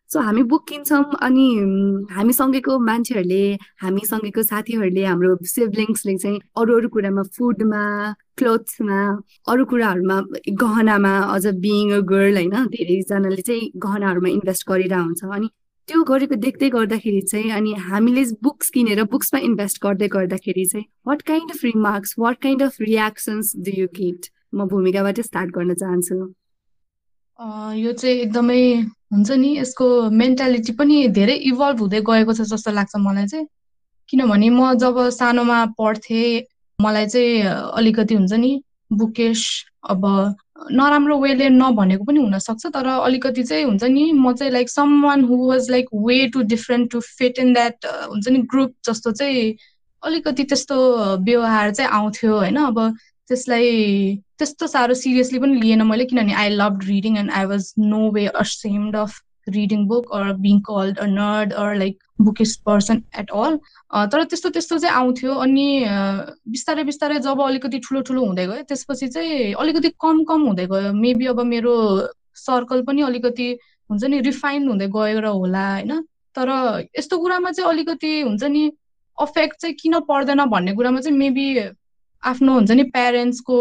so 0.10 0.19
हामी 0.19 0.43
book 0.43 0.67
किन्छौँ 0.69 1.04
अनि 1.21 1.45
हामीसँगैको 2.12 2.78
मान्छेहरूले 2.80 3.58
हामीसँगैको 3.82 4.43
साथीहरूले 4.43 5.06
हाम्रो 5.06 5.38
सिब्लिङ्सले 5.43 6.17
चाहिँ 6.17 6.39
अरू 6.58 6.75
अरू 6.78 6.89
कुरामा 6.89 7.23
फुडमा 7.38 7.82
क्लोथ्समा 8.38 8.99
अरू 9.47 9.65
कुराहरूमा 9.65 10.21
गहनामा 10.62 11.13
अझ 11.36 11.45
बिङ 11.47 11.91
अ 11.91 11.99
गर्ल 12.06 12.36
होइन 12.36 12.67
धेरैजनाले 12.67 13.41
चाहिँ 13.41 13.71
गहनाहरूमा 13.78 14.30
इन्भेस्ट 14.30 14.69
गरिरहेको 14.69 15.04
हुन्छ। 15.04 15.23
अनि 15.36 15.49
त्यो 15.87 16.03
गरेको 16.03 16.35
देख्दै 16.43 16.69
गर्दाखेरि 16.75 17.21
चाहिँ 17.31 17.51
अनि 17.51 17.73
हामीले 17.87 18.23
बुक्स 18.43 18.69
किनेर 18.75 19.03
बुक्समा 19.11 19.39
इन्भेस्ट 19.47 19.81
गर्दै 19.83 20.07
गर्दाखेरि 20.13 20.65
चाहिँ 20.71 20.85
what 21.07 21.21
kind 21.27 21.51
of 21.51 21.65
remarks 21.65 22.15
what 22.19 22.41
kind 22.43 22.63
of 22.63 22.77
reactions 22.81 23.51
do 23.65 23.71
you 23.77 23.87
get 23.97 24.29
म 24.55 24.67
भूमिकाबाट 24.71 25.21
स्टार्ट 25.21 25.51
गर्न 25.57 25.73
चाहन्छु। 25.81 26.15
यो 27.83 27.91
चाहिँ 27.93 28.15
एकदमै 28.17 28.61
हुन्छ 29.13 29.31
नि 29.31 29.49
यसको 29.57 29.87
मेन्टालिटी 30.21 30.73
पनि 30.79 30.97
धेरै 31.17 31.35
इभल्भ 31.51 31.79
हुँदै 31.79 32.01
गएको 32.09 32.33
छ 32.33 32.47
जस्तो 32.53 32.71
लाग्छ 32.71 32.95
मलाई 33.05 33.27
चाहिँ। 33.27 33.47
किनभने 34.09 34.49
म 34.49 34.73
जब 34.81 34.97
सानोमा 35.19 35.59
पढ्थेँ 35.77 36.43
मलाई 36.79 37.07
चाहिँ 37.07 37.41
अलिकति 37.77 38.15
हुन्छ 38.15 38.33
नि 38.33 38.51
बुकेस 38.93 39.41
अब 39.89 40.03
नराम्रो 40.71 41.17
वेले 41.19 41.49
नभनेको 41.49 42.03
पनि 42.03 42.19
हुनसक्छ 42.19 42.67
तर 42.67 42.87
अलिकति 42.87 43.43
चाहिँ 43.43 43.63
हुन्छ 43.63 43.83
नि 43.83 44.11
म 44.11 44.33
चाहिँ 44.33 44.51
like 44.53 44.69
someone 45.05 45.23
who 45.23 45.49
was 45.49 45.69
like 45.71 45.89
way 45.93 46.27
to 46.27 46.41
different 46.41 46.91
to 46.91 46.99
fit 46.99 47.39
in 47.39 47.53
that 47.53 47.85
हुन्छ 47.85 48.27
नि 48.27 48.39
ग्रुप 48.53 48.73
जस्तो 48.85 49.11
चाहिँ 49.11 49.55
अलिकति 50.03 50.43
त्यस्तो 50.43 50.77
व्यवहार 51.17 51.71
चाहिँ 51.71 51.91
आउँथ्यो 51.91 52.37
होइन? 52.37 52.55
अब 52.55 52.79
त्यसलाई 53.27 53.69
त्यस्तो 54.37 54.67
साह्रो 54.67 54.93
सिरियसली 54.93 55.39
पनि 55.39 55.59
लिएन 55.61 55.81
मैले 55.81 56.05
किनभने 56.05 56.33
I 56.33 56.49
love 56.49 56.79
reading 56.83 57.17
and 57.17 57.31
I 57.31 57.45
was 57.45 57.73
no 57.79 58.11
way 58.11 58.25
ashamed 58.25 58.95
of 58.95 59.21
reading 59.49 59.85
book 59.87 60.11
or 60.13 60.33
being 60.33 60.59
called 60.59 60.97
a 60.97 61.05
nerd 61.05 61.53
or 61.53 61.75
like 61.75 62.03
bookish 62.19 62.56
person 62.65 63.01
at 63.19 63.32
all 63.32 63.58
तर 64.12 64.23
त्यस्तो 64.23 64.49
त्यस्तो 64.49 64.78
चाहिँ 64.78 64.95
आउँथ्यो 64.95 65.34
अनि 65.36 65.67
बिस्तारै 66.49 66.84
बिस्तारै 66.84 67.19
जब 67.19 67.41
अलिकति 67.41 67.80
ठुलो 67.80 68.01
ठुलो 68.01 68.25
हुँदै 68.25 68.45
गयो 68.47 68.63
त्यसपछि 68.63 69.08
चाहिँ 69.08 69.54
अलिकति 69.54 69.89
कम 70.01 70.23
कम 70.23 70.41
हुँदै 70.47 70.65
गयो। 70.65 70.93
मेबी 70.93 71.25
अब 71.28 71.39
मेरो 71.45 71.75
सर्कल 72.36 72.82
पनि 72.88 73.01
अलिकति 73.01 73.47
हुन्छ 73.89 74.04
नि 74.06 74.19
रिफाइन 74.21 74.67
हुँदै 74.67 74.88
गएर 74.88 75.25
होला 75.25 75.65
होइन? 75.71 76.01
तर 76.36 76.49
यस्तो 76.97 77.17
कुरामा 77.17 77.51
चाहिँ 77.51 77.69
अलिकति 77.69 78.21
हुन्छ 78.21 78.43
नि 78.43 78.71
अफेक्ट 79.17 79.60
चाहिँ 79.62 79.75
किन 79.75 79.99
पर्दैन 80.10 80.45
भन्ने 80.45 80.73
कुरामा 80.75 80.99
चाहिँ 81.01 81.17
मेबी 81.17 81.45
आफ्नो 82.25 82.53
हुन्छ 82.53 82.71
नि 82.71 82.83
प्यारेन्ट्सको 82.93 83.55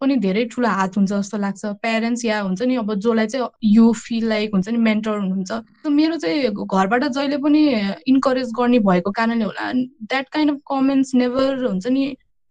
पनि 0.00 0.16
धेरै 0.16 0.44
ठुलो 0.52 0.68
हात 0.68 0.96
हुन्छ 0.96 1.10
जस्तो 1.12 1.38
लाग्छ। 1.38 1.64
प्यारेन्ट्स 1.82 2.24
या 2.24 2.40
हुन्छ 2.40 2.62
नि 2.62 2.76
अब 2.82 2.94
जसलाई 2.94 3.26
चाहिँ 3.26 3.48
यु 3.64 3.92
फिल 4.04 4.28
लाइक 4.28 4.54
हुन्छ 4.54 4.68
नि 4.68 4.78
मेन्टर 4.86 5.18
हुनुहुन्छ। 5.18 5.88
मेरो 5.98 6.16
चाहिँ 6.16 6.50
घरबाट 6.64 7.04
जहिले 7.04 7.36
पनि 7.44 7.62
इन्करेज 8.08 8.52
गर्ने 8.60 8.78
भएको 8.88 9.10
कारणले 9.18 9.44
होला। 9.44 9.72
That 10.08 10.28
kind 10.32 10.52
of 10.52 10.58
comments 10.72 11.14
never 11.14 11.64
हुन्छ 11.64 11.86
नि 11.86 12.04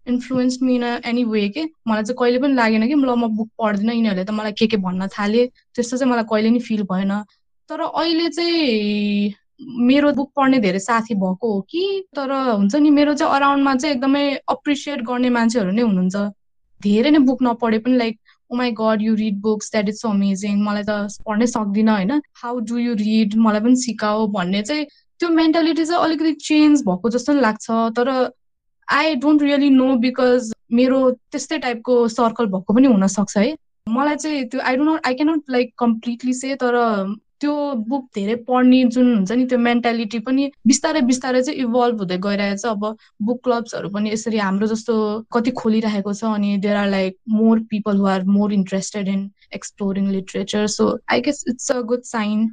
इन्फ्लुएन्स 0.08 0.58
मिन 0.62 0.84
एनी 0.84 1.24
वे 1.34 1.48
के। 1.50 1.64
मलाई 1.88 2.04
चाहिँ 2.04 2.18
कहिले 2.20 2.40
पनि 2.46 2.54
लागेन 2.54 2.88
कि 2.88 2.94
ल 2.94 3.16
म 3.18 3.28
बुक 3.38 3.50
पढ्दिनँ 3.60 3.94
यिनीहरूले 3.96 4.26
त 4.26 4.32
मलाई 4.32 4.52
के 4.60 4.68
के 4.68 4.78
भन्न 4.78 5.08
थाले। 5.18 5.46
त्यस्तो 5.76 5.98
चाहिँ 5.98 6.12
मलाई 6.12 6.26
कहिले 6.32 6.50
नि 6.50 6.60
फिल 6.70 6.84
भएन। 6.92 7.12
तर 7.70 7.82
अहिले 7.82 8.30
चाहिँ 8.30 9.34
मेरो 9.60 10.12
बुक 10.14 10.32
पढ्ने 10.36 10.60
धेरै 10.60 10.80
साथी 10.80 11.16
भएको 11.16 11.54
हो 11.54 11.62
कि 11.72 11.84
तर 12.16 12.32
हुन्छ 12.32 12.76
नि 12.76 12.90
मेरो 12.90 13.14
चाहिँ 13.14 13.34
अराउन्डमा 13.36 13.76
चाहिँ 13.76 13.96
एकदमै 13.96 14.24
अप्रिसिएट 14.50 15.02
गर्ने 15.02 15.30
मान्छेहरू 15.30 15.72
नै 15.72 15.82
हुनुहुन्छ। 15.82 16.16
धेरै 16.82 17.12
नै 17.12 17.20
बुक 17.20 17.44
नपढे 17.44 17.80
पनि 17.80 17.98
like 17.98 18.20
oh 18.52 18.56
my 18.56 18.72
god 18.72 19.02
you 19.02 19.16
read 19.16 19.40
books 19.42 19.72
that 19.72 19.90
is 19.90 20.02
so 20.02 20.10
amazing 20.10 20.62
मलाई 20.64 20.84
त 20.84 21.24
पढ्नै 21.28 21.48
सक्दिनँ 21.48 21.92
होइन? 21.92 22.22
हाउ 22.44 22.60
डु 22.70 22.78
यु 22.78 22.94
रिड 22.96 23.36
मलाई 23.36 23.62
पनि 23.62 23.76
सिकाओ 23.76 24.28
भन्ने 24.38 24.62
चाहिँ 24.64 24.86
त्यो 25.20 25.30
मेन्टालिटी 25.30 25.86
चाहिँ 25.86 26.04
अलिकति 26.04 26.34
चेन्ज 26.48 26.84
भएको 26.88 27.10
जस्तो 27.10 27.34
लाग्छ। 27.34 27.68
तर 27.98 28.10
I 28.88 29.16
don't 29.16 29.42
really 29.42 29.70
know 29.70 29.96
because 29.98 30.52
मेरो 30.74 31.00
त्यस्तै 31.32 31.58
टाइपको 31.60 32.08
सर्कल 32.08 32.46
भएको 32.48 32.74
पनि 32.74 32.88
हुनसक्छ 32.88 33.38
है। 33.38 33.56
मलाई 33.90 34.16
चाहिँ 34.16 34.46
त्यो 34.50 34.62
I 34.62 34.76
don't 34.78 35.08
I 35.08 35.14
cannot 35.14 35.44
like 35.50 35.74
completely 35.80 36.34
say 36.34 36.56
तर 36.56 36.76
त्यो 37.42 37.54
बुक 37.90 38.06
धेरै 38.16 38.36
पढ्ने 38.48 38.84
जुन 38.94 39.08
हुन्छ 39.16 39.32
नि 39.32 39.46
त्यो 39.48 39.58
मेन्टालिटी 39.60 40.20
पनि 40.28 40.50
बिस्तारै 40.68 41.02
बिस्तारै 41.10 41.42
चाहिँ 41.42 41.60
इभल्भ 41.62 42.00
हुँदै 42.00 42.18
गइरहेछ। 42.26 42.66
अब 42.66 42.86
बुक 43.22 43.44
क्लब्सहरू 43.44 43.90
पनि 43.90 44.12
यसरी 44.12 44.38
हाम्रो 44.38 44.68
जस्तो 44.68 44.96
कति 45.34 45.52
खोलिरहेको 45.62 46.14
छ 46.14 46.24
अनि 46.34 46.58
there 46.66 46.76
are 46.76 46.90
like 46.90 47.18
more 47.40 47.60
people 47.70 47.98
who 47.98 48.06
are 48.14 48.24
more 48.38 48.54
interested 48.54 49.08
in 49.08 49.30
exploring 49.56 50.10
literature 50.12 50.68
so 50.78 50.88
I 51.12 51.22
guess 51.28 51.44
it's 51.50 51.72
a 51.72 51.82
good 51.92 52.02
sign 52.14 52.50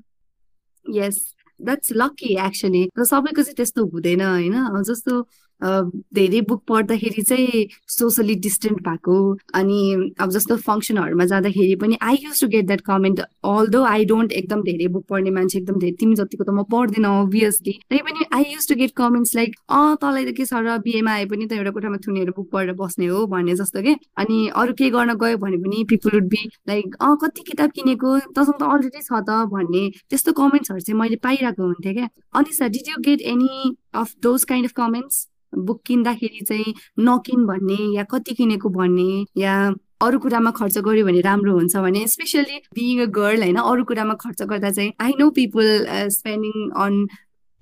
yes 0.87 1.23
that's 1.61 1.93
lucky 1.97 2.35
actually 2.47 2.85
सबैको 2.99 3.43
चाहिँ 3.43 3.55
त्यस्तो 3.57 3.85
हुँदैन 3.87 4.21
होइन? 4.21 4.83
जस्तो 4.83 5.21
धेरै 5.63 6.41
बुक 6.49 6.63
पढ्दाखेरि 6.69 7.23
चाहिँ 7.23 7.67
सोसली 7.89 8.35
डिस्टेन्ट 8.47 8.81
भएको। 8.89 9.17
अनि 9.55 10.13
अब 10.21 10.31
जस्तो 10.31 10.57
फङ्सनहरूमा 10.67 11.25
जाँदाखेरि 11.33 11.75
पनि 11.83 11.99
I 12.03 12.17
use 12.25 12.41
to 12.41 12.49
get 12.55 12.67
that 12.67 12.81
comment 12.87 13.21
although 13.75 13.83
I 13.85 14.05
don't 14.05 14.33
एकदम 14.33 14.63
धेरै 14.63 14.89
बुक 14.97 15.05
पढ्ने 15.09 15.31
मान्छे 15.31 15.59
एकदम 15.59 15.79
धेरै 15.81 15.97
तिमी 16.01 16.15
जतिको 16.15 16.45
त 16.45 16.51
म 16.51 16.63
पढ्दिनँ 16.73 17.13
अभियसली 17.23 17.73
तै 17.91 17.99
पनि 18.09 18.27
I 18.33 18.45
use 18.53 18.69
to 18.69 18.75
get 18.83 18.93
comments 18.97 19.35
like 19.37 19.57
uh 19.71 19.97
तँलाई 20.03 20.25
त 20.25 20.37
के 20.37 20.45
छ 20.45 20.63
र 20.65 20.79
बिएमा 20.85 21.13
आए 21.13 21.25
पनि 21.33 21.47
त 21.47 21.53
एउटा 21.61 21.71
कोठामा 21.77 21.99
थुनेर 22.07 22.31
बुक 22.37 22.49
पढेर 22.53 22.73
बस्ने 22.81 23.07
हो 23.07 23.27
भन्ने 23.27 23.55
जस्तो 23.57 23.83
के। 23.83 23.95
अनि 24.19 24.39
अरू 24.63 24.73
केही 24.79 24.91
गर्न 24.91 25.15
गयो 25.23 25.39
भने 25.45 25.57
पनि 25.65 25.85
पिपुल 25.91 26.13
वुड 26.15 26.29
बी 26.29 26.43
लाइक 26.69 26.97
अँ 27.01 27.17
कति 27.23 27.43
किताब 27.51 27.71
किनेको? 27.77 28.19
तँसँग 28.37 28.59
त 28.61 28.63
अलरेडी 28.63 29.01
छ 29.01 29.23
त 29.29 29.45
भन्ने 29.55 29.83
त्यस्तो 30.11 30.33
कमेन्ट्सहरू 30.41 30.81
चाहिँ 30.81 30.99
मैले 31.01 31.17
पाइरहेको 31.25 31.63
हुन्थेँ 31.63 31.95
क्या। 31.95 32.09
अनि 32.39 32.53
sir 32.55 32.69
did 32.75 32.89
you 32.89 33.01
get 33.05 33.21
any 33.33 33.77
of 33.95 34.15
those 34.23 34.45
kind 34.51 34.69
of 34.69 34.73
comments 34.77 35.27
book 35.57 35.83
किन्दाखेरि 35.87 36.45
चाहिँ 36.45 36.75
नकिन 37.01 37.47
भन्ने 37.47 37.97
या 37.97 38.03
कति 38.03 38.35
किनेको 38.35 38.69
भन्ने 38.69 39.25
या 39.37 39.75
अरू 40.03 40.19
कुरामा 40.19 40.51
खर्च 40.51 40.79
गर्यो 40.79 41.07
भने 41.07 41.21
राम्रो 41.21 41.53
हुन्छ 41.53 41.77
भने 41.77 42.07
स्पेसली 42.07 42.59
बिइङ 42.75 43.01
अ 43.03 43.07
गर्ल 43.11 43.43
होइन 43.43 43.57
अरू 43.57 43.85
कुरामा 43.85 44.15
खर्च 44.15 44.43
गर्दा 44.43 44.71
चाहिँ 44.71 44.93
I 45.01 45.13
know 45.21 45.31
people 45.31 45.87
spending 46.11 46.71
on 46.71 47.07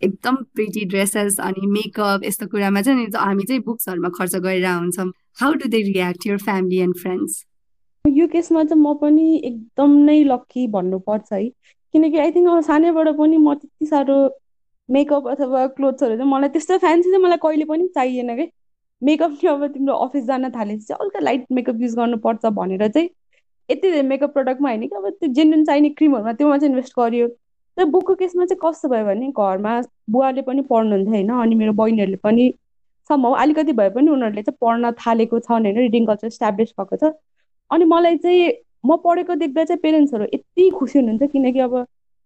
एकदम 0.03 0.36
प्रिटी 0.55 0.84
ड्रेसेस 0.84 1.40
अनि 1.40 1.66
मेकअप 1.66 2.24
यस्तो 2.24 2.47
कुरामा 2.47 2.82
चाहिँ 2.82 3.07
हामी 3.16 3.45
चाहिँ 3.45 3.62
बुक्सहरूमा 3.62 4.09
खर्च 4.09 4.36
गरेर 4.36 4.66
हुन्छौँ 4.66 5.12
how 5.40 5.53
do 5.55 5.68
they 5.68 5.82
react 5.82 6.26
your 6.26 6.38
family 6.38 6.78
and 6.78 6.97
friends 6.97 7.45
यो 8.05 8.26
केसमा 8.26 8.64
चाहिँ 8.64 8.82
म 8.82 8.95
पनि 8.95 9.43
एकदम 9.45 9.90
नै 9.90 10.24
लक्की 10.24 10.66
भन्नुपर्छ 10.66 11.32
है। 11.32 11.49
किनकि 11.95 12.18
आई 12.18 12.30
थिङ्क 12.30 12.64
सानैबाट 12.64 13.09
पनि 13.09 13.36
म 13.36 13.55
त्यति 13.55 13.86
साह्रो 13.86 14.16
मेकअप 14.89 15.28
अथवा 15.28 15.66
क्लोथ्सहरू 15.76 16.16
चाहिँ 16.16 16.30
मलाई 16.30 16.49
त्यस्तो 16.49 16.78
फ्यान्सी 16.78 17.11
चाहिँ 17.11 17.24
मलाई 17.24 17.39
कहिले 17.43 17.64
पनि 17.64 17.89
चाहिएन 17.89 18.37
कि। 18.37 18.51
मेकअप 19.03 19.30
चाहिँ 19.33 19.57
अब 19.57 19.66
तिम्रो 19.72 19.95
अफिस 19.97 20.24
जान 20.24 20.51
थालेपछि 20.51 20.85
चाहिँ 20.85 20.99
हल्का 21.03 21.20
लाइट 21.20 21.47
मेकअप 21.53 21.80
युज 21.80 21.95
गर्नुपर्छ 21.97 22.47
भनेर 22.55 22.87
चाहिँ 22.89 23.09
यति 23.68 23.91
धेरै 23.91 24.03
मेकअप 24.03 24.33
प्रडक्टमा 24.35 24.68
होइन 24.68 24.87
कि 24.89 24.97
अब 24.97 25.09
त्यो 25.11 25.28
जेन्युन 25.33 25.64
चाहिने 25.64 25.89
क्रिमहरूमा 25.91 26.33
त्योमा 26.33 26.59
चाहिँ 26.59 26.70
इन्भेस्ट 26.70 26.93
गरियो। 26.99 27.28
तर 27.76 27.85
बुकको 27.85 28.14
केसमा 28.14 28.45
चाहिँ 28.45 28.61
कस्तो 28.64 28.89
भयो 28.89 29.05
भने 29.05 29.28
घरमा 29.30 29.80
बुवाले 30.11 30.43
पनि 30.43 30.62
पढ्नुहुन्थ्यो 30.70 31.12
होइन 31.12 31.30
अनि 31.41 31.55
मेरो 31.55 31.72
बहिनीहरूले 31.72 32.16
पनि 32.16 32.53
सम्भव 33.11 33.33
अलिकति 33.35 33.72
भए 33.72 33.91
पनि 33.91 34.11
उनीहरूले 34.11 34.43
चाहिँ 34.43 34.59
पढ्न 34.61 34.91
थालेको 35.01 35.39
छ 35.39 35.51
होइन 35.51 35.76
रिडिङ 35.78 36.07
कल्चर 36.07 36.26
इस्टाब्लिस 36.26 36.70
भएको 36.80 36.97
छ। 36.97 37.12
अनि 37.70 37.85
मलाई 37.85 38.16
चाहिँ 38.16 38.53
म 38.87 38.97
पढेको 39.05 39.35
देख्दा 39.35 39.64
चाहिँ 39.64 39.80
पेरेन्ट्सहरू 39.83 40.24
यति 40.35 40.70
खुसी 40.70 40.99
हुनुहुन्थ्यो 40.99 41.28
किनकि 41.28 41.61
अब 41.61 41.74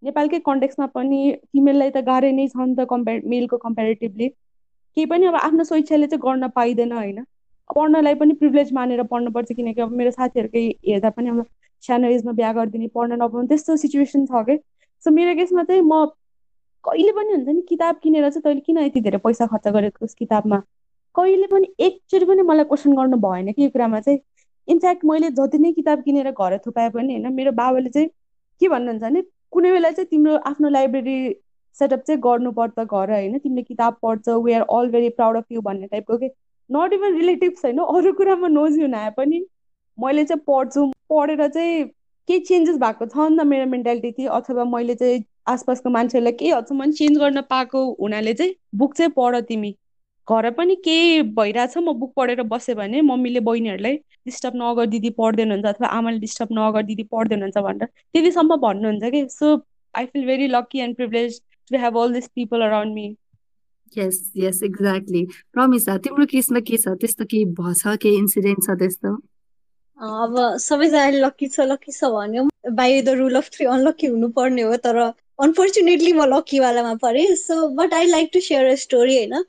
नेपालकै 0.02 0.38
कन्टेक्समा 0.46 0.86
पनि 0.94 1.20
फिमेललाई 1.52 1.90
त 1.90 2.02
गाह्रै 2.08 2.32
नै 2.32 2.46
छ 2.48 2.56
नि 2.58 2.74
त 2.76 2.86
कम्पेयर 2.90 3.22
मेलको 3.26 3.56
कम्पेरिटिभली 3.58 4.28
केही 4.28 5.06
पनि 5.06 5.26
अब 5.26 5.36
आफ्नो 5.40 5.64
स्वेच्छाले 5.64 6.06
चाहिँ 6.06 6.22
गर्न 6.26 6.48
पाइँदैन 6.56 6.92
होइन? 6.92 7.24
पढ्नलाई 7.70 8.14
पनि 8.14 8.34
प्रिभिलेज 8.34 8.72
मानेर 8.72 9.02
पढ्नुपर्छ 9.12 9.52
किनकि 9.52 9.80
अब 9.80 9.92
मेरो 9.92 10.10
साथीहरूकै 10.10 10.64
हेर्दा 10.88 11.10
पनि 11.10 11.28
अब 11.28 11.44
सानो 11.82 12.08
एजमा 12.08 12.32
बिहा 12.32 12.52
गरिदिने 12.52 12.88
पढ्न 12.94 13.18
नपाउनु 13.22 13.48
त्यस्तो 13.48 13.76
सिचुएसन 13.76 14.26
छ 14.26 14.44
कि 14.48 14.56
सो 15.04 15.10
मेरो 15.10 15.34
केसमा 15.34 15.64
चाहिँ 15.64 15.82
म 15.82 16.04
कहिले 16.84 17.12
पनि 17.12 17.32
हुन्छ 17.32 17.48
नि 17.48 17.62
किताब 17.68 17.98
किनेर 18.02 18.28
चाहिँ 18.30 18.42
तैँले 18.42 18.60
किन 18.60 18.78
यति 18.78 19.00
धेरै 19.00 19.18
पैसा 19.18 19.46
खर्च 19.46 19.68
गरेको 19.68 20.04
उस 20.04 20.14
किताबमा? 20.14 20.58
कहिले 21.14 21.46
पनि 21.46 21.68
एकचोटि 21.80 22.26
पनि 22.26 22.42
मलाई 22.42 22.64
क्वेसन 22.64 22.94
गर्नु 22.96 23.16
भएन 23.16 23.52
कि 23.52 23.62
यो 23.64 23.70
कुरामा 23.70 24.00
चाहिँ। 24.00 24.18
इनफ्याक्ट 24.68 25.04
मैले 25.04 25.30
जति 25.30 25.58
नै 25.58 25.72
किताब 25.72 26.02
किनेर 26.02 26.30
घर 26.30 26.58
थुपाए 26.66 26.90
पनि 26.90 27.12
होइन? 27.14 27.32
मेरो 27.34 27.52
बाबाले 27.52 27.90
चाहिँ 27.90 28.08
के 28.60 28.68
भन्नुहुन्छ 28.68 29.02
भने 29.02 29.22
कुनै 29.52 29.70
बेला 29.72 29.90
चाहिँ 29.90 30.08
तिम्रो 30.08 30.36
आफ्नो 30.46 30.68
लाइब्रेरी 30.68 31.18
सेटअप 31.78 32.00
चाहिँ 32.00 32.20
गर्नुपर्छ 32.20 32.78
घर 32.80 33.10
होइन? 33.12 33.38
तिमीले 33.38 33.62
किताब 33.62 33.96
पढ्छ 34.02 34.28
we 34.44 34.52
are 34.52 34.62
all 34.70 34.88
very 34.90 35.08
proud 35.18 35.36
of 35.36 35.52
you 35.52 35.60
भन्ने 35.60 35.86
टाइपको 35.86 36.18
के 36.18 36.26
नट 36.70 36.92
इभन 36.92 37.16
रिलेटिभ्स 37.16 37.64
होइन? 37.64 37.78
अरू 37.78 38.12
कुरामा 38.12 38.48
नोजियो 38.48 38.88
आए 38.96 39.10
पनि 39.16 39.44
मैले 39.98 40.24
चाहिँ 40.24 40.42
पढ्छु। 40.46 40.86
पढेर 41.10 41.48
चाहिँ 41.48 41.84
केही 42.28 42.40
चेन्जेस 42.40 42.76
भएको 42.76 43.06
छ 43.06 43.16
नि 43.30 43.36
त 43.38 43.46
मेरो 43.46 43.66
मेन्टालिटी 43.70 44.26
अथवा 44.36 44.64
मैले 44.64 44.94
चाहिँ 44.94 45.24
आसपासको 45.48 45.90
मान्छेहरूलाई 45.90 46.32
केही 46.32 46.50
हदसम्म 46.50 46.90
चेन्ज 46.92 47.18
गर्न 47.18 47.40
पाएको 47.50 47.82
हुनाले 48.00 48.34
चाहिँ 48.34 48.54
बुक 48.74 48.94
चाहिँ 48.94 49.12
पढ 49.16 49.40
तिमी। 49.48 49.74
घर 50.28 50.50
पनि 50.50 50.74
केही 50.84 51.22
भइरहेछ। 51.34 51.76
म 51.78 51.92
बुक 51.98 52.12
पढेर 52.16 52.42
बसेँ 52.52 52.74
भने 52.76 53.00
मम्मीले 53.02 53.40
बहिनीहरूलाई 53.48 53.96
डिस्टर्ब 54.26 54.54
नगर 54.56 54.86
दिदी 54.94 55.10
पढ्दैन 55.18 55.50
हुन्छ 55.52 55.66
अथवा 55.66 55.88
आमाले 55.98 56.18
डिस्टर्ब 56.20 56.48
नगर 56.58 56.82
दिदी 56.86 57.02
पढ्दैन 57.12 57.42
हुन्छ 57.42 57.58
भनेर 57.58 57.86
त्यतिसम्म 57.86 58.56
भन्नुहुन्छ 58.64 59.10
कि। 59.12 59.26
So 59.30 59.54
I 59.94 60.06
feel 60.06 60.26
very 60.26 60.46
lucky 60.48 60.80
and 60.80 60.96
privilege 60.96 61.40
to 61.70 61.78
have 61.78 61.98
all 61.98 62.12
this 62.12 62.26
people 62.34 62.62
around 62.66 62.94
me 62.94 63.06
yes 63.96 64.16
yes 64.36 64.62
exactly 64.64 65.24
Pramisha 65.54 65.96
तिम्रो 66.04 66.26
केसमा 66.30 66.60
के 66.60 66.76
छ? 66.76 66.88
त्यस्तो 67.00 67.24
केही 67.24 67.44
भएछ? 67.58 67.82
केही 68.02 68.16
इन्सिडेन्ट 68.18 68.64
छ 68.66 68.76
त्यस्तो? 68.78 69.12
अब 69.98 70.34
सबैजनाले 70.60 71.20
लकी 71.20 71.48
छ 71.48 71.66
लकी 71.68 71.92
छ 71.92 72.10
भन्यो। 72.14 72.42
By 72.80 73.00
the 73.02 73.14
rule 73.20 73.36
of 73.36 73.48
three 73.52 73.66
unlucky 73.66 74.06
हुनुपर्ने 74.06 74.62
हो 74.62 74.76
तर 74.86 74.98
अनफोर्चुनेटली 75.44 76.12
म 76.12 76.26
लकीवालामा 76.32 76.94
परेँ। 77.04 77.34
So 77.36 77.68
but 77.78 77.94
I 77.94 78.06
like 78.06 78.30
to 78.34 78.40
share 78.48 78.66
a 78.66 78.74
story 78.82 79.16
होइन? 79.16 79.44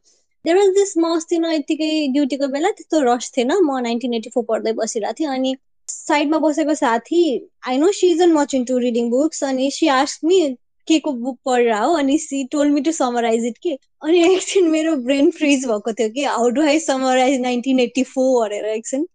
देयर 0.47 0.57
वाज 0.57 0.67
दिस 0.75 0.93
म 0.97 1.07
अस्ति 1.15 1.37
न 1.37 1.49
यत्तिकै 1.53 1.87
ड्युटीको 2.11 2.47
बेला 2.51 2.69
त्यस्तो 2.75 2.99
रस 3.03 3.31
थिएन। 3.37 3.49
म 3.51 3.79
नाइन्टिन 3.83 4.13
एटी 4.13 4.29
फोर 4.35 4.43
पढ्दै 4.51 4.71
बसिरहेको 4.73 5.15
थिएँ 5.19 5.27
अनि 5.29 5.55
साइडमा 5.87 6.37
बसेको 6.45 6.75
साथी 6.81 7.23
I 7.67 7.77
know 7.77 7.91
she 7.97 8.11
is 8.11 8.21
much 8.35 8.55
into 8.69 8.77
reading 8.83 9.09
books 9.09 9.43
अनि 9.43 9.69
सी 9.71 9.87
आस्क 9.95 10.23
मी 10.25 10.39
के 10.87 10.99
को 10.99 11.11
बुक 11.25 11.37
पढेर 11.45 11.73
हो 11.73 11.91
अनि 11.95 12.17
she 12.19 12.43
told 12.51 12.69
me 12.71 12.81
to 12.81 12.91
summarize 12.91 13.45
it 13.45 13.57
के। 13.63 13.73
अनि 14.03 14.23
एकछिन 14.31 14.69
मेरो 14.71 14.95
ब्रेन 15.09 15.31
फ्रिज 15.39 15.65
भएको 15.65 15.93
थियो 15.93 16.09
कि 16.15 16.23
how 16.23 16.49
do 16.49 16.61
I 16.67 16.79
summarize 16.79 17.39
nineteen 17.41 17.79
eighty 17.79 18.03
four 18.15 18.49
भनेर 18.49 18.65
एकछिन। 18.75 19.05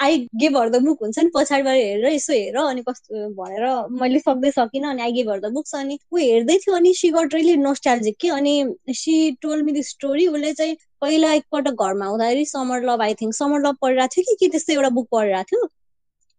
I 0.00 0.18
gave 0.40 0.56
her 0.56 0.68
the 0.70 0.76
book 0.84 1.02
हुन्छ 1.02 1.18
नि 1.18 1.30
पछाडिबाट 1.34 1.74
हेरेर 1.76 2.12
यसो 2.12 2.32
हेर 2.32 2.56
अनि 2.58 2.82
कस्तो 2.88 3.28
भनेर 3.40 3.64
मैले 4.02 4.18
सक्दै 4.18 4.50
सकिनँ 4.50 4.90
अनि 4.90 5.02
I 5.02 5.12
gave 5.12 5.30
her 5.30 5.40
the 5.40 5.52
books 5.54 5.74
अनि 5.76 5.98
ऊ 6.12 6.18
हेर्दै 6.18 6.56
थियो 6.62 6.76
अनि 6.76 6.92
सी 7.00 7.10
गट 7.16 7.34
रियली 7.34 7.56
नोस्टाल्जिक 7.64 8.16
के 8.20 8.28
अनि 8.36 8.54
she 9.02 9.16
told 9.42 9.62
me 9.62 9.72
the 9.72 9.82
story 9.90 10.26
उसले 10.28 10.52
चाहिँ 10.62 10.76
पहिला 11.00 11.32
एकपल्ट 11.34 11.68
घरमा 11.68 12.06
आउँदाखेरि 12.06 12.44
summer 12.54 12.82
love 12.90 13.02
I 13.02 13.14
think 13.20 13.34
summer 13.34 13.66
love 13.66 13.76
पढिरहेको 13.82 14.14
थियो 14.16 14.24
कि 14.30 14.36
के 14.40 14.50
त्यस्तै 14.52 14.74
एउटा 14.74 14.88
बुक 14.98 15.08
पढिरहेको 15.12 15.56
थियो। 15.56 15.68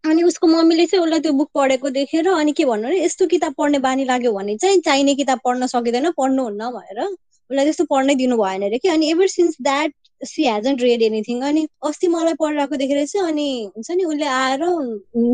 अनि 0.04 0.24
उसको 0.24 0.48
मम्मीले 0.48 0.86
चाहिँ 0.86 1.04
उसलाई 1.06 1.20
त्यो 1.22 1.32
बुक 1.40 1.50
पढेको 1.56 1.90
देखेर 1.98 2.28
अनि 2.30 2.52
के 2.58 2.66
भन्नु 2.66 2.88
अरे 2.88 3.04
यस्तो 3.04 3.28
किताब 3.34 3.54
पढ्ने 3.58 3.80
बानी 3.80 4.06
लाग्यो 4.06 4.32
भने 4.34 4.58
चाहिँ 4.58 4.80
चाहिने 4.88 5.16
किताब 5.16 5.40
पढ्न 5.46 5.68
सकिँदैन 5.74 6.12
पढ्नुहुन्न 6.18 6.70
भनेर 6.78 7.02
उसलाई 7.06 7.66
त्यस्तो 7.66 7.86
पढ्नै 7.92 8.16
दिनु 8.16 8.38
भएन 8.38 8.64
अरे 8.66 8.78
कि। 8.78 8.90
अनि 8.90 9.10
ever 9.12 9.28
since 9.38 9.58
that 9.62 9.94
she 10.22 10.44
hasn't 10.48 10.82
read 10.82 11.02
anything 11.02 11.42
अनि 11.42 11.68
अस्ति 11.88 12.08
मलाई 12.08 12.34
पढिरहेको 12.40 12.76
देखेर 12.78 13.06
चाहिँ 13.06 13.28
अनि 13.28 13.48
हुन्छ 13.76 13.92
नि 13.92 14.04
उसले 14.04 14.26
आएर 14.26 14.64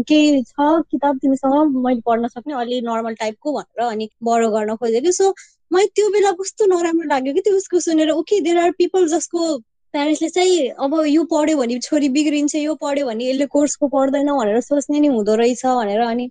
केही 0.09 0.43
छ 0.43 0.67
किताब 0.91 1.17
तिमीसँग 1.17 1.77
मैले 1.85 2.01
पढ्न 2.05 2.27
सक्ने 2.27 2.53
अलि 2.53 2.81
नर्मल 2.81 3.15
टाइपको 3.15 3.53
भनेर 3.53 3.85
अनि 3.87 4.09
बडो 4.23 4.49
गर्न 4.51 4.75
खोजेको 4.75 5.11
सो 5.11 5.33
मैले 5.71 5.87
त्यो 5.95 6.09
बेला 6.09 6.31
कस्तो 6.41 6.65
नराम्रो 6.65 7.07
लाग्यो 7.09 7.33
कि 7.33 7.41
त्यो 7.41 7.55
उसको 7.57 7.79
सुनेर 7.79 8.09
ओके 8.11 8.39
देयर 8.41 8.57
आर 8.57 8.71
पिपल 8.77 9.07
जसको 9.07 9.57
प्यारेन्ट्सले 9.93 10.29
चाहिँ 10.29 10.69
अब 10.85 10.95
यो 11.07 11.23
पढ्यो 11.33 11.57
भने 11.57 11.79
छोरी 11.79 12.09
बिग्रिन्छ 12.09 12.55
यो 12.55 12.75
पढ्यो 12.75 13.05
भने 13.05 13.29
यसले 13.29 13.45
कोर्सको 13.45 13.87
पढ्दैन 13.87 14.31
भनेर 14.31 14.61
सोच्ने 14.61 14.99
नि 14.99 15.07
हुँदो 15.07 15.35
रहेछ 15.35 15.65
भनेर 15.65 16.01
अनि 16.01 16.29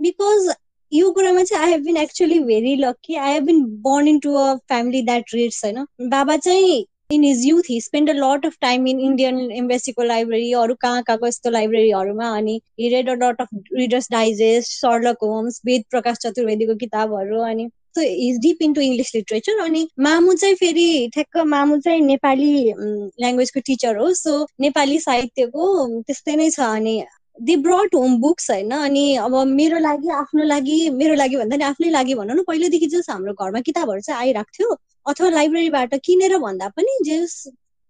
बिकज 0.00 0.52
यो 0.92 1.10
कुरामा 1.10 1.42
चाहिँ 1.44 1.64
I 1.64 1.72
have 1.72 1.84
been 1.84 1.96
actually 1.96 2.38
very 2.40 2.74
lucky 2.76 3.14
I 3.14 3.32
have 3.32 3.44
been 3.44 3.64
born 3.86 4.08
into 4.18 4.34
a 4.34 4.54
family 4.68 5.02
that 5.02 5.34
reads 5.34 5.64
होइन। 5.64 5.86
बाबा 6.10 6.36
चाहिँ 6.36 6.84
in 7.10 7.24
his 7.24 7.44
youth 7.46 7.62
he 7.70 7.80
spend 7.80 8.10
a 8.10 8.12
lot 8.12 8.46
of 8.46 8.56
time 8.60 8.86
in 8.88 9.00
Indian 9.00 9.50
एम्बेसीको 9.52 10.02
library 10.02 10.52
अरू 10.52 10.74
कहाँ 10.74 11.02
कहाँको 11.02 11.26
यस्तो 11.26 11.50
लाइब्रेरीहरूमा 11.50 12.30
अनि 12.36 12.60
he 12.80 12.88
read 12.88 13.10
a 13.10 13.14
lot 13.16 13.40
of 13.40 13.48
Reader's 13.74 14.10
Digest 14.10 14.72
Sherlock 14.72 15.18
Holmes 15.22 15.60
Ved 15.66 15.84
Prakash 15.90 16.18
चतुर्वेदीको 16.18 16.74
किताबहरू 16.76 17.42
अनि 17.42 17.68
is 17.98 18.38
deep 18.38 18.62
into 18.62 18.80
English 18.80 19.14
literature 19.14 19.60
अनि 19.60 19.86
मामु 20.00 20.34
चाहिँ 20.34 20.54
फेरि 20.54 20.88
ठ्याक्क 21.14 21.38
मामु 21.46 21.78
चाहिँ 21.80 22.00
नेपाली 22.02 22.50
ल्याङ्ग्वेजको 22.72 23.60
टिचर 23.60 23.96
हो 23.96 24.12
सो 24.14 24.34
नेपाली 24.60 24.98
साहित्यको 25.00 25.68
त्यस्तै 26.02 26.36
नै 26.36 26.50
छ 26.50 26.60
अनि 26.72 26.96
दे 27.40 27.56
ब्रट 27.62 27.94
होम 27.94 28.18
बुक्स 28.20 28.50
होइन 28.50 28.70
अनि 28.72 29.06
अब 29.20 29.34
मेरो 29.46 29.78
लागि 29.78 30.10
आफ्नो 30.16 30.44
लागि 30.44 30.78
मेरो 30.90 31.14
लागि 31.14 31.36
भन्दा 31.36 31.56
नि 31.56 31.64
आफ्नै 31.64 31.90
लागि 31.90 32.14
भनौँ 32.14 32.36
न 32.36 32.42
पहिल्यैदेखि 32.42 32.86
जस 32.88 33.10
हाम्रो 33.10 33.32
घरमा 33.36 33.60
किताबहरू 33.62 34.00
चाहिँ 34.00 34.20
आइरहेको 34.20 34.58
थियो 34.58 34.76
अथवा 35.06 35.28
लाइब्रेरीबाट 35.30 35.94
किनेर 36.04 36.36
भन्दा 36.38 36.68
पनि 36.76 36.98
जस 37.06 37.46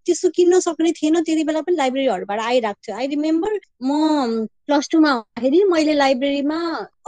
त्यस्तो 0.07 0.29
किन्न 0.37 0.59
सक्ने 0.61 0.91
थिएन 0.93 1.21
त्यति 1.23 1.45
बेला 1.45 1.61
पनि 1.67 1.77
लाइब्रेरीहरूबाट 1.77 2.41
आइरहेको 2.41 2.81
थियो। 2.87 2.97
आई 2.97 3.07
रिमेम्बर 3.07 3.59
म 3.83 4.47
प्लस 4.67 4.89
टूमा 4.93 5.11
हुँदाखेरि 5.13 5.63
मैले 5.71 5.95
लाइब्रेरीमा 5.95 6.59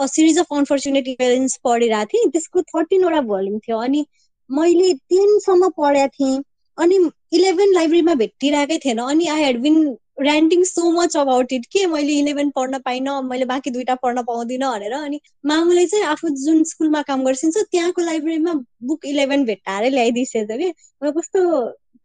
सिरिज 0.06 0.38
अफ 0.38 0.52
अनफर्चुनेट 0.56 1.08
इभेन्ट्स 1.08 1.56
पढिरहेको 1.64 2.10
थिएँ। 2.12 2.30
त्यसको 2.32 2.62
थर्टिनवटा 2.74 3.20
भोल्युम 3.30 3.58
थियो 3.58 3.78
अनि 3.78 4.04
मैले 4.50 4.92
टेनसम्म 5.14 5.68
पढेको 5.78 6.08
थिएँ। 6.18 6.42
अनि 6.78 6.98
इलेभेन 7.36 7.74
लाइब्रेरीमा 7.74 8.14
भेटिरहेकै 8.14 8.78
थिएन। 8.84 8.98
अनि 8.98 9.26
I 9.28 9.42
had 9.42 9.60
been 9.62 9.76
ranting 10.18 10.62
so 10.64 10.90
much 10.92 11.16
about 11.16 11.52
it 11.52 11.66
के 11.72 11.84
मैले 11.86 12.12
इलेभेन 12.20 12.50
पढ्न 12.56 12.78
पाइनँ 12.84 13.20
मैले 13.22 13.44
बाँकी 13.44 13.70
दुइटा 13.70 13.94
पढ्न 14.02 14.22
पाउँदिनँ 14.22 14.70
भनेर 14.72 14.92
अनि 14.92 15.20
मामुले 15.46 15.86
चाहिँ 15.86 16.04
आफू 16.06 16.28
जुन 16.44 16.62
स्कुलमा 16.70 17.02
काम 17.10 17.24
गर्छिन्छ 17.24 17.56
त्यहाँको 17.58 18.02
लाइब्रेरीमा 18.02 18.54
बुक 18.88 19.06
इलेभेन 19.06 19.44
भेट्टाएरै 19.44 19.90
ल्याइदिइसकेछ 19.90 20.48
कि? 20.50 20.68
मलाई 21.02 21.12
कस्तो 21.18 21.40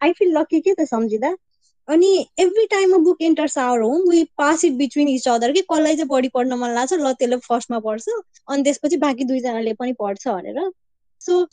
आई 0.02 0.12
फिल 0.20 0.38
लकी 0.38 0.60
के 0.62 0.74
त 0.80 0.86
सम्झिँदा। 0.90 1.36
अनि 1.88 2.10
every 2.40 2.66
time 2.72 2.98
book 3.04 3.22
enters 3.22 3.58
our 3.58 3.82
home 3.82 4.10
we 4.10 4.24
pass 4.38 4.64
it 4.66 4.74
between 4.74 5.08
each 5.10 5.28
other 5.28 5.52
कि 5.52 5.62
कसलाई 5.72 5.96
चाहिँ 5.96 6.08
बढी 6.10 6.30
पढ्न 6.36 6.54
मन 6.60 6.70
लाग्छ 6.76 6.94
ल 6.94 7.12
त्यसले 7.20 7.38
फर्स्टमा 7.48 7.80
पढ्छ 7.88 8.06
अनि 8.48 8.64
त्यसपछि 8.64 8.98
बाँकी 8.98 9.24
दुईजनाले 9.24 9.74
पनि 9.80 9.94
पढ्छ 10.00 10.28
भनेर। 10.28 10.72
सो 11.22 11.44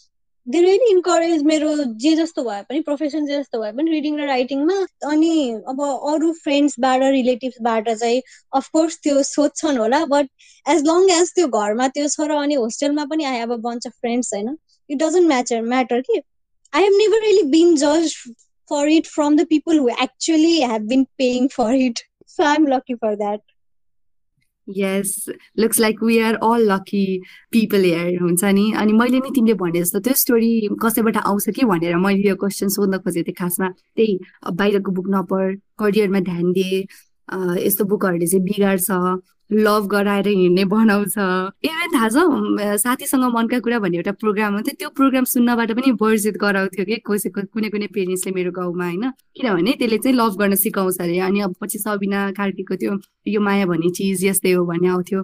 दे 0.51 0.61
रियली 0.61 0.91
इन्करेज 0.91 1.43
मेरो 1.43 1.73
जे 2.03 2.15
जस्तो 2.17 2.43
भए 2.43 2.63
पनि 2.63 2.81
प्रोफेसन 2.81 3.27
जे 3.27 3.39
जस्तो 3.39 3.61
भए 3.61 3.73
पनि 3.73 3.91
रिडिङ 3.91 4.17
र 4.19 4.27
राइटिङमा 4.27 4.77
अनि 5.07 5.33
अब 5.69 5.83
अरू 5.83 6.33
फ्रेन्ड्सबाट 6.39 7.03
रिलेटिभ्सबाट 7.09 7.91
चाहिँ 7.91 8.23
अफकोर्स 8.53 8.99
त्यो 9.03 9.23
सोध्छन् 9.23 9.79
होला 9.79 10.05
बट 10.07 10.31
एज 10.67 10.83
लङ 10.87 11.11
एज 11.11 11.33
त्यो 11.35 11.49
घरमा 11.61 11.89
त्यो 11.89 12.09
छ 12.09 12.29
र 12.31 12.39
अनि 12.39 12.55
होस्टेलमा 12.55 13.05
पनि 13.05 13.25
I 13.25 13.39
have 13.39 13.53
a 13.53 13.61
bunch 13.67 13.87
of 13.87 13.93
friends 14.01 14.35
होइन 14.35 14.57
इट 14.91 14.99
डजन्ट 14.99 15.29
म्याटर 15.29 15.63
म्याटर 15.69 16.01
कि 16.01 16.21
I 16.73 16.83
have 16.83 16.97
never 16.97 17.23
really 17.23 17.43
been 17.51 17.77
जज 17.77 18.15
for 18.71 18.89
it 18.89 19.07
from 19.07 19.37
the 19.37 19.47
people 19.47 19.79
who 19.79 19.89
actually 20.01 20.61
have 20.65 20.89
been 20.89 21.05
paying 21.19 21.49
for 21.55 21.75
it 21.81 22.05
so 22.29 22.45
I 22.45 22.57
am 22.57 22.67
lucky 22.67 22.95
for 22.95 23.17
that 23.17 23.41
yes 24.77 25.25
looks 25.59 25.81
like 25.81 26.03
we 26.05 26.19
are 26.19 26.35
all 26.35 26.71
lucky 26.73 27.05
people 27.53 27.85
here 27.85 28.21
हुन्छ 28.23 28.45
नि? 28.45 28.73
अनि 28.77 28.93
मैले 28.93 29.19
नि 29.21 29.31
तिमीले 29.35 29.55
भने 29.63 29.81
जस्तो 29.81 30.01
त्यो 30.01 30.15
स्टोरी 30.15 30.69
कसैबाट 30.83 31.17
आउँछ 31.17 31.49
कि 31.57 31.65
भनेर 31.65 31.97
मैले 31.97 32.29
यो 32.29 32.37
क्वेसन 32.37 32.69
सोध्न 32.77 32.99
खोजेको 32.99 33.27
थिएँ 33.29 33.35
खासमा। 33.39 33.69
त्यही 33.97 34.19
बाहिरको 34.53 34.93
बुक 34.93 35.07
नपढ 35.15 35.59
करियरमा 35.79 36.21
ध्यान 36.31 36.53
दिए 36.53 36.79
यस्तो 37.67 37.85
बुकहरूले 37.85 38.27
चाहिँ 38.27 38.45
बिगार्छ। 38.45 38.91
लभ 39.53 39.87
गराएर 39.91 40.29
हिँड्ने 40.29 40.65
बनाउँछ। 40.65 41.15
इभेन 41.67 41.91
थाहा 41.95 42.09
छ 42.09 42.79
साथीसँग 42.81 43.25
मनका 43.35 43.59
कुरा 43.61 43.79
भन्ने 43.79 43.97
एउटा 43.97 44.13
प्रोग्राम 44.23 44.55
हुन्थ्यो। 44.55 44.75
त्यो 44.79 44.89
प्रोग्राम 44.95 45.25
सुन्नबाट 45.25 45.73
पनि 45.75 45.91
वर्जित 46.01 46.37
गराउँथ्यो 46.39 46.85
कि 46.87 46.97
कसैको 47.03 47.41
कुनै 47.51 47.69
कुनै 47.75 47.87
पेरेन्ट्सले 47.91 48.33
मेरो 48.33 48.51
गाउँमा 48.55 48.85
होइन? 48.85 49.11
किनभने 49.35 49.73
त्यसले 49.79 49.99
चाहिँ 49.99 50.17
लभ 50.17 50.33
गर्न 50.39 50.55
सिकाउँछ 50.55 51.01
अरे। 51.01 51.19
अनि 51.19 51.41
अब 51.41 51.55
पछि 51.61 51.79
सबिना 51.79 52.31
कार्कीको 52.39 52.75
त्यो 52.79 52.93
यो 53.27 53.41
माया 53.41 53.67
भन्ने 53.67 53.91
चिज 53.91 54.25
यस्तै 54.25 54.53
हो 54.55 54.65
भन्ने 54.65 54.89
आउँथ्यो। 54.89 55.23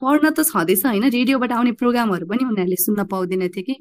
पढ्न 0.00 0.30
त 0.30 0.40
छँदैछ 0.40 0.86
होइन? 0.86 1.04
रेडियोबाट 1.10 1.52
आउने 1.52 1.72
प्रोग्रामहरू 1.76 2.26
पनि 2.26 2.44
उनीहरूले 2.48 2.76
सुन्न 2.80 3.04
पाउँदैन 3.12 3.48
थियो 3.52 3.64
कि। 3.68 3.76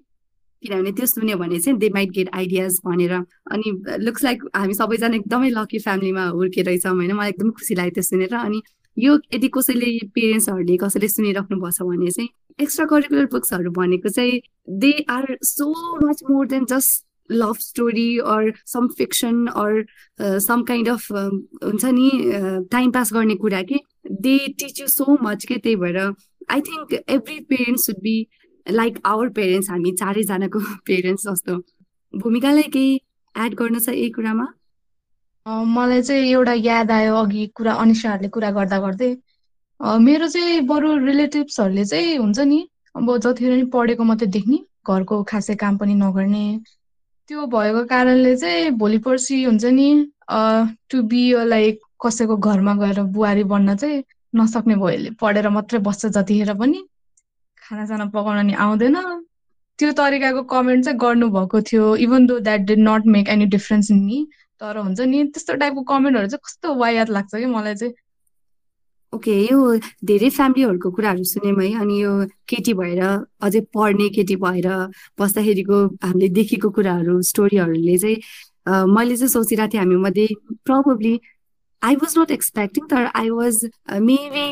किनभने 0.63 0.91
त्यो 0.91 1.05
सुन्यो 1.07 1.37
भने 1.39 1.59
चाहिँ 1.59 1.79
दे 1.79 1.89
माइट 1.95 2.09
गेट 2.11 2.29
आइडियाज 2.35 2.79
भनेर। 2.83 3.13
अनि 3.47 3.67
लुक्स 4.03 4.23
लाइक 4.23 4.43
हामी 4.55 4.73
सबैजना 4.75 5.15
एकदमै 5.15 5.49
लकी 5.55 5.79
फ्यामिलीमा 5.79 6.23
हुर्केरहेछौँ 6.35 6.93
होइन? 6.93 7.11
मलाई 7.15 7.29
एकदमै 7.31 7.51
खुसी 7.55 7.75
लाग्यो 7.79 7.93
त्यो 7.95 8.03
सुनेर। 8.03 8.35
अनि 8.35 8.59
यो 8.97 9.19
यदि 9.33 9.47
कसैले 9.57 9.91
पेरेन्ट्सहरूले 10.15 10.77
कसैले 10.77 11.07
सुनिराख्नु 11.07 11.57
भएको 11.59 11.71
छ 11.71 11.87
भने 11.89 12.11
चाहिँ 12.11 12.29
एक्स्ट्रा 12.59 12.85
करिकुलर 12.85 13.25
बुक्सहरू 13.33 13.71
भनेको 13.71 14.09
चाहिँ 14.09 14.41
they 14.83 14.91
are 15.09 15.37
so 15.43 15.69
much 16.07 16.23
more 16.29 16.47
than 16.47 16.65
just 16.71 17.05
love 17.29 17.57
story 17.61 18.17
or 18.25 18.51
some 18.65 18.87
fiction 18.97 19.45
or 19.47 20.39
some 20.39 20.63
kind 20.63 20.89
of 20.89 21.11
हुन्छ 21.11 21.85
नि 21.85 22.09
टाइम 22.71 22.91
पास 22.91 23.13
गर्ने 23.13 23.35
कुरा 23.35 23.61
कि? 23.61 23.79
They 24.11 24.37
teach 24.59 24.81
you 24.81 24.87
so 24.87 25.17
much 25.21 25.45
के? 25.45 25.57
त्यही 25.57 25.75
भएर 25.75 25.97
I 26.51 26.61
think 26.61 26.93
every 26.93 27.39
parents 27.49 27.85
should 27.85 27.99
be 28.03 28.15
like 28.65 28.99
our 29.05 29.29
parents 29.39 29.69
हामी 29.69 29.91
चारैजनाको 29.91 30.59
parents 30.87 31.27
जस्तो। 31.27 31.57
भूमिकालाई 32.13 32.69
केही 32.73 32.95
एड 33.35 33.55
गर्नु 33.55 33.79
छ 33.79 33.89
यही 33.89 34.09
कुरामा? 34.09 34.47
मलाई 35.45 36.01
चाहिँ 36.01 36.31
एउटा 36.31 36.53
याद 36.53 36.91
आयो 36.91 37.15
अघि 37.15 37.45
कुरा 37.55 37.73
अनिसाहरूले 37.83 38.29
कुरा 38.35 38.51
गर्दा 38.57 38.79
गर्दै। 38.79 39.09
मेरो 40.05 40.27
चाहिँ 40.27 40.61
बरु 40.67 40.97
रिलेटिभ्सहरूले 41.05 41.85
चाहिँ 41.85 42.17
हुन्छ 42.17 42.39
नि 42.51 42.59
अब 42.95 43.17
जतिखेर 43.17 43.53
नि 43.55 43.63
पढेको 43.73 44.03
मात्रै 44.03 44.27
देख्ने 44.35 44.57
घरको 44.87 45.23
खासै 45.31 45.55
काम 45.55 45.77
पनि 45.77 45.93
नगर्ने। 46.03 46.43
त्यो 47.29 47.45
भएको 47.47 47.83
कारणले 47.87 48.35
चाहिँ 48.37 48.69
भोलि 48.81 48.97
पर्सि 49.05 49.43
हुन्छ 49.43 49.65
नि 49.79 49.87
टु 50.89 51.01
बी 51.09 51.23
लाइक 51.49 51.79
कसैको 52.03 52.37
घरमा 52.37 52.73
गएर 52.81 53.01
बुहारी 53.15 53.43
बन्न 53.53 53.75
चाहिँ 53.77 54.03
नसक्ने 54.35 54.75
भयो 54.83 55.13
पढेर 55.21 55.49
मात्रै 55.49 55.79
बस्छ 55.87 56.05
जतिखेर 56.17 56.53
पनि। 56.61 56.79
खानासाना 57.57 58.05
पकाउन 58.13 58.45
नि 58.45 58.53
आउँदैन। 58.65 58.95
त्यो 59.79 59.91
तरिकाको 59.97 60.41
कमेन्ट 60.51 60.85
चाहिँ 60.85 60.99
गर्नुभएको 60.99 61.61
थियो 61.69 61.95
even 62.05 62.25
though 62.27 62.39
that 62.47 62.61
did 62.69 62.79
not 62.79 63.05
make 63.15 63.29
any 63.29 63.45
difference 63.55 63.91
in 63.91 63.99
me 64.03 64.17
तर 64.61 64.77
हुन्छ 64.77 64.99
नि 64.99 65.23
त्यस्तो 65.33 65.53
टाइपको 65.55 65.81
कमेन्टहरू 65.91 66.27
चाहिँ 66.27 66.45
कस्तो 66.45 66.73
वायात 66.75 67.09
लाग्छ 67.09 67.35
कि 67.35 67.45
मलाई 67.45 67.75
चाहिँ? 67.75 67.93
ओके 69.13 69.33
यो 69.51 69.59
धेरै 70.05 70.29
फ्यामिलीहरूको 70.29 70.89
कुराहरू 70.91 71.23
सुन्यौँ 71.23 71.61
है 71.61 71.73
अनि 71.81 72.01
यो 72.01 72.11
केटी 72.49 72.73
भएर 72.73 73.01
अझै 73.41 73.61
पढ्ने 73.73 74.09
केटी 74.17 74.35
भएर 74.35 74.67
बस्दाखेरिको 75.19 75.77
हामीले 76.03 76.29
देखेको 76.29 76.69
कुराहरू 76.69 77.21
स्टोरीहरूले 77.31 77.97
चाहिँ 77.97 78.17
मैले 78.95 79.15
चाहिँ 79.17 79.29
सोचिरहेको 79.29 79.73
थिएँ 79.73 79.81
हामी 79.81 79.95
मध्ये 80.05 80.27
probably 80.65 81.19
I 81.81 81.95
was 81.95 82.17
not 82.17 82.31
expecting 82.31 82.85
तर 82.85 83.09
आई 83.15 83.29
वाज 83.29 83.65
मेबी 84.09 84.45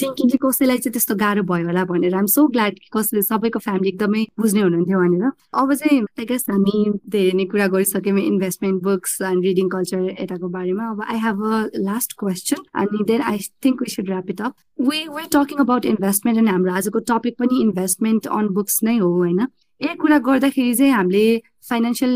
थिङ्किङ 0.00 0.28
कि 0.30 0.38
कसैलाई 0.42 0.78
चाहिँ 0.78 0.92
त्यस्तो 0.92 1.14
गाह्रो 1.22 1.42
भयो 1.50 1.66
होला 1.66 1.84
भनेर. 1.90 2.14
आम 2.14 2.26
सो 2.26 2.46
ग्ल्याड 2.54 2.74
कि 2.78 2.88
कसैले 2.96 3.22
सबैको 3.22 3.58
फ्यामिली 3.66 3.88
एकदमै 3.88 4.22
बुझ्ने 4.40 4.60
हुनुहुन्थ्यो 4.60 4.98
भनेर. 5.00 5.30
अब 5.54 5.74
चाहिँ 5.74 6.00
आई 6.20 6.24
गेस 6.26 6.44
हामी 6.50 6.76
धेरै 7.16 7.32
नै 7.36 7.44
कुरा 7.52 7.66
गरिसक्यौँ 7.74 8.18
investment 8.20 8.82
books 8.82 9.20
and 9.30 9.44
reading 9.44 9.68
culture 9.76 10.00
यताको 10.20 10.48
बारेमा. 10.56 10.90
अब 10.90 11.02
I 11.08 11.18
have 11.26 11.42
a 11.42 11.82
last 11.88 12.12
question 12.18 12.64
अनि 12.84 13.04
then 13.12 13.20
I 13.32 13.38
think 13.64 13.82
we 13.82 13.90
should 13.96 14.10
wrap 14.10 14.30
it 14.30 14.40
up 14.40 14.54
we 14.88 15.06
were 15.16 15.22
talking 15.32 15.58
about 15.66 15.84
investment 15.92 16.38
अनि 16.38 16.50
हाम्रो 16.50 16.72
आजको 16.80 16.98
टपिक 17.12 17.38
पनि 17.38 17.60
इन्भेस्टमेन्ट 17.62 18.26
अन 18.38 18.48
बुक्स 18.58 18.82
नै 18.84 18.96
हो 18.98 19.12
होइन? 19.16 19.46
यही 19.80 19.94
कुरा 19.96 20.18
गर्दाखेरि 20.20 20.74
चाहिँ 20.74 20.92
हामीले 20.92 21.24
फाइनेन्सियल 21.68 22.12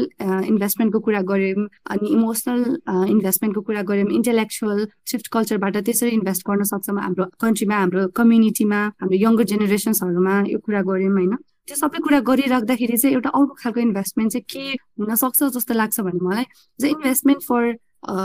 इन्भेस्टमेन्टको 0.46 1.00
कुरा 1.00 1.20
गऱ्यौँ 1.22 1.66
अनि 1.86 2.08
इमोसनल 2.08 2.62
इन्भेस्टमेन्टको 3.08 3.60
कुरा 3.62 3.82
गऱ्यौँ 3.84 4.08
इन्टेलेक्चुअल 4.10 4.86
सिफ्ट 5.06 5.28
कल्चरबाट 5.32 5.76
त्यसरी 5.82 6.10
इन्भेस्ट 6.10 6.46
गर्न 6.46 6.62
सक्छौँ 6.64 6.96
हाम्रो 6.98 7.24
कन्ट्रीमा 7.40 7.76
हाम्रो 7.76 8.06
कम्युनिटीमा 8.16 8.80
हाम्रो 8.96 9.16
यङ्गर 9.18 9.44
जेनेरेसन्सहरूमा 9.52 10.34
यो 10.48 10.58
कुरा 10.60 10.82
गऱ्यौँ 10.82 11.12
होइन 11.12 11.36
त्यो 11.68 11.76
सबै 11.76 11.98
कुरा 12.00 12.20
गरिराख्दाखेरि 12.26 12.96
चाहिँ 12.96 13.14
एउटा 13.14 13.30
अर्को 13.30 13.54
खालको 13.58 13.80
इन्भेस्टमेन्ट 13.80 14.32
चाहिँ 14.32 14.44
के 14.48 14.64
हुनसक्छ 14.98 15.40
जस्तो 15.54 15.74
लाग्छ 15.74 16.00
भने 16.00 16.20
मलाई 16.22 16.44
इन्भेस्टमेन्ट 16.88 17.42
फर 17.44 17.62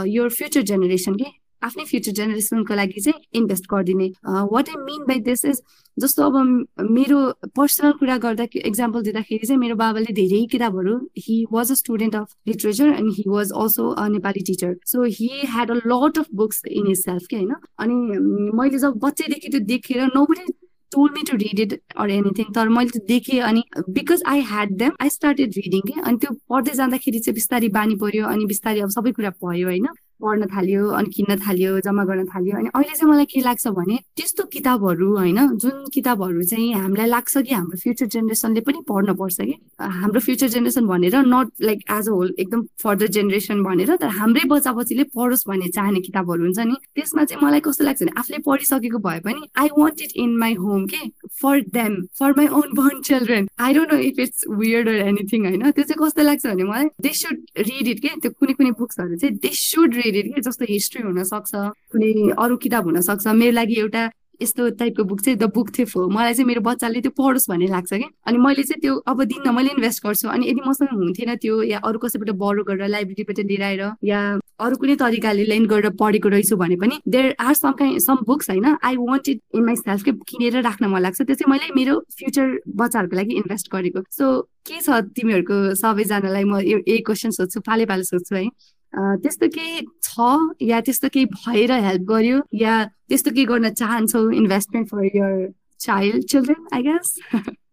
यो 0.08 0.28
फ्युचर 0.30 0.62
जेनेरेसन 0.70 1.14
के 1.14 1.28
आफ्नै 1.66 1.84
फ्युचर 1.84 2.12
जेनेरेसनको 2.20 2.74
लागि 2.74 3.00
चाहिँ 3.00 3.40
इन्भेस्ट 3.40 3.64
गरिदिने। 3.72 4.08
What 4.52 4.68
I 4.68 4.82
mean 4.84 5.04
by 5.08 5.18
this 5.28 5.44
is 5.44 5.62
जस्तो 5.96 6.22
अब 6.22 6.36
मेरो 6.90 7.18
पर्सनल 7.56 7.92
कुरा 8.00 8.16
गर्दा 8.24 8.46
इक्जाम्पल 8.54 9.02
दिँदाखेरि 9.02 9.46
चाहिँ 9.46 9.60
मेरो 9.60 9.74
बाबाले 9.76 10.12
धेरै 10.14 10.44
किताबहरू 10.52 10.98
he 11.18 11.36
was 11.52 11.70
a 11.70 11.74
student 11.82 12.16
of 12.16 12.36
literature 12.48 12.88
and 12.88 13.12
he 13.16 13.24
was 13.28 13.52
also 13.62 13.88
a 13.88 14.06
Nepali 14.08 14.44
teacher 14.46 14.76
so 14.86 15.04
he 15.18 15.30
had 15.54 15.70
a 15.70 15.80
lot 15.86 16.18
of 16.18 16.26
books 16.34 16.62
in 16.68 16.86
his 16.86 17.00
shelf 17.00 17.26
के 17.30 17.36
होइन? 17.36 17.54
अनि 17.78 17.94
मैले 18.58 18.78
जब 18.78 18.98
बच्चैदेखि 19.04 19.48
त्यो 19.48 19.60
देखेर 19.72 20.04
nobody 20.14 20.52
told 20.92 21.08
me 21.14 21.22
to 21.30 21.36
read 21.36 21.60
it 21.60 21.72
or 21.98 22.10
anything 22.10 22.52
तर 22.54 22.68
मैले 22.68 22.90
त्यो 22.90 23.04
देखेँ 23.08 23.40
अनि 23.42 23.62
because 23.90 24.22
I 24.26 24.40
had 24.50 24.76
them 24.78 24.92
I 25.02 25.08
started 25.10 25.56
reading 25.56 25.80
के 25.88 26.00
अनि 26.00 26.16
त्यो 26.16 26.34
पढ्दै 26.48 26.74
जाँदाखेरि 26.74 27.18
चाहिँ 27.18 27.34
बिस्तारै 27.34 27.68
बानी 27.78 27.96
पर्यो 28.02 28.26
अनि 28.26 28.44
बिस्तारै 28.52 28.80
अब 28.80 28.90
सबै 28.96 29.12
कुरा 29.12 29.30
भयो 29.44 29.66
होइन? 29.68 29.86
पढ्न 30.20 30.46
थाल्यो 30.54 30.88
अनि 30.98 31.10
किन्न 31.16 31.36
थाल्यो 31.46 31.80
जम्मा 31.86 32.04
गर्न 32.04 32.24
थाल्यो 32.34 32.56
अनि 32.56 32.68
अहिले 32.74 32.94
चाहिँ 32.96 33.10
मलाई 33.12 33.24
के 33.32 33.40
लाग्छ 33.40 33.66
भने 33.78 33.96
त्यस्तो 34.16 34.44
किताबहरू 34.52 35.08
होइन 35.16 35.40
जुन 35.62 35.84
किताबहरू 35.94 36.42
चाहिँ 36.52 36.72
हामीलाई 36.74 37.06
लाग्छ 37.06 37.36
कि 37.38 37.54
हाम्रो 37.54 37.78
फ्युचर 37.82 38.06
जेनेरेसनले 38.14 38.60
पनि 38.68 38.80
पढ्न 38.88 39.14
पर्छ 39.20 39.40
कि 39.40 39.54
हाम्रो 39.98 40.20
फ्युचर 40.20 40.48
जेनेरेसन 40.54 40.86
भनेर 40.86 41.16
not 41.26 41.48
like 41.62 41.84
as 41.98 42.08
a 42.08 42.12
whole 42.12 42.34
एकदम 42.38 42.62
फर्दर 42.82 43.06
जेनेरेसन 43.16 43.62
भनेर 43.62 43.96
तर 43.96 44.08
हाम्रै 44.18 44.44
बच्चा 44.48 44.72
बच्चीले 44.72 45.04
पढोस् 45.16 45.46
भन्ने 45.48 45.68
चाहने 45.76 46.00
किताबहरू 46.08 46.42
हुन्छ 46.42 46.58
नि 46.70 46.76
त्यसमा 46.96 47.24
चाहिँ 47.24 47.42
मलाई 47.44 47.60
कस्तो 47.68 47.84
लाग्छ 47.84 48.02
भने 48.02 48.12
आफूले 48.20 48.38
पढिसकेको 48.46 48.98
भए 49.08 49.20
पनि 49.26 49.48
I 49.58 49.68
want 49.78 50.00
it 50.02 50.12
in 50.16 50.36
my 50.38 50.54
home 50.64 50.86
के? 50.86 51.02
For 51.42 51.60
them 51.76 52.00
for 52.18 52.32
my 52.36 52.46
own 52.60 52.74
born 52.76 53.00
children 53.08 53.48
I 53.60 53.74
don't 53.74 53.92
know 53.92 53.98
if 54.08 54.18
it's 54.26 54.44
weird 54.50 54.88
or 54.88 54.94
anything 55.06 55.46
होइन? 55.46 55.70
त्यो 55.70 55.84
चाहिँ 55.84 56.00
कस्तो 56.02 56.22
लाग्छ 56.22 56.46
भने 56.46 56.64
मलाई 56.64 56.88
दे 57.00 57.12
सुड 57.22 57.44
रिड 57.58 57.88
इट 57.88 58.00
के? 58.00 58.08
त्यो 58.22 58.30
कुनै 58.40 58.52
कुनै 58.58 58.70
बुक्सहरू 58.78 59.16
चाहिँ 59.16 59.36
दे 59.36 59.50
सुड 59.52 59.94
इट 60.14 60.34
के 60.34 60.40
जस्तो 60.40 60.64
हिस्ट्री 60.68 61.02
हुनसक्छ 61.02 61.50
कुनै 61.92 62.12
अरू 62.38 62.56
किताब 62.56 62.84
हुनसक्छ 62.84 63.26
मेरो 63.26 63.52
लागि 63.52 63.80
एउटा 63.80 64.08
यस्तो 64.42 64.68
टाइपको 64.76 65.04
बुक 65.08 65.20
चाहिँ 65.20 65.38
द 65.38 65.44
बुक 65.48 65.70
थिफ 65.72 65.96
हो। 65.96 66.08
मलाई 66.12 66.34
चाहिँ 66.34 66.46
मेरो 66.46 66.60
बच्चाले 66.60 67.00
त्यो 67.00 67.10
पढोस् 67.16 67.48
भन्ने 67.50 67.66
लाग्छ 67.66 67.92
कि 67.92 68.04
अनि 68.28 68.38
मैले 68.38 68.62
चाहिँ 68.68 68.80
त्यो 68.80 68.94
अब 69.08 69.22
दिन्न 69.24 69.54
मैले 69.56 69.70
इन्भेस्ट 69.72 70.04
गर्छु। 70.04 70.28
अनि 70.28 70.48
यदि 70.48 70.60
मसँग 70.60 70.92
हुन्थेन 70.92 71.34
त्यो 71.40 71.62
या 71.62 71.78
अरू 71.80 71.98
कसैबाट 71.98 72.30
बरो 72.36 72.64
गरेर 72.68 72.88
लाइब्रेरीबाट 72.88 73.38
लिएर 73.48 73.62
आएर 73.62 73.82
या 74.04 74.20
अरू 74.60 74.76
कुनै 74.76 74.96
तरिकाले 75.00 75.44
लेन 75.44 75.66
गरेर 75.66 75.96
पढेको 75.96 76.28
रहेछु 76.28 76.56
भने 76.56 76.76
पनि 76.76 77.00
there 77.08 77.34
are 77.40 77.54
some 77.54 77.72
kind 77.80 78.00
some 78.04 78.16
books 78.28 78.50
होइन। 78.50 78.76
I 78.76 78.96
want 79.00 79.28
it 79.28 79.40
in 79.56 79.64
my 79.64 79.76
shelf 79.76 80.04
किनेर 80.28 80.60
राख्न 80.68 80.84
मन 80.84 81.00
लाग्छ। 81.00 81.22
त्यो 81.22 81.34
चाहिँ 81.34 81.50
मैले 81.52 81.72
मेरो 81.72 81.98
फ्युचर 82.12 82.60
बच्चाहरूको 82.76 83.16
लागि 83.16 83.34
इन्भेस्ट 83.40 83.72
गरेको। 83.72 84.04
सो 84.12 84.40
के 84.68 84.80
छ 84.84 85.00
तिमीहरूको 85.16 85.74
सबैजनालाई 85.80 86.44
म 86.44 86.60
यही 86.60 86.98
क्वेसन 87.08 87.30
सोध्छु 87.40 87.60
पाले 87.64 87.84
पाले 87.88 88.04
सोध्छु 88.04 88.34
है। 88.36 88.48
त्यस्तो 88.96 89.46
केही 89.54 89.80
छ 90.02 90.20
या 90.62 90.80
त्यस्तो 90.86 91.08
केही 91.14 91.24
भएर 91.36 91.72
हेल्प 91.86 92.02
गर्यो 92.08 92.40
या 92.60 92.84
त्यस्तो 93.08 93.30
केही 93.30 93.44
गर्न 93.46 93.68
चाहन्छौ 93.74 94.28
investment 94.30 94.88
for 94.90 95.04
your 95.16 95.48
child 95.80 96.24
children 96.30 96.66
I 96.74 96.82
guess 96.82 97.18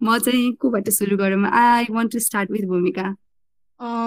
म 0.03 0.17
चाहिँ 0.17 0.51
कोबाट 0.61 0.89
सुरु 0.89 1.17
गरौँ? 1.17 1.45
I 1.47 1.85
want 1.89 2.11
to 2.11 2.19
start 2.19 2.51
with 2.51 2.67
Bhumika. 2.67 3.15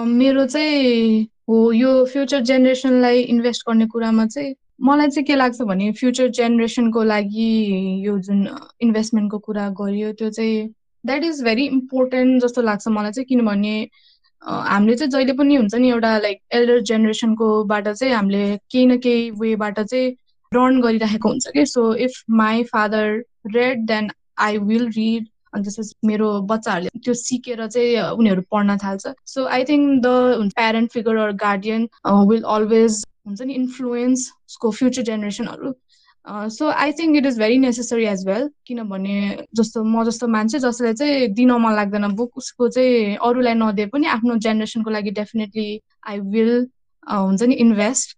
मेरो 0.05 0.45
चाहिँ 0.45 1.27
हो 1.49 1.71
यो 1.71 2.05
फ्युचर 2.13 2.41
जेनेरेसनलाई 2.41 3.21
इन्भेस्ट 3.33 3.63
गर्ने 3.69 3.85
कुरामा 3.87 4.25
चाहिँ 4.25 4.53
मलाई 4.81 5.09
चाहिँ 5.09 5.25
के 5.25 5.35
लाग्छ 5.35 5.61
भने 5.61 5.91
फ्युचर 5.99 6.27
जेनेरेसनको 6.37 7.03
लागि 7.03 7.51
यो 8.05 8.17
जुन 8.27 8.47
इन्भेस्टमेन्टको 8.81 9.37
कुरा 9.47 9.69
गरियो 9.79 10.11
त्यो 10.13 10.29
चाहिँ 10.29 10.67
द्याट 11.03 11.23
इज 11.23 11.43
भेरी 11.43 11.65
इम्पोर्टेन्ट 11.65 12.43
जस्तो 12.43 12.61
लाग्छ 12.61 12.87
मलाई 12.87 13.11
चाहिँ 13.11 13.25
किनभने 13.29 13.73
हामीले 14.43 14.95
चाहिँ 14.95 15.11
जहिले 15.11 15.33
पनि 15.33 15.55
हुन्छ 15.55 15.75
नि 15.75 15.89
एउटा 15.89 16.17
लाइक 16.17 16.39
एल्डर 16.51 16.79
जेनेरेसनकोबाट 16.89 17.87
चाहिँ 17.89 18.13
हामीले 18.13 18.57
केही 18.71 18.85
न 18.85 18.97
केही 18.99 19.29
वेबाट 19.39 19.79
चाहिँ 19.79 20.11
लर्न 20.51 20.81
गरिराखेको 20.81 21.29
हुन्छ 21.29 21.47
कि? 21.53 21.65
So 21.65 21.93
if 22.05 22.21
my 22.41 22.63
father 22.63 23.23
read 23.55 23.85
then 23.87 24.09
I 24.39 24.57
will 24.69 24.87
read 24.97 25.27
अनि 25.53 25.63
त्यसपछि 25.63 26.07
मेरो 26.07 26.29
बच्चाहरूले 26.51 26.99
त्यो 26.99 27.13
सिकेर 27.13 27.65
चाहिँ 27.67 27.99
उनीहरू 28.13 28.41
पढ्न 28.51 28.77
थाल्छ। 28.83 29.13
So 29.25 29.45
I 29.45 29.63
think 29.69 30.01
the 30.05 30.49
parent 30.55 30.91
figure 30.91 31.17
or 31.17 31.31
guardian 31.43 31.87
will 32.29 32.43
always 32.55 33.03
हुन्छ 33.27 33.41
नि 33.41 33.53
इन्फ्लुएन्स 33.53 34.31
उसको 34.49 34.71
future 34.71 35.01
जेनेरेसनहरू 35.11 35.73
so 36.27 36.69
I 36.69 36.91
think 36.91 37.17
it 37.17 37.25
is 37.25 37.37
very 37.39 37.57
necessary 37.57 38.05
as 38.05 38.25
well 38.27 38.49
किनभने 38.67 39.45
जस्तो 39.55 39.83
म 39.83 40.03
जस्तो 40.03 40.27
मान्छे 40.27 40.59
जसलाई 40.59 40.93
चाहिँ 40.93 41.27
दिन 41.33 41.51
मन 41.51 41.75
लाग्दैन 41.75 42.07
बुक 42.15 42.37
उसको 42.37 42.69
चाहिँ 42.69 43.15
अरूलाई 43.23 43.53
नदिए 43.53 43.85
पनि 43.85 44.07
आफ्नो 44.07 44.35
जेनेरेसनको 44.37 44.89
लागि 44.89 45.11
डेफिनेटली 45.11 45.69
आई 46.07 46.19
विल 46.19 46.67
हुन्छ 47.07 47.43
नि 47.43 47.55
इन्भेस्ट 47.55 48.17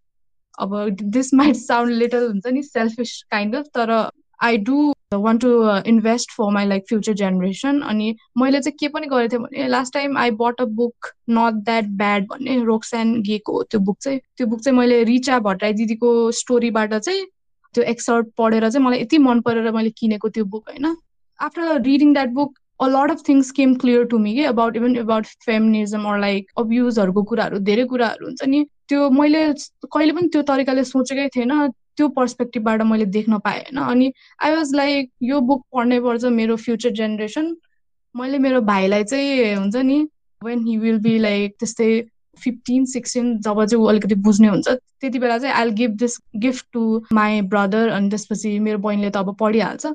अब 0.60 0.76
दिस 1.02 1.34
माइट 1.34 1.56
साउन्ड 1.56 1.94
लिटल 1.94 2.28
हुन्छ 2.28 2.48
नि 2.48 2.64
सेल्फिस 2.64 3.22
काइन्ड 3.32 3.56
अफ 3.56 3.66
तर 3.74 3.92
I 4.40 4.58
do 4.58 4.94
want 5.14 5.42
to 5.42 5.50
invest 5.88 6.32
for 6.32 6.52
my 6.52 6.66
like 6.66 6.84
future 6.88 7.14
generation 7.14 7.82
अनि 7.82 8.16
मैले 8.38 8.60
चाहिँ 8.60 8.78
के 8.80 8.88
पनि 8.88 9.08
गरेको 9.08 9.32
थिएँ 9.32 9.42
भने 9.42 9.68
last 9.68 9.94
time 9.94 10.18
I 10.18 10.32
bought 10.32 10.62
a 10.62 10.66
book 10.76 11.08
not 11.30 11.64
that 11.64 11.86
bad 11.98 12.28
भन्ने 12.28 12.64
रोक्सान 12.64 13.22
गेको 13.22 13.64
त्यो 13.64 13.80
बुक 13.82 13.98
चाहिँ 14.02 14.20
त्यो 14.38 14.48
बुक 14.48 14.62
चाहिँ 14.62 14.78
मैले 14.80 15.04
रिचा 15.04 15.40
भट्टराई 15.40 15.74
दिदीको 15.74 16.32
स्टोरीबाट 16.32 16.94
चाहिँ 16.94 17.26
त्यो 17.76 17.84
एक्सर्ट 17.84 18.28
पढेर 18.38 18.70
चाहिँ 18.70 18.86
मलाई 18.86 19.02
यति 19.02 19.18
मन 19.18 19.42
परेर 19.42 19.72
मैले 19.72 19.90
किनेको 19.98 20.30
त्यो 20.30 20.46
बुक 20.46 20.70
होइन? 20.70 20.96
After 21.40 21.82
reading 21.82 22.14
that 22.14 22.30
book 22.34 22.58
a 22.82 22.88
lot 22.88 23.12
of 23.12 23.22
things 23.28 23.52
came 23.52 23.74
clear 23.76 24.04
to 24.12 24.18
me 24.20 24.34
के 24.36 24.44
about 24.46 24.76
even 24.76 24.96
about 24.96 25.26
feminism 25.46 26.04
or 26.10 26.20
like 26.20 26.52
अब्युजहरूको 26.58 27.24
कुराहरू 27.24 27.60
धेरै 27.70 27.86
कुराहरू 27.86 28.26
हुन्छ 28.26 28.44
नि। 28.48 28.66
त्यो 28.90 29.10
मैले 29.10 29.42
कहिले 29.86 30.14
पनि 30.14 30.28
त्यो 30.28 30.42
तरिकाले 30.50 30.84
सोचेकै 30.84 31.28
थिएन 31.36 31.56
त्यो 31.98 32.08
पर्सपेक्टिभबाट 32.20 32.82
मैले 32.82 33.06
देख्न 33.16 33.38
पाएँ 33.46 33.60
होइन? 33.60 33.78
अनि 33.86 34.12
आई 34.44 34.56
वाज 34.56 34.74
लाइक 34.76 35.10
यो 35.24 35.40
बुक 35.42 35.66
पढ्नै 35.74 36.00
पर्छ 36.00 36.26
मेरो 36.40 36.56
फ्युचर 36.56 36.90
जेनेरेसन 37.00 37.56
मैले 38.16 38.38
मेरो 38.38 38.62
भाइलाई 38.62 39.04
चाहिँ 39.04 39.56
हुन्छ 39.56 39.76
नि 39.76 40.08
when 40.42 40.66
he 40.68 40.78
will 40.78 40.98
be 41.00 41.18
like 41.20 41.56
त्यस्तै 41.60 41.90
फिफ्टिन 42.44 42.86
सिक्सटिन 42.86 43.38
जब 43.40 43.64
चाहिँ 43.66 43.84
ऊ 43.84 43.88
अलिकति 43.88 44.16
बुझ्ने 44.28 44.48
हुन्छ 44.48 44.68
त्यति 44.70 45.20
बेला 45.20 45.38
चाहिँ 45.38 45.56
I 45.56 45.72
give 45.82 45.92
this 46.00 46.18
gift 46.46 46.66
to 46.74 46.84
my 47.14 47.42
brother 47.52 47.90
अनि 47.90 48.10
त्यसपछि 48.10 48.58
मेरो 48.60 48.80
बहिनीले 48.80 49.10
त 49.10 49.18
अब 49.18 49.36
पढिहाल्छ। 49.40 49.86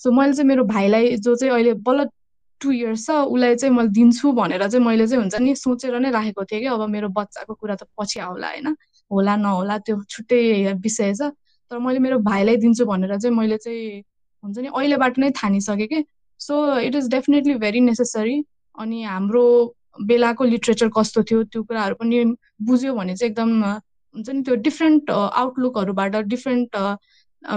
सो 0.00 0.12
मैले 0.12 0.32
चाहिँ 0.32 0.48
मेरो 0.48 0.64
भाइलाई 0.64 1.16
जो 1.16 1.34
चाहिँ 1.36 1.52
अहिले 1.54 1.72
बल्ल 1.86 2.08
टु 2.60 2.72
इयर्स 2.72 3.06
छ 3.06 3.10
उसलाई 3.10 3.54
चाहिँ 3.56 3.74
मैले 3.74 3.88
दिन्छु 3.90 4.32
भनेर 4.32 4.66
चाहिँ 4.68 4.84
मैले 4.86 5.06
चाहिँ 5.06 5.22
हुन्छ 5.22 5.40
नि 5.40 5.54
सोचेर 5.56 5.98
नै 5.98 6.10
राखेको 6.10 6.44
थिएँ 6.44 6.60
कि 6.60 6.66
अब 6.66 6.88
मेरो 6.90 7.08
बच्चाको 7.18 7.54
कुरा 7.54 7.74
त 7.74 7.86
पछि 7.98 8.20
आउला 8.20 8.48
होइन? 8.48 8.76
होला 9.10 9.36
नहोला 9.36 9.78
त्यो 9.78 10.02
छुट्टै 10.08 10.72
विषय 10.82 11.14
छ। 11.14 11.30
तर 11.70 11.78
मैले 11.78 11.98
मेरो 11.98 12.18
भाइलाई 12.22 12.56
दिन्छु 12.56 12.84
भनेर 12.86 13.16
चाहिँ 13.18 13.36
मैले 13.36 13.56
चाहिँ 13.58 14.02
हुन्छ 14.44 14.58
नि 14.58 14.68
अहिलेबाट 14.68 15.18
नै 15.18 15.30
ठानिसकेँ 15.36 15.86
कि। 15.86 16.04
So 16.40 16.54
it 16.78 16.94
is 16.94 17.08
definitely 17.10 17.54
very 17.54 17.80
necessary 17.80 18.36
अनि 18.78 19.02
हाम्रो 19.02 19.44
बेलाको 20.00 20.44
लिट्रेचर 20.44 20.88
कस्तो 20.96 21.22
थियो 21.22 21.42
त्यो 21.44 21.62
कुराहरू 21.62 21.94
पनि 21.94 22.24
बुझ्यो 22.62 22.94
भने 22.94 23.16
चाहिँ 23.16 23.30
एकदम 23.30 23.50
हुन्छ 24.14 24.28
नि 24.30 24.42
त्यो 24.42 24.54
डिफ्रेन्ट 24.68 25.10
आउटलुकहरूबाट 25.10 26.16
डिफ्रेन्ट 26.26 26.76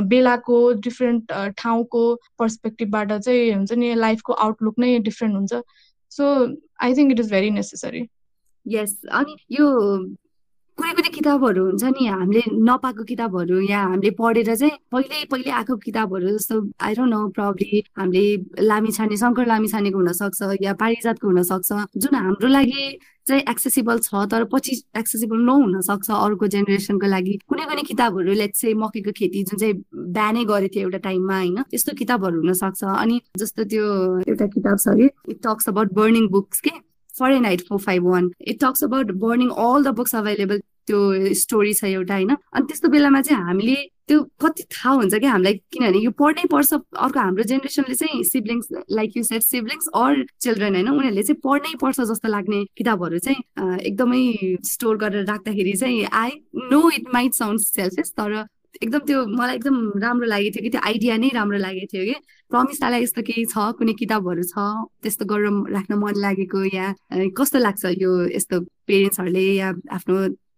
बेलाको 0.10 0.58
डिफ्रेन्ट 0.82 1.32
ठाउँको 1.58 2.04
पर्सपेक्टिभबाट 2.40 3.14
चाहिँ 3.14 3.52
हुन्छ 3.54 3.72
नि 3.74 3.94
लाइफको 3.96 4.34
आउटलुक 4.34 4.80
नै 4.80 4.98
डिफ्रेन्ट 5.00 5.36
हुन्छ। 5.36 5.62
So 6.12 6.24
I 6.82 6.94
think 6.96 7.12
it 7.12 7.20
is 7.20 7.32
very 7.32 7.50
necessary 7.52 8.08
yes 8.66 9.02
अनि 9.12 9.36
यो 9.52 9.68
कुनै 10.78 10.94
कुनै 10.96 11.10
किताबहरू 11.18 11.62
हुन्छ 11.66 11.84
नि 11.96 12.06
हामीले 12.12 12.42
नपाएको 12.68 13.04
किताबहरू 13.12 13.60
या 13.64 13.80
हामीले 13.82 14.10
पढेर 14.20 14.56
चाहिँ 14.62 14.72
पहिले 14.92 15.18
पहिले 15.32 15.52
आएको 15.60 15.76
किताबहरू 15.86 16.28
जस्तो 16.36 16.56
आइरहन 16.88 17.14
न 17.14 17.30
प्रब्ली 17.38 17.80
हामीले 17.98 18.24
लामी 18.70 18.92
छाने 18.98 19.18
शङ्कर 19.22 19.46
लामी 19.52 19.68
छानेको 19.74 19.98
हुनसक्छ 19.98 20.40
या 20.62 20.74
पारिजातको 20.82 21.28
हुनसक्छ 21.28 21.70
जुन 22.04 22.16
हाम्रो 22.16 22.48
लागि 22.56 22.84
चाहिँ 23.28 23.44
एक्सेसिबल 23.52 24.00
छ 24.08 24.26
तर 24.32 24.44
पछि 24.52 24.74
एक्सेसिबल 25.00 25.40
नहुन 25.50 25.82
सक्छ 25.82 26.10
अर्को 26.12 26.48
जेनेरेसनको 26.56 27.08
लागि। 27.08 27.36
कुनै 27.50 27.66
कुनै 27.72 27.84
किताबहरू 27.92 28.34
लेट्स 28.42 28.62
चाहिँ 28.62 28.76
मकैको 28.84 29.12
खेती 29.20 29.44
जुन 29.50 29.58
चाहिँ 29.60 29.76
ब्यानै 30.18 30.44
गरेको 30.52 30.74
थियो 30.76 30.84
एउटा 30.88 31.00
टाइममा 31.08 31.38
होइन 31.38 31.62
त्यस्तो 31.72 31.96
किताबहरू 32.02 32.42
हुनसक्छ। 32.44 32.84
अनि 32.84 33.22
जस्तो 33.40 33.64
त्यो 33.72 33.86
एउटा 34.28 34.48
किताब 34.58 34.78
छ 34.78 34.98
कि 35.00 35.08
it 35.32 35.40
talks 35.48 35.70
about 35.70 35.94
burning 35.94 36.28
books 36.36 36.62
के? 36.68 36.76
Fahrenheit 37.20 37.62
four 37.70 37.80
five 37.80 38.08
one 38.08 38.32
it 38.42 38.60
talks 38.64 38.84
about 38.84 39.12
burning 39.26 39.50
all 39.50 39.84
the 39.84 39.96
books 39.98 40.16
available 40.16 40.62
त्यो 40.88 41.34
स्टोरी 41.34 41.74
छ 41.74 41.84
एउटा 41.86 42.14
होइन? 42.14 42.36
अनि 42.54 42.66
त्यस्तो 42.68 42.90
बेलामा 42.94 43.22
चाहिँ 43.22 43.44
हामीले 43.44 43.76
त्यो 44.08 44.22
कति 44.42 44.64
थाहा 44.70 44.94
हुन्छ 44.94 45.16
कि 45.16 45.26
हामीलाई? 45.26 45.54
किनभने 45.74 46.00
यो 46.00 46.12
पढ्नै 46.20 46.44
पर्छ। 46.52 46.74
अर्को 46.74 47.20
हाम्रो 47.20 47.44
जेनेरेसनले 47.44 47.96
चाहिँ 47.96 48.24
siblings 48.24 48.68
like 48.92 49.18
you 49.18 49.24
said 49.24 49.42
siblings 49.42 49.88
or 49.96 50.24
children 50.42 50.76
होइन? 50.76 50.90
उनीहरूले 50.90 51.24
चाहिँ 51.24 51.42
पढ्नै 51.44 51.74
पर्छ 51.82 52.02
जस्तो 52.02 52.28
लाग्ने 52.30 52.64
किताबहरू 52.78 53.20
चाहिँ 53.20 53.80
एकदमै 53.82 54.22
स्टोर 54.74 54.98
गरेर 54.98 55.26
राख्दाखेरि 55.26 55.74
चाहिँ 55.74 56.06
I 56.14 56.30
know 56.72 56.90
it 56.90 57.14
might 57.14 57.34
sound 57.34 57.60
selfish 57.62 58.12
तर 58.20 58.46
एकदम 58.84 59.00
त्यो 59.08 59.26
मलाई 59.40 59.56
एकदम 59.56 59.76
राम्रो 60.04 60.28
लागेको 60.28 60.56
थियो 60.56 60.64
कि 60.64 60.70
त्यो 60.70 60.82
आइडिया 60.90 61.18
नै 61.18 61.30
राम्रो 61.34 61.58
लागेको 61.58 61.88
थियो 61.94 62.04
कि। 62.10 62.16
प्रमिसालाई 62.52 63.04
यस्तो 63.04 63.22
केही 63.30 63.46
छ 63.54 63.66
कुनै 63.80 63.94
किताबहरू 64.02 64.44
छ 64.52 64.56
त्यस्तो 65.04 65.26
गरेर 65.32 65.54
राख्न 65.76 65.94
मन 66.04 66.16
लागेको 66.26 66.64
या 66.74 66.88
कस्तो 67.40 67.60
लाग्छ 67.60 67.84
यो 68.04 68.12
यस्तो 68.38 68.60
पेरेन्ट्सहरूले 68.88 69.46
या 69.62 69.70
आफ्नो 69.98 70.18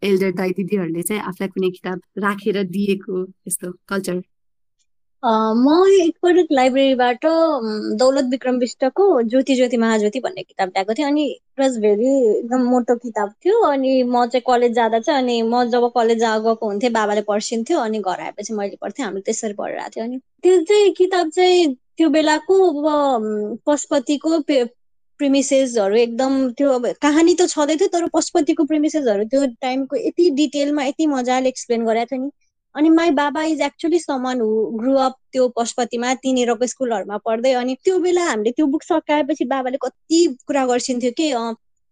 एल्डर 0.10 0.32
दाइ 0.40 0.50
दिदीहरूले 0.58 1.02
चाहिँ 1.10 1.22
आफूलाई 1.30 1.50
कुनै 1.58 1.70
किताब 1.78 2.02
राखेर 2.26 2.64
दिएको 2.76 3.16
यस्तो 3.48 3.72
कल्चर? 3.90 4.22
म 5.26 5.86
एकपटक 6.02 6.48
लाइब्रेरीबाट 6.52 7.26
दौलत 8.00 8.26
विक्रम 8.32 8.58
विष्टको 8.60 9.06
ज्योति 9.30 9.56
ज्योति 9.56 9.78
महाज्योति 9.78 10.20
भन्ने 10.20 10.44
किताब 10.44 10.70
ल्याएको 10.70 10.94
थिएँ। 10.94 11.06
अनि 11.08 11.24
इट 11.32 11.60
वाज 11.60 11.78
भेरी 11.82 12.10
एकदम 12.38 12.62
मोटो 12.70 12.96
किताब 12.96 13.34
थियो। 13.46 13.62
अनि 13.72 14.04
म 14.04 14.26
चाहिँ 14.26 14.44
कलेज 14.48 14.74
जाँदा 14.76 15.00
चाहिँ 15.00 15.22
अनि 15.22 15.42
म 15.42 15.64
जब 15.72 15.90
कलेज 15.96 16.24
गएको 16.24 16.68
हुन्थेँ 16.68 16.92
बाबाले 16.92 17.22
पर्सिन्थ्यो। 17.32 17.80
अनि 17.80 18.00
घर 18.00 18.20
आएपछि 18.22 18.54
मैले 18.54 18.78
पढ्थेँ। 18.82 19.06
हामीले 19.06 19.22
त्यसरी 19.26 19.54
पढिरहेको 19.54 19.90
थियो। 19.96 20.04
अनि 20.06 20.18
त्यो 20.44 20.62
चाहिँ 20.64 20.94
किताब 20.98 21.30
चाहिँ 21.30 21.76
त्यो 21.98 22.10
बेलाको 22.10 22.56
अब 22.70 23.62
पशुपतिको 23.68 24.40
प्रिमिसेसहरू 25.20 25.96
एकदम 25.98 26.52
त्यो 26.58 26.72
अब 26.72 26.86
कहानी 27.02 27.34
त 27.36 27.48
छँदै 27.50 27.76
थियो 27.76 27.88
तर 27.94 28.08
पशुपतिको 28.14 28.64
प्रिमिसेसहरू 28.66 29.24
त्यो 29.34 29.46
टाइमको 29.62 29.96
यति 29.98 30.30
डिटेलमा 30.38 30.84
यति 30.86 31.08
मजाले 31.08 31.50
एक्सप्लेन 31.50 31.86
गरेको 31.86 32.16
थियो 32.16 32.24
नि। 32.24 32.30
अनि 32.78 32.90
माई 32.90 33.12
बाबा 33.12 33.44
is 33.44 33.62
actually 33.62 34.00
someone 34.00 34.42
who 34.42 34.50
grew 34.78 34.94
up 34.98 35.14
त्यो 35.32 35.48
पशुपतिमा 35.50 36.14
तिनीहरूको 36.16 36.68
स्कुलहरूमा 36.68 37.18
पढ्दै 37.26 37.54
अनि 37.54 37.76
त्यो 37.84 38.00
बेला 38.00 38.24
हामीले 38.24 38.52
त्यो 38.52 38.68
बुक 38.68 38.84
सकाएपछि 38.84 39.46
बाबाले 39.46 39.78
कति 39.82 40.20
कुरा 40.48 40.66
गर्छिन्थ्यो 40.66 41.12
कि 41.18 41.32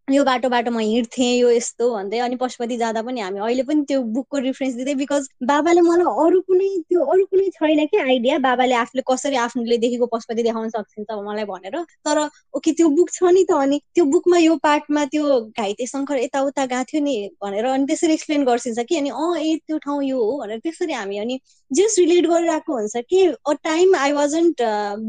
यो 0.08 0.24
बाटोबाट 0.24 0.68
म 0.70 0.80
हिँड्थेँ 0.80 1.28
यो 1.38 1.50
यस्तो 1.52 1.86
भन्दै 1.92 2.18
अनि 2.22 2.36
पशुपति 2.38 2.76
जाँदा 2.78 3.02
पनि 3.02 3.22
हामी 3.22 3.40
अहिले 3.42 3.64
पनि 3.66 3.84
त्यो 3.90 4.02
बुकको 4.14 4.38
रिफरेन्स 4.40 4.76
दिँदै 4.76 4.94
बिकज 4.96 5.28
बाबाले 5.44 5.82
मलाई 5.82 6.06
अरू 6.26 6.42
कुनै 6.46 6.68
त्यो 6.90 7.06
अरू 7.14 7.26
कुनै 7.26 7.50
छैन 7.56 7.86
कि 7.90 7.98
आइडिया 7.98 8.38
बाबाले 8.40 8.76
आफूले 8.82 9.04
कसरी 9.10 9.36
आफ्नोले 9.46 9.78
देखेको 9.86 10.06
पशुपति 10.14 10.44
देखाउन 10.44 10.70
सक्छ 10.70 11.18
मलाई 11.26 11.46
भनेर। 11.46 11.78
तर 12.06 12.20
ओके 12.54 12.72
त्यो 12.72 12.90
बुक 12.98 13.10
छ 13.12 13.32
नि 13.34 13.44
त 13.50 13.58
अनि 13.58 13.80
त्यो 13.96 14.06
बुकमा 14.14 14.38
यो 14.38 14.56
पार्टमा 14.68 15.06
त्यो 15.16 15.40
घाइते 15.58 15.88
शङ्कर 15.88 16.18
यताउता 16.18 16.66
गएको 16.66 16.84
थियो 16.92 17.02
नि 17.04 17.16
भनेर 17.42 17.66
अनि 17.66 17.86
त्यसरी 17.90 18.14
एक्सप्लेन 18.14 18.46
गर्छिन्छ 18.46 18.86
कि 18.90 18.98
अनि 18.98 19.10
अँ 19.10 19.34
ए 19.40 19.56
त्यो 19.66 19.78
ठाउँ 19.88 20.04
यो 20.04 20.18
हो 20.22 20.38
भनेर 20.42 20.60
त्यसरी 20.60 20.94
हामी 20.94 21.18
अनि 21.18 21.40
जस्ट 21.72 22.00
रिलेट 22.00 22.28
गरिरहेको 22.30 22.74
हुन्छ 22.74 23.04
कि 23.10 23.26
a 23.26 23.54
time 23.64 23.96
I 23.96 24.12
wasn't 24.14 24.62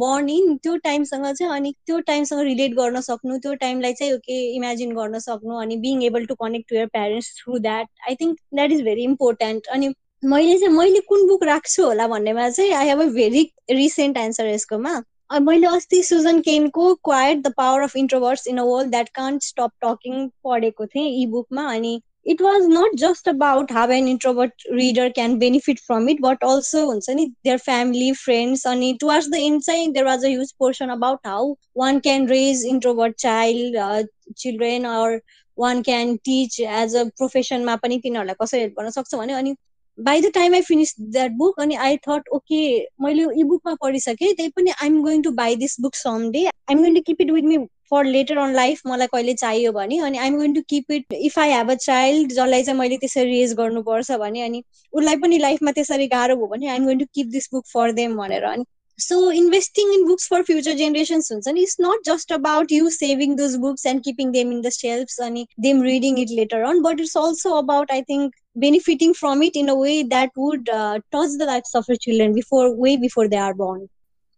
born 0.03 0.29
in 0.31 0.57
त्यो 0.65 0.77
टाइमसँग 0.89 1.27
चाहिँ 1.35 1.53
अनि 1.53 1.73
त्यो 1.87 2.01
टाइमसँग 2.09 2.41
रिलेट 2.51 2.75
गर्न 2.75 3.01
सक्नु 3.11 3.39
त्यो 3.39 3.55
टाइमलाई 3.65 3.93
चाहिँ 3.93 4.13
ओके 4.15 4.41
इमेजिन 4.57 4.86
गर्न 4.95 5.19
सक्नु 5.19 5.57
अनि 5.57 5.77
being 5.77 6.03
able 6.05 6.27
to 6.27 6.35
connect 6.35 6.69
to 6.69 6.77
your 6.77 6.87
parents 6.87 7.35
through 7.37 7.59
that 7.59 7.89
I 8.09 8.15
think 8.15 8.39
that 8.55 8.73
is 8.73 8.83
very 8.83 9.03
important 9.03 9.67
अनि 9.67 9.95
मैले 10.25 10.59
चाहिँ 10.59 10.75
मैले 10.75 11.01
कुन 11.01 11.27
बुक 11.29 11.45
राख्छु 11.45 11.85
होला 11.85 12.09
भन्नेमा 12.09 12.49
चाहिँ 12.49 12.73
I 12.73 12.89
have 12.89 13.01
a 13.01 13.05
very 13.05 13.51
recent 13.71 14.17
answer 14.17 14.47
यसकोमा। 14.47 15.03
मैले 15.41 15.67
अस्ति 15.67 16.03
Susan 16.03 16.41
केनको 16.41 16.95
quiet 16.95 17.43
the 17.43 17.53
power 17.57 17.81
of 17.81 17.97
introverts 17.97 18.47
in 18.49 18.59
a 18.59 18.63
world 18.63 18.91
that 18.91 19.09
can't 19.09 19.43
stop 19.43 19.71
talking 19.85 20.29
पढेको 20.45 20.87
थिएँ 20.87 21.23
इ 21.23 21.27
बुकमा 21.27 21.63
अनि 21.75 22.01
it 22.26 22.40
was 22.40 22.68
not 22.68 22.92
just 22.96 23.28
about 23.28 23.72
how 23.72 23.90
an 23.90 24.08
introvert 24.08 24.52
reader 24.72 25.10
can 25.10 25.40
benefit 25.40 25.80
from 25.80 26.08
it 26.08 26.22
but 26.22 26.38
also 26.44 27.00
their 27.44 27.58
family 27.58 28.14
friends 28.14 28.64
and 28.66 29.00
towards 29.00 29.30
the 29.30 29.44
inside 29.44 29.94
there 29.94 30.06
was 30.06 30.24
a 30.24 30.30
huge 30.30 30.56
portion 30.58 30.92
about 30.92 31.20
how 31.24 31.56
one 31.74 32.00
can 32.00 32.28
raise 32.28 32.64
introvert 32.64 33.18
child 33.18 33.76
uh, 33.76 34.04
children 34.38 34.86
or 34.86 35.22
one 35.56 35.84
can 35.84 36.18
teach 36.24 36.60
as 36.60 36.94
a 36.94 37.10
profession 37.18 37.66
मा 37.66 37.76
पनि 37.78 38.00
तिनीहरूलाई 38.04 38.36
कसरी 38.42 38.60
help 38.60 38.80
गर्न 38.80 38.90
सक्छ 38.92 39.16
भने 39.16 39.34
अनि 39.34 39.56
by 39.98 40.22
the 40.22 40.32
time 40.34 40.54
I 40.54 40.62
finish 40.62 40.94
that 41.00 41.32
book 41.38 41.60
अनि 41.62 41.76
I 41.88 41.98
thought 42.08 42.30
okay 42.34 42.62
मैले 43.02 43.24
इ 43.40 43.44
बुकमा 43.44 43.74
पढिसकेँ 43.82 44.34
त्यही 44.34 44.50
पनि 44.56 44.72
I'm 44.72 45.02
going 45.04 45.22
to 45.22 45.32
buy 45.42 45.56
this 45.64 45.80
book 45.82 45.96
some 45.96 46.30
day 46.32 46.46
I'm 46.46 46.80
going 46.80 46.96
to 46.96 47.02
keep 47.08 47.22
it 47.22 47.32
with 47.32 47.44
me 47.44 47.58
for 47.91 48.05
later 48.07 48.39
on 48.39 48.55
life 48.55 48.81
मलाई 48.87 49.07
कहिले 49.13 49.35
चाहियो 49.43 49.73
भने 49.73 49.99
अनि 50.07 50.19
I'm 50.19 50.37
going 50.37 50.55
to 50.55 50.61
keep 50.69 50.93
it 50.93 51.13
if 51.19 51.39
I 51.39 51.51
have 51.51 51.71
a 51.71 51.75
child 51.83 52.33
जसलाई 52.33 52.63
चाहिँ 52.63 52.79
मैले 52.79 52.97
त्यसरी 53.03 53.31
रेज 53.31 53.53
गर्नुपर्छ 53.59 54.21
भने 54.23 54.43
अनि 54.43 54.63
उसलाई 54.93 55.17
पनि 55.27 55.39
लाइफमा 55.39 55.73
त्यसरी 55.81 56.07
गाह्रो 56.15 56.37
भयो 56.37 56.47
भने 56.55 56.69
I'm 56.69 56.85
going 56.85 56.99
to 56.99 57.07
keep 57.15 57.27
this 57.37 57.49
book 57.53 57.67
for 57.73 57.93
them 58.01 58.17
भनेर 58.17 58.45
अनि 58.53 58.65
so 58.99 59.31
investing 59.33 59.93
in 59.95 60.07
books 60.07 60.29
for 60.31 60.43
future 60.43 60.75
generations 60.77 61.33
हुन्छ 61.33 61.49
नि 61.49 61.63
it's 61.63 61.77
not 61.81 62.07
just 62.07 62.33
about 62.33 62.73
you 62.73 62.91
saving 62.91 63.37
those 63.37 63.57
books 63.65 63.87
and 63.87 64.03
keeping 64.05 64.31
them 64.33 64.53
in 64.53 64.61
the 64.61 64.71
shelves 64.79 65.21
अनि 65.21 65.47
them 65.61 65.83
reading 65.83 66.19
it 66.21 66.31
later 66.41 66.63
on 66.71 66.81
but 66.83 67.01
it's 67.01 67.17
also 67.17 67.55
about 67.59 67.93
I 67.93 68.03
think 68.11 68.35
benefiting 68.57 69.13
from 69.13 69.43
it 69.43 69.55
in 69.55 69.69
a 69.69 69.75
way 69.77 70.03
that 70.03 70.31
would 70.35 70.69
uh, 70.71 70.99
touch 71.13 71.33
the 71.39 71.45
lives 71.45 71.75
of 71.75 71.89
your 71.89 71.99
children 71.99 72.35
before 72.35 72.75
way 72.75 72.97
before 72.97 73.29
they 73.29 73.37
are 73.39 73.55
born. 73.55 73.87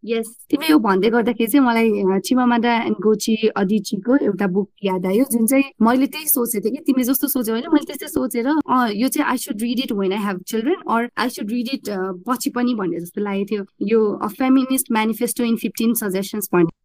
Yes 0.05 0.29
तिमी 0.51 0.67
यो 0.71 0.79
भन्दै 0.79 1.09
गर्दाखेरि 1.11 1.51
चाहिँ 1.51 1.65
मलाई 1.67 2.21
चिमामादा 2.27 2.75
and 2.83 2.97
गोची 3.03 3.35
अदिचीको 3.57 4.17
एउटा 4.25 4.47
book 4.47 4.69
याद 4.85 5.07
आयो 5.07 5.25
जुन 5.33 5.47
चाहिँ 5.47 5.65
मैले 5.83 6.07
त्यही 6.07 6.27
सोचेको 6.29 6.65
थिएँ 6.65 6.77
कि 6.77 6.83
तिमीले 6.87 7.05
जस्तो 7.11 7.29
सोच्यो 7.29 7.55
होइन 7.55 7.67
मैले 7.73 7.87
त्यस्तै 7.87 8.09
सोचेर 8.09 8.47
यो 8.95 9.09
चाहिँ 9.09 9.29
I 9.31 9.37
should 9.45 9.63
read 9.63 9.79
it 9.81 9.93
when 9.93 10.13
I 10.13 10.23
have 10.27 10.43
children 10.49 10.81
or 10.97 11.09
I 11.19 11.29
should 11.37 11.51
read 11.51 11.69
it 11.75 11.91
पछि 12.29 12.51
पनि 12.55 12.75
भन्ने 12.75 13.01
जस्तो 13.01 13.21
लागेको 13.21 13.47
थियो। 13.51 13.65
यो 13.93 14.01
feminist 14.39 14.93
manifesto 14.93 15.45
in 15.45 15.57
fifteen 15.65 15.95
suggestions 16.05 16.49
भन्ने। 16.55 16.77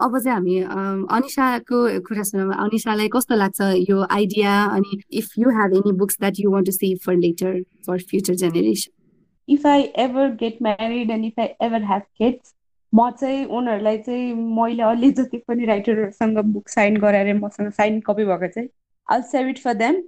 अब 0.00 0.18
चाहिँ 0.18 0.36
हामी 0.36 0.56
अनिसाको 1.16 1.78
कुरा 2.08 2.22
सुनौँ 2.22 2.54
अनिसालाई 2.64 3.08
कस्तो 3.12 3.34
लाग्छ 3.36 3.60
यो 3.90 4.02
आइडिया 4.10 4.52
अनि 4.76 5.00
if 5.20 5.28
you 5.38 5.50
have 5.60 5.76
any 5.76 5.92
books 6.00 6.16
that 6.20 6.40
you 6.40 6.50
want 6.50 6.66
to 6.66 6.72
save 6.72 6.98
for 7.06 7.16
later 7.16 7.62
for 7.86 7.98
future 8.10 8.34
generation 8.42 8.95
if 9.48 9.66
I 9.66 9.82
ever 9.96 10.30
get 10.34 10.58
married 10.62 11.10
and 11.10 11.24
if 11.24 11.40
I 11.40 11.48
ever 11.62 11.82
have 11.84 12.02
kids 12.18 12.54
म 12.92 13.10
चाहिँ 13.10 13.44
उनीहरूलाई 13.46 13.98
चाहिँ 13.98 14.34
मैले 14.58 14.82
अलि 14.82 15.10
जति 15.12 15.38
पनि 15.48 15.64
राइटरहरूसँग 15.66 16.38
बुक 16.52 16.68
साइन 16.68 16.96
गराएर 16.96 17.34
मसँग 17.38 17.70
साइन 17.72 18.00
कपी 18.00 18.24
भएको 18.24 18.46
चाहिँ 18.46 18.68
I 19.08 19.22
save 19.32 19.48
it 19.48 19.58
for 19.58 19.74
them 19.74 20.02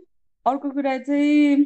अर्को 0.46 0.70
कुरा 0.70 0.96
चाहिँ 0.98 1.64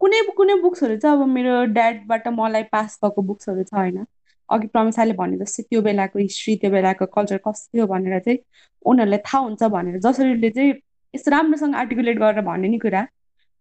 कुनै 0.00 0.20
कुनै 0.36 0.54
बुक्सहरू 0.62 0.96
चाहिँ 0.96 1.18
अब 1.18 1.26
मेरो 1.28 1.64
ड्याडबाट 1.74 2.28
मलाई 2.28 2.62
पास 2.72 2.98
भएको 3.04 3.22
बुक्सहरू 3.22 3.62
छ 3.62 3.74
होइन। 3.74 4.04
अघि 4.48 4.66
प्रमिसाले 4.66 5.12
भने 5.12 5.36
जस्तै 5.38 5.62
त्यो 5.62 5.80
बेलाको 5.82 6.18
हिस्ट्री 6.18 6.56
त्यो 6.56 6.70
बेलाको 6.70 7.06
कल्चर 7.14 7.38
कस्तो 7.46 7.78
थियो 7.78 7.86
भनेर 7.86 8.18
चाहिँ 8.20 8.38
उनीहरूलाई 8.84 9.18
थाहा 9.26 9.42
हुन्छ 9.44 9.62
भनेर। 9.74 9.98
जसरीले 10.06 10.50
चाहिँ 10.50 10.72
यस्तो 11.14 11.30
राम्रोसँग 11.30 11.74
आर्टिकुलेट 11.74 12.18
गरेर 12.18 12.40
भन्ने 12.44 12.68
नि 12.68 12.78
कुरा। 12.78 13.06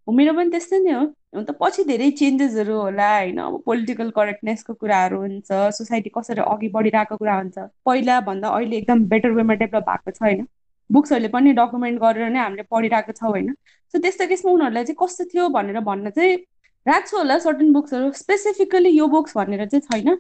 मेरो 0.08 0.34
पनि 0.34 0.50
त्यस्तै 0.52 0.80
नै 0.80 0.92
हो। 0.92 1.06
त 1.34 1.56
पछि 1.62 1.84
धेरै 1.84 2.10
चेन्जेसहरू 2.18 2.74
होला 2.80 3.08
होइन? 3.18 3.38
अब 3.38 3.62
पोलिटिकल 3.66 4.10
करेक्टनेसको 4.18 4.74
कुराहरू 4.74 5.20
हुन्छ 5.20 5.52
सोसाइटी 5.78 6.10
कसरी 6.18 6.42
अघि 6.46 6.68
बढिरहेको 6.76 7.16
कुरा 7.18 7.36
हुन्छ। 7.38 7.58
पहिला 7.86 8.20
भन्दा 8.28 8.48
अहिले 8.58 8.78
एकदम 8.78 9.06
बेटर 9.14 9.32
वेमा 9.38 9.54
डेभलप 9.62 9.90
भएको 9.90 10.12
छ 10.12 10.22
होइन? 10.24 10.46
बुक्सहरूले 10.90 11.30
पनि 11.36 11.54
डकुमेन्ट 11.54 12.00
गरेर 12.02 12.30
नै 12.30 12.40
हामीले 12.40 12.64
पढिरहेको 12.72 13.12
छौँ 13.12 13.30
होइन? 13.30 13.54
सो 13.94 14.00
त्यस्तो 14.00 14.28
केसमा 14.28 14.52
उनीहरूलाई 14.52 14.84
चाहिँ 14.84 14.98
कस्तो 15.02 15.26
थियो 15.34 15.48
भनेर 15.50 15.80
भन्न 15.90 16.10
चाहिँ 16.10 16.36
राख्छु 16.86 17.18
होला 17.18 17.38
सर्टन 17.40 17.72
बुक्सहरू 17.74 18.12
स्पेसिफिकली 18.20 18.90
यो 18.90 19.08
बुक्स 19.08 19.38
भनेर 19.38 19.66
चाहिँ 19.68 19.82
छैन। 19.82 20.16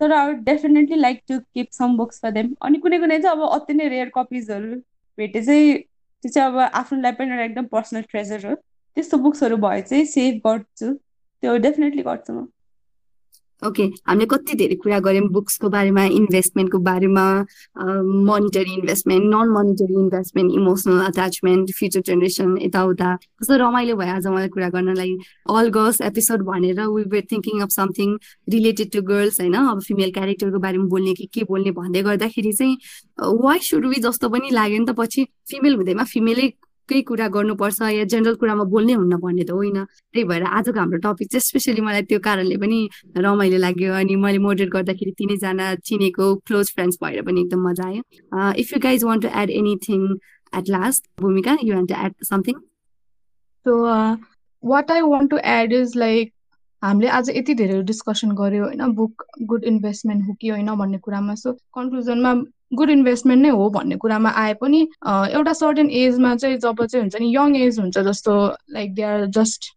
तर 0.00 0.12
I 0.12 0.32
definitely 0.46 0.96
like 0.96 1.22
to 1.28 1.38
keep 1.38 1.68
some 1.72 1.96
books 1.96 2.20
for 2.22 2.30
them 2.30 2.54
अनि 2.62 2.78
कुनै 2.78 2.98
कुनै 2.98 3.18
चाहिँ 3.20 3.36
अब 3.36 3.48
अति 3.48 3.74
नै 3.74 3.88
रेयर 3.88 4.10
कपिजहरू 4.14 4.76
भेटे 5.18 5.42
चाहिँ 5.42 5.74
त्यो 5.78 6.30
चाहिँ 6.30 6.48
अब 6.50 6.58
आफ्नो 6.74 7.00
लागि 7.00 7.16
पनि 7.16 7.30
एउटा 7.30 7.44
एकदम 7.44 7.66
पर्सनल 7.72 8.02
ट्रेजर 8.10 8.46
हो। 8.46 8.54
त्यस्तो 8.96 9.18
बुक्सहरू 9.18 9.56
भए 9.66 9.80
चाहिँ 9.90 10.04
सेभ 10.16 10.40
गर्छु 10.46 10.92
त्यो 10.94 11.56
डेफिनेटली 11.68 12.02
गर्छु 12.10 12.32
म 12.32 12.46
ओके 13.62 13.84
हामीले 14.08 14.26
कति 14.26 14.54
धेरै 14.58 14.74
कुरा 14.82 14.98
गऱ्यौँ 15.06 15.28
बुक्सको 15.34 15.68
बारेमा 15.70 16.04
इन्भेस्टमेन्टको 16.18 16.78
बारेमा 16.86 17.26
monetary 18.28 18.72
investment 18.74 19.24
non 19.34 19.48
monetary 19.56 19.94
investment 20.00 20.52
emotional 20.58 20.98
attachment 21.04 21.70
future 21.78 22.00
generation 22.08 22.56
यताउता। 22.62 23.14
कस्तो 23.38 23.56
रमाइलो 23.62 23.94
भयो 23.96 24.14
आज 24.14 24.26
मलाई 24.26 24.48
कुरा 24.54 24.68
गर्नलाई 24.74 25.14
अल 25.58 25.68
गर्ल्स 25.78 26.00
एपिसोड 26.10 26.42
भनेर 26.50 26.80
we 26.96 27.02
were 27.14 27.26
thinking 27.32 27.62
of 27.62 27.70
something 27.70 28.18
related 28.56 28.90
to 28.92 29.02
girls 29.12 29.40
होइन? 29.40 29.54
अब 29.54 29.80
फिमेल 29.86 30.10
क्यारेक्टरको 30.18 30.58
बारेमा 30.66 30.86
बोल्ने 30.96 31.14
कि 31.14 31.26
के 31.34 31.44
बोल्ने 31.52 31.70
भन्दै 31.78 32.02
गर्दाखेरि 32.02 32.52
चाहिँ 32.52 32.76
वाइ 33.46 33.58
सुड 33.70 33.86
वी 33.86 34.02
जस्तो 34.10 34.28
पनि 34.28 34.50
लाग्यो 34.58 34.78
नि 34.78 34.86
त 34.90 34.98
पछि। 34.98 35.26
फिमेल 35.50 35.74
हुँदैमा 35.76 36.04
फिमेलै 36.10 36.50
केही 36.88 37.02
कुरा 37.08 37.26
गर्नुपर्छ 37.34 37.80
या 37.82 38.04
जेनरल 38.12 38.34
कुरामा 38.40 38.64
बोल्नै 38.72 38.94
हुन्न 38.94 39.16
भन्ने 39.24 39.44
त 39.44 39.50
होइन। 39.50 39.78
त्यही 39.84 40.24
भएर 40.30 40.42
आजको 40.58 40.78
हाम्रो 40.80 40.98
टपिक 41.04 41.28
चाहिँ 41.32 41.40
स्पेसली 41.40 41.80
मलाई 41.80 42.02
त्यो 42.10 42.18
कारणले 42.24 42.56
पनि 42.62 42.78
रमाइलो 43.16 43.58
लाग्यो 43.58 43.92
अनि 43.94 44.16
मैले 44.24 44.38
मोडरेट 44.46 44.70
गर्दाखेरि 44.72 45.12
तिनैजना 45.18 45.74
चिनेको 45.86 46.34
क्लोज 46.46 46.72
फ्रेन्ड्स 46.74 46.98
भएर 47.02 47.22
पनि 47.22 47.40
एकदम 47.40 47.68
मजा 47.68 47.86
आयो। 47.86 48.02
If 48.60 48.72
you 48.72 48.80
guys 48.82 49.04
want 49.04 49.22
to 49.22 49.28
add 49.40 49.50
anything 49.52 50.04
at 50.52 50.68
last 50.70 51.08
Bhumika 51.20 51.56
you 51.62 51.74
want 51.74 51.88
to 51.88 52.04
add 52.04 52.12
something 52.28 52.60
so 53.66 53.80
what 54.62 54.90
I 54.90 55.00
want 55.02 55.30
to 55.30 55.38
add 55.52 55.72
is 55.72 55.96
like 55.96 56.32
हामीले 56.82 57.08
आज 57.16 57.28
यति 57.30 57.54
धेरै 57.54 57.82
डिस्कसन 57.88 58.30
गर्यो 58.36 58.64
होइन 58.64 58.92
बुक 58.94 59.24
गुड 59.50 59.64
इन्भेस्टमेन्ट 59.64 60.26
हो 60.28 60.34
कि 60.40 60.48
होइन 60.48 60.74
भन्ने 60.76 60.98
कुरामा। 60.98 61.34
सो 61.34 61.52
कन्क्लुजनमा 61.76 62.32
गुड 62.72 62.90
इन्भेस्टमेन्ट 62.90 63.42
नै 63.42 63.48
हो 63.50 63.68
भन्ने 63.70 63.96
कुरामा 63.96 64.30
आए 64.36 64.54
पनि 64.54 64.80
एउटा 65.08 65.52
सर्टेन 65.52 65.90
एजमा 65.90 66.34
चाहिँ 66.36 66.58
जब 66.58 66.84
चाहिँ 66.84 67.02
हुन्छ 67.02 67.20
नि 67.20 67.34
यङ 67.36 67.56
एज 67.56 67.78
हुन्छ 67.80 67.98
जस्तो 67.98 68.34
like 68.70 68.94
they 68.94 69.02
are 69.02 69.26
just 69.26 69.70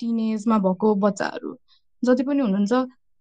teen 0.00 0.20
एजमा 0.20 0.58
भएको 0.58 0.94
बच्चाहरू 0.94 1.56
जति 2.02 2.22
पनि 2.22 2.42
हुनुहुन्छ 2.42 2.72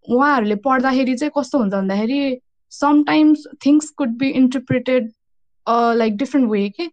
उहाँहरूले 0.08 0.56
पढ्दाखेरि 0.56 1.16
चाहिँ 1.16 1.32
कस्तो 1.38 1.60
हुन्छ 1.60 1.74
भन्दाखेरि 1.74 2.22
sometimes 2.72 3.48
things 3.66 3.90
could 3.90 4.18
be 4.18 4.30
interpreted 4.36 5.12
like 5.68 6.18
different 6.18 6.50
way 6.50 6.70
के 6.70 6.90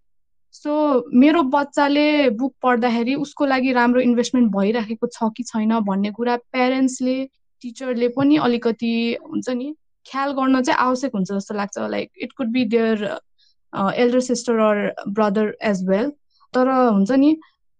सो 0.52 0.74
मेरो 1.14 1.42
बच्चाले 1.52 2.30
बुक 2.30 2.54
पढ्दाखेरि 2.62 3.14
उसको 3.14 3.46
लागि 3.46 3.72
राम्रो 3.72 4.00
इन्भेस्टमेन्ट 4.00 4.52
भइराखेको 4.52 5.06
छ 5.06 5.30
कि 5.36 5.42
छैन 5.42 5.78
भन्ने 5.80 6.10
कुरा 6.10 6.36
प्यारेन्ट्सले 6.52 7.16
टिचरले 7.62 8.08
पनि 8.08 8.36
अलिकति 8.40 8.92
हुन्छ 9.30 9.48
नि 9.50 9.74
ख्याल 10.06 10.32
गर्न 10.32 10.62
चाहिँ 10.62 10.78
आवश्यक 10.86 11.14
हुन्छ 11.14 11.30
जस्तो 11.32 11.54
लाग्छ। 11.54 11.78
Like 11.90 12.10
it 12.22 12.32
could 12.38 12.48
be 12.52 12.64
their 12.74 13.04
elder 13.72 14.20
sister 14.20 14.58
or 14.60 14.94
brother 15.08 15.56
as 15.70 15.84
well 15.88 16.10
तर 16.54 16.68
हुन्छ 16.70 17.10
नि 17.10 17.36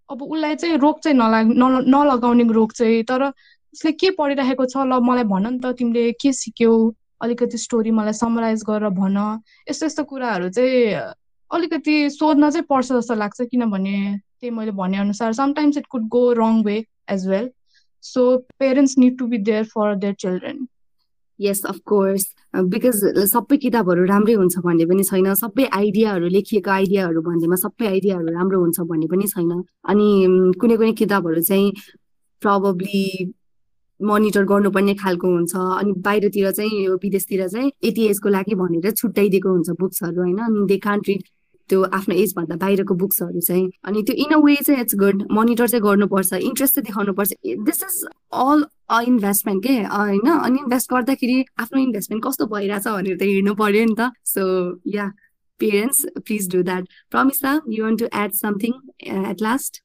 अब 0.09 0.23
उसलाई 0.23 0.55
चाहिँ 0.57 0.77
रोग 0.79 1.01
चाहिँ 1.01 1.19
नलाग 1.19 1.53
नलगाउने 1.89 2.45
रोग 2.53 2.73
चाहिँ 2.73 3.03
तर 3.05 3.23
उसले 3.29 3.93
के 3.93 4.11
पढिरहेको 4.19 4.65
छ 4.67 4.77
ल 4.87 5.01
मलाई 5.03 5.25
भन 5.31 5.47
नि 5.53 5.59
त 5.59 5.73
तिमीले 5.79 6.13
के 6.21 6.33
सिक्यौ? 6.33 6.75
अलिकति 7.23 7.59
स्टोरी 7.59 7.91
मलाई 7.91 8.13
समराइज 8.13 8.63
गरेर 8.69 8.89
भन। 8.91 9.17
यस्तो 9.71 9.87
यस्तो 9.87 10.05
कुराहरू 10.05 10.49
चाहिँ 10.51 10.95
अलिकति 11.51 11.95
सोध्न 12.11 12.51
चाहिँ 12.51 12.67
पर्छ 12.69 12.93
जस्तो 12.93 13.15
लाग्छ 13.15 13.43
किनभने 13.51 13.97
त्यही 14.41 14.51
मैले 14.51 14.71
भनेअनुसार 14.77 15.33
sometimes 15.33 15.77
it 15.79 15.87
could 15.91 16.09
go 16.09 16.33
wrong 16.33 16.63
way 16.65 16.77
as 17.11 17.27
well 17.29 17.51
so 18.05 18.37
parents 18.59 18.99
need 18.99 19.19
to 19.19 19.27
be 19.27 19.39
there 19.49 19.65
for 19.65 19.95
their 19.97 20.15
children 20.21 20.67
Of 21.43 21.85
course. 21.85 22.27
Because 22.55 23.27
सबै 23.27 23.57
किताबहरू 23.59 24.05
राम्रै 24.07 24.35
हुन्छ 24.39 24.59
भन्ने 24.63 24.85
पनि 24.87 25.03
छैन। 25.03 25.35
सबै 25.35 25.65
आइडियाहरू 25.79 26.27
लेखिएको 26.31 26.71
आइडियाहरू 26.71 27.21
भन्दैमा 27.27 27.57
सबै 27.59 27.87
आइडियाहरू 27.87 28.27
राम्रो 28.39 28.59
हुन्छ 28.61 28.81
भन्ने 28.91 29.07
पनि 29.11 29.27
छैन। 29.35 29.51
अनि 29.91 30.07
कुनै 30.63 30.77
कुनै 30.79 30.93
किताबहरू 31.03 31.41
चाहिँ 31.43 31.73
प्रब्ली 32.43 33.03
मोनिटर 34.01 34.45
गर्नुपर्ने 34.45 34.95
खालको 35.03 35.27
हुन्छ। 35.35 35.55
अनि 35.81 35.93
बाहिरतिर 36.07 36.51
चाहिँ 36.51 36.85
यो 36.85 36.95
विदेशतिर 37.03 37.49
चाहिँ 37.49 37.71
यति 37.85 38.03
एजको 38.15 38.29
लागि 38.29 38.55
भनेर 38.55 38.91
छुट्याइदिएको 38.91 39.49
हुन्छ 39.51 39.71
बुक्सहरू 39.81 40.21
होइन? 40.23 40.39
अनि 40.39 40.67
दे 40.71 40.77
कान्ट 40.87 41.09
रिड 41.09 41.23
त्यो 41.69 41.83
आफ्नो 41.99 42.15
एजभन्दा 42.15 42.57
बाहिरको 42.57 42.95
बुक्सहरू 42.95 43.41
चाहिँ। 43.41 43.69
अनि 43.85 44.03
त्यो 44.03 44.17
इन 44.25 44.31
अ 44.35 44.39
वे 44.45 44.55
चाहिँ 44.57 44.81
इट्स 44.81 44.95
गुड 45.03 45.27
मोनिटर 45.33 45.69
चाहिँ 45.69 45.83
गर्नुपर्छ। 45.83 46.33
इन्ट्रेस्ट 46.33 46.75
चाहिँ 46.75 46.85
देखाउनुपर्छ। 46.87 47.33
This 47.69 47.83
is 47.83 48.05
all 48.33 48.65
a 48.91 49.01
investment 49.09 49.63
के? 49.67 49.77
होइन? 49.97 50.27
अनि 50.31 50.59
इन्भेस्ट 50.59 50.93
गर्दाखेरि 50.93 51.45
आफ्नो 51.61 51.83
इन्भेस्टमेन्ट 51.83 52.25
कस्तो 52.27 52.47
भइरहेछ 52.47 52.89
भनेर 52.89 53.17
त 53.17 53.23
हेर्नु 53.23 53.55
पर्यो 53.55 53.85
नि 53.85 53.95
त। 53.99 54.13
So 54.25 54.43
yeah 54.95 55.07
parents 55.61 56.05
please 56.27 56.51
do 56.55 56.63
that 56.63 56.85
Pramisha 57.11 57.61
you 57.69 57.85
want 57.85 57.99
to 58.01 58.07
add 58.21 58.33
something 58.35 58.73
at 59.31 59.43
last 59.43 59.83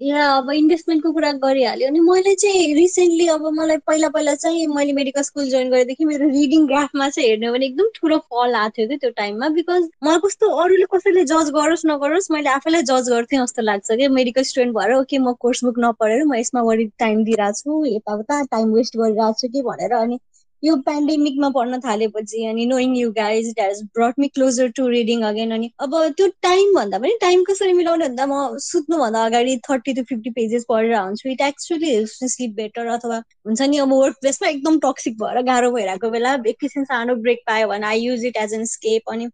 yeah 0.00 0.24
अब 0.30 0.50
इन्भेस्टमेन्टको 0.52 1.10
कुरा 1.12 1.30
गरिहाल्यो 1.42 1.88
अनि 1.88 2.00
मैले 2.00 2.34
चाहिँ 2.34 2.74
रिसेन्टली 2.74 3.26
अब 3.28 3.46
मलाई 3.52 3.76
पहिला 3.86 4.08
पहिला 4.08 4.34
चाहिँ 4.34 4.66
मैले 4.68 4.92
मेडिकल 4.92 5.22
स्कुल 5.22 5.48
जोइन 5.50 5.70
गरेदेखि 5.70 6.04
मेरो 6.04 6.28
रिडिङ 6.30 6.66
ग्राफमा 6.66 7.08
चाहिँ 7.08 7.28
हेर्ने 7.28 7.50
भने 7.50 7.66
एकदम 7.66 7.88
ठुलो 7.94 8.18
फल 8.18 8.54
आएको 8.54 8.70
थियो 8.76 8.88
कि 8.88 8.96
त्यो 8.96 9.10
टाइममा 9.16 9.48
बिकज 9.56 9.88
मलाई 10.04 10.18
कस्तो 10.26 10.50
अरूले 10.64 10.86
कसैले 10.94 11.24
जज 11.24 11.50
गरोस् 11.54 11.86
नगरोस् 11.86 12.30
मैले 12.32 12.50
आफैलाई 12.50 12.82
जज 12.92 13.08
गर्थेँ 13.10 13.40
जस्तो 13.40 13.62
लाग्छ 13.62 13.90
कि 13.92 14.08
मेडिकल 14.10 14.42
स्टुडेन्ट 14.50 14.76
भएर 14.76 14.94
ओके 14.94 15.18
म 15.18 15.32
कोर्स 15.40 15.64
बुक 15.64 15.78
नपढेर 15.80 16.24
म 16.24 16.34
यसमा 16.36 16.62
बढी 16.64 16.86
टाइम 16.98 17.24
दिइरहेको 17.24 17.60
छु 17.62 17.84
यताउता 17.86 18.42
टाइम 18.50 18.72
वेस्ट 18.74 18.96
गरिरहेको 18.96 19.40
छु 19.40 19.48
कि 19.48 19.62
भनेर 19.62 19.92
अनि 19.94 20.18
यो 20.62 20.76
पेन्डेमिकमा 20.86 21.48
पढ्न 21.50 21.78
थालेपछि 21.80 22.44
अनि 22.46 22.64
knowing 22.66 22.96
you 22.96 23.10
guys 23.12 23.48
it 23.48 23.60
has 23.60 23.82
brought 23.94 24.18
me 24.18 24.28
closer 24.28 24.68
to 24.76 24.86
reading 24.88 25.22
again 25.22 25.50
अनि 25.50 25.70
अब 25.80 25.96
त्यो 26.16 26.26
टाइम 26.42 26.74
भन्दा 26.74 26.98
पनि 26.98 27.16
टाइम 27.20 27.44
कसरी 27.44 27.72
मिलाउने 27.72 28.08
भन्दा 28.08 28.26
म 28.26 28.58
सुत्नुभन्दा 28.64 29.24
अगाडि 29.24 29.56
थर्टी 29.70 29.94
टु 29.94 30.02
फिफ्टी 30.02 30.30
पेजेस 30.30 30.64
पढेर 30.68 30.94
हुन्छु 30.94 31.28
it 31.30 31.40
actually 31.40 31.90
helps 31.90 32.20
to 32.20 32.28
sleep 32.28 32.54
better 32.56 32.86
अथवा 32.94 33.22
हुन्छ 33.46 33.62
नि 33.62 33.78
अब 33.78 33.92
वर्क 33.94 34.16
प्लेसमा 34.20 34.48
एकदम 34.48 34.78
टक्सिक 34.80 35.18
भएर 35.22 35.42
गाह्रो 35.50 35.72
भइरहेको 35.72 36.10
बेला 36.10 36.34
एकैछिन 36.54 36.84
सानो 36.84 37.16
ब्रेक 37.26 37.42
पायो 37.46 37.68
भने 37.68 37.86
I 37.86 38.00
use 38.00 38.24
it 38.24 38.36
as 38.36 38.54
an 38.54 38.64
escape 38.66 39.10
अनि 39.10 39.28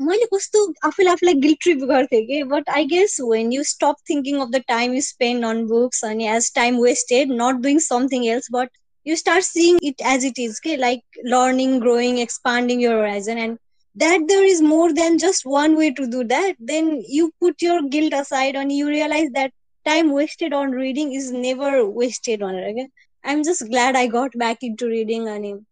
मैले 0.00 0.26
कस्तो 0.26 0.60
आफूले 0.84 1.10
आफूलाई 1.10 1.34
गिल्ट 1.40 1.58
ट्रिप 1.62 1.82
गर्थेँ 1.88 2.22
कि? 2.26 2.42
But 2.44 2.68
I 2.68 2.84
guess 2.86 3.16
when 3.22 3.52
you 3.52 3.62
stop 3.64 3.96
thinking 4.10 4.40
of 4.40 4.48
the 4.48 4.62
time 4.68 4.94
you 4.94 5.00
spend 5.00 5.44
on 5.44 5.64
books 5.66 6.04
अनि 6.04 6.28
as 6.28 6.52
time 6.54 6.78
wasted 6.82 7.32
not 7.32 7.60
doing 7.62 7.78
something 7.78 8.26
else 8.26 8.48
but 8.52 8.70
you 9.04 9.16
start 9.16 9.44
seeing 9.44 9.78
it 9.82 10.00
as 10.04 10.24
it 10.24 10.38
is 10.38 10.60
okay? 10.60 10.76
Like 10.76 11.02
learning 11.24 11.80
growing 11.80 12.18
expanding 12.18 12.80
your 12.80 12.98
horizon. 12.98 13.38
And 13.38 13.58
that 13.94 14.20
there 14.26 14.44
is 14.44 14.62
more 14.62 14.92
than 14.92 15.18
just 15.18 15.44
one 15.44 15.76
way 15.76 15.90
to 15.92 16.06
do 16.06 16.24
that 16.24 16.56
then 16.58 17.02
you 17.06 17.30
put 17.40 17.60
your 17.60 17.82
guilt 17.82 18.12
aside 18.14 18.56
and 18.56 18.72
you 18.72 18.88
realize 18.88 19.28
that 19.32 19.52
time 19.84 20.12
wasted 20.12 20.52
on 20.52 20.70
reading 20.70 21.12
is 21.12 21.30
never 21.30 21.86
wasted 21.86 22.42
on 22.42 22.54
it 22.54 22.70
okay? 22.70 22.88
I'm 23.24 23.44
just 23.44 23.68
glad 23.68 23.94
i 23.94 24.06
got 24.06 24.32
back 24.32 24.62
into 24.62 24.86
reading 24.86 25.28
and 25.28 25.44
I'm 25.44 25.66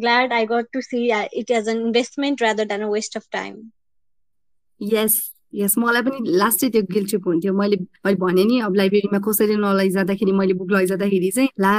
glad 0.00 0.32
i 0.32 0.44
got 0.44 0.64
to 0.72 0.82
see 0.82 1.12
uh, 1.12 1.28
it 1.32 1.50
as 1.50 1.66
an 1.66 1.78
investment 1.78 2.40
rather 2.40 2.64
than 2.64 2.82
a 2.82 2.88
waste 2.88 3.16
of 3.16 3.30
time. 3.30 3.72
Yes 4.78 5.32
yes 5.54 5.74
मलाई 5.78 6.02
पनि 6.02 6.18
last 6.38 6.60
चाहिँ 6.60 6.72
त्यो 6.72 6.82
guilt 6.92 7.08
trip 7.08 7.26
हुन्थ्यो 7.26 7.52
मैले 7.54 7.76
मैले 8.06 8.16
भने 8.16 8.44
नि 8.44 8.58
अब 8.60 8.74
लाइब्रेरीमा 8.76 9.18
कसैले 9.26 9.56
नलैजाँदाखेरि 9.56 10.32
मैले 10.32 10.54
बुक 10.54 10.70
लैजाँदाखेरि 10.72 11.30
चाहिँ 11.36 11.48
ला 11.60 11.72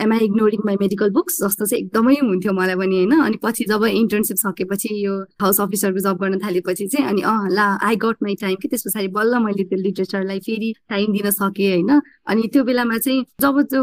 am 0.00 0.12
I 0.12 0.24
ignoring 0.24 0.60
my 0.66 0.76
medical 0.80 1.10
books 1.10 1.40
जस्तो 1.42 1.66
चाहिँ 1.66 1.82
एकदमै 1.84 2.14
हुन्थ्यो 2.22 2.52
मलाई 2.52 2.76
पनि 2.76 2.96
होइन? 2.96 3.20
अनि 3.20 3.36
पछि 3.42 3.64
जब 3.68 3.84
इन्टर्नसिप 3.84 4.36
सकेपछि 4.36 4.88
यो 5.06 5.14
हाउस 5.42 5.60
अफिसरको 5.60 5.98
जब 5.98 6.16
गर्न 6.22 6.38
थालेपछि 6.44 6.86
चाहिँ 6.86 7.06
अनि 7.08 7.22
अँ 7.22 7.48
ला 7.50 7.66
आई 7.88 7.96
गट 8.04 8.16
माई 8.22 8.34
टाइम 8.40 8.56
कि 8.62 8.68
त्यस 8.68 8.84
पछाडि 8.86 9.08
बल्ल 9.16 9.38
मैले 9.44 9.64
त्यो 9.64 9.78
लिटरेचरलाई 9.80 10.38
फेरि 10.46 10.72
टाइम 10.90 11.12
दिन 11.12 11.30
सकेँ 11.30 11.70
होइन? 11.72 12.00
अनि 12.26 12.48
त्यो 12.52 12.64
बेलामा 12.64 12.98
चाहिँ 12.98 13.24
जब 13.40 13.60
त्यो 13.70 13.82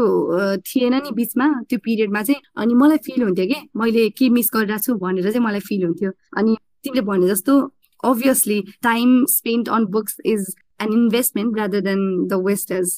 थिएन 0.68 0.94
नि 1.02 1.10
बिचमा 1.14 1.48
त्यो 1.68 1.78
पिरियडमा 1.84 2.22
चाहिँ 2.22 2.40
अनि 2.56 2.74
मलाई 2.74 2.98
फिल 3.06 3.22
हुन्थ्यो 3.22 3.46
कि? 3.46 3.58
मैले 3.76 4.08
के 4.18 4.28
मिस 4.28 4.50
गरिरहेको 4.54 4.82
छु 4.86 4.98
भनेर 5.04 5.30
चाहिँ 5.30 5.44
मलाई 5.46 5.60
फिल 5.68 5.84
हुन्थ्यो। 5.84 6.10
अनि 6.36 6.56
तिमीले 6.84 7.02
भने 7.02 7.28
जस्तो 7.28 7.54
obviously 8.02 8.62
time 8.82 9.26
spent 9.26 9.68
on 9.68 9.86
books 9.86 10.16
is 10.24 10.54
an 10.80 10.92
investment 10.92 11.56
rather 11.56 11.80
than 11.80 12.28
the 12.28 12.38
wastage 12.38 12.96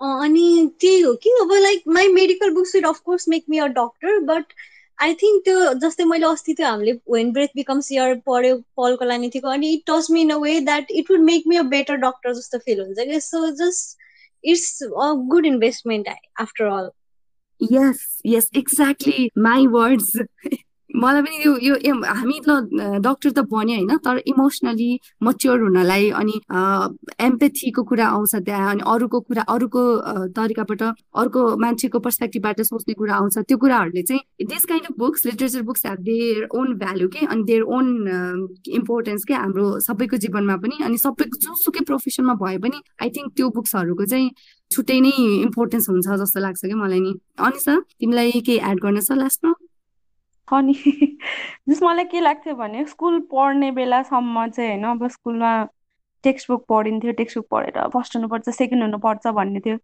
अनि 0.00 0.66
त्यही 0.80 1.00
हो 1.00 1.12
कि 1.22 1.30
अब 1.40 1.52
like 1.62 1.82
my 1.88 2.08
medical 2.12 2.50
books 2.54 2.74
will 2.74 2.84
of course 2.84 3.28
make 3.28 3.44
me 3.50 3.58
a 3.58 3.66
doctor 3.76 4.18
but 4.24 4.52
I 4.98 5.14
think 5.22 5.44
त्यो 5.44 5.72
जस्तै 5.80 6.04
मैले 6.04 6.26
अस्ति 6.26 6.54
त्यो 6.54 6.66
हामीले 6.66 6.92
वेन 7.10 7.32
ब्रेथ 7.32 7.48
बिकम्स 7.56 7.90
यर 7.92 8.14
पढ्यो 8.26 8.56
पलको 8.76 9.04
लाने 9.04 9.28
थियो 9.30 9.50
अनि 9.50 9.72
it 9.74 9.82
touch 9.86 10.10
me 10.10 10.20
in 10.20 10.30
a 10.30 10.36
way 10.38 10.58
that 10.60 10.90
it 10.90 11.10
would 11.10 11.20
make 11.30 11.46
me 11.46 11.56
a 11.56 11.62
better 11.72 11.96
doctor 12.04 12.34
जस्तो 12.34 12.58
फिल 12.66 12.80
हुन्छ 12.80 13.08
कि 13.10 13.20
so 13.20 13.50
just 13.62 13.98
it's 14.44 14.82
a 14.82 15.12
good 15.32 15.46
investment 15.46 16.08
after 16.40 16.64
all 16.64 16.90
yes 17.60 18.06
yes 18.26 18.50
exactly 18.56 19.28
my 19.38 19.66
words 19.78 20.12
मलाई 20.96 21.22
पनि 21.22 21.36
यो 21.44 21.52
यो 21.86 21.94
हामी 22.04 22.38
त 22.46 22.50
डक्टर 23.04 23.30
त 23.30 23.38
बन्यो 23.52 23.76
होइन 23.76 23.96
तर 24.04 24.16
इमोसनली 24.32 24.90
मच्योर 25.22 25.60
हुनलाई 25.60 26.10
अनि 26.20 26.34
एम्पेथीको 27.28 27.82
कुरा 27.90 28.06
आउँछ 28.16 28.34
त्यहाँ 28.46 28.70
अनि 28.70 28.82
अरूको 28.94 29.20
कुरा 29.28 29.42
अरूको 29.54 29.82
तरिकाबाट 30.36 30.82
अर्को 31.22 31.40
मान्छेको 31.64 31.98
पर्सपेक्टिभबाट 32.06 32.60
सोच्ने 32.70 32.94
कुरा 32.94 33.14
आउँछ। 33.14 33.38
त्यो 33.38 33.58
कुराहरूले 33.58 34.02
चाहिँ 34.02 34.46
this 34.46 34.64
kind 34.64 34.86
of 34.86 34.94
books 34.98 35.26
literature 35.26 35.62
books 35.68 35.86
have 35.86 36.00
their 36.08 36.48
own 36.56 36.74
value 36.78 37.08
के? 37.08 37.26
अनि 37.26 37.42
देयर 37.44 37.62
ओन 37.76 37.86
इम्पोर्टेन्स 38.80 39.24
के? 39.28 39.34
हाम्रो 39.34 39.66
सबैको 39.86 40.16
जीवनमा 40.24 40.56
पनि 40.64 40.84
अनि 40.84 40.98
सबैको 40.98 41.36
जुनसुकै 41.44 41.84
प्रोफेसनमा 41.84 42.34
भए 42.42 42.58
पनि 42.64 42.82
आई 43.02 43.10
थिङ्क 43.16 43.32
त्यो 43.36 43.50
बुक्सहरूको 43.56 44.04
चाहिँ 44.06 44.30
छुट्टै 44.70 45.00
नै 45.00 45.12
इम्पोर्टेन्स 45.44 45.88
हुन्छ 45.90 46.06
जस्तो 46.24 46.40
लाग्छ 46.40 46.64
कि 46.64 46.74
मलाई 46.74 47.00
नि। 47.00 47.12
अनि 47.38 47.58
सर 47.60 47.80
तिमीलाई 48.00 48.40
केही 48.40 48.58
एड 48.70 48.80
गर्न 48.82 49.00
छ 49.00 49.12
लास्टमा 49.22 49.52
अनि 50.48 50.72
जस 51.68 51.82
मलाई 51.82 52.04
के 52.04 52.20
लाग्थ्यो 52.20 52.54
भने 52.54 52.84
स्कुल 52.86 53.20
पढ्ने 53.32 53.70
बेलासम्म 53.72 54.46
चाहिँ 54.48 54.70
होइन 54.70 54.84
अब 54.84 55.06
स्कुलमा 55.08 55.52
टेक्स्ट 56.24 56.50
बुक 56.50 56.64
पढिन्थ्यो 56.68 57.12
टेक्स्ट 57.12 57.38
बुक 57.38 57.46
पढेर 57.50 57.88
फर्स्ट 57.88 58.16
हुनुपर्छ 58.16 58.48
सेकेन्ड 58.50 58.82
हुनुपर्छ 58.82 59.26
भन्ने 59.28 59.60
थियो। 59.60 59.78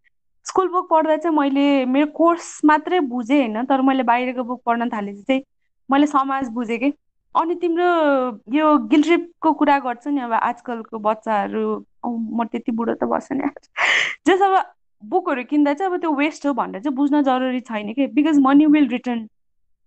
स्कुल 0.46 0.68
बुक 0.68 0.88
पढ्दा 0.90 1.16
चाहिँ 1.16 1.36
मैले 1.36 1.84
मेरो 1.86 2.06
कोर्स 2.16 2.60
मात्रै 2.64 3.00
बुझेँ 3.00 3.38
होइन 3.38 3.64
तर 3.66 3.80
मैले 3.82 4.02
बाहिरको 4.02 4.44
बुक 4.44 4.62
पढ्न 4.66 4.88
थालेपछि 4.90 5.22
चाहिँ 5.22 5.42
मैले 5.90 6.06
समाज 6.06 6.48
बुझेँ 6.50 6.78
कि। 6.78 6.92
अनि 7.34 7.54
तिम्रो 7.54 7.84
यो 8.54 8.76
गिल्ट्रिपको 8.88 9.52
कुरा 9.54 9.78
गर्छ 9.78 10.06
नि 10.08 10.20
अब 10.20 10.32
आजकलको 10.32 10.98
बच्चाहरू 10.98 11.62
म 12.06 12.44
त्यति 12.44 12.72
बुढो 12.72 12.94
त 12.94 13.04
बस्छ 13.04 13.32
नि 13.32 13.48
जस 14.26 14.42
अब 14.42 14.56
बुकहरू 15.02 15.44
किन्दा 15.44 15.74
चाहिँ 15.74 15.92
अब 15.92 16.00
त्यो 16.00 16.12
वेस्ट 16.14 16.46
हो 16.46 16.52
भनेर 16.54 16.82
चाहिँ 16.82 16.94
बुझ्न 16.96 17.22
जरुरी 17.22 17.60
छैन 17.60 17.92
कि। 17.94 18.06
Because 18.14 18.38
money 18.40 18.66
will 18.66 18.88
return. 18.88 19.28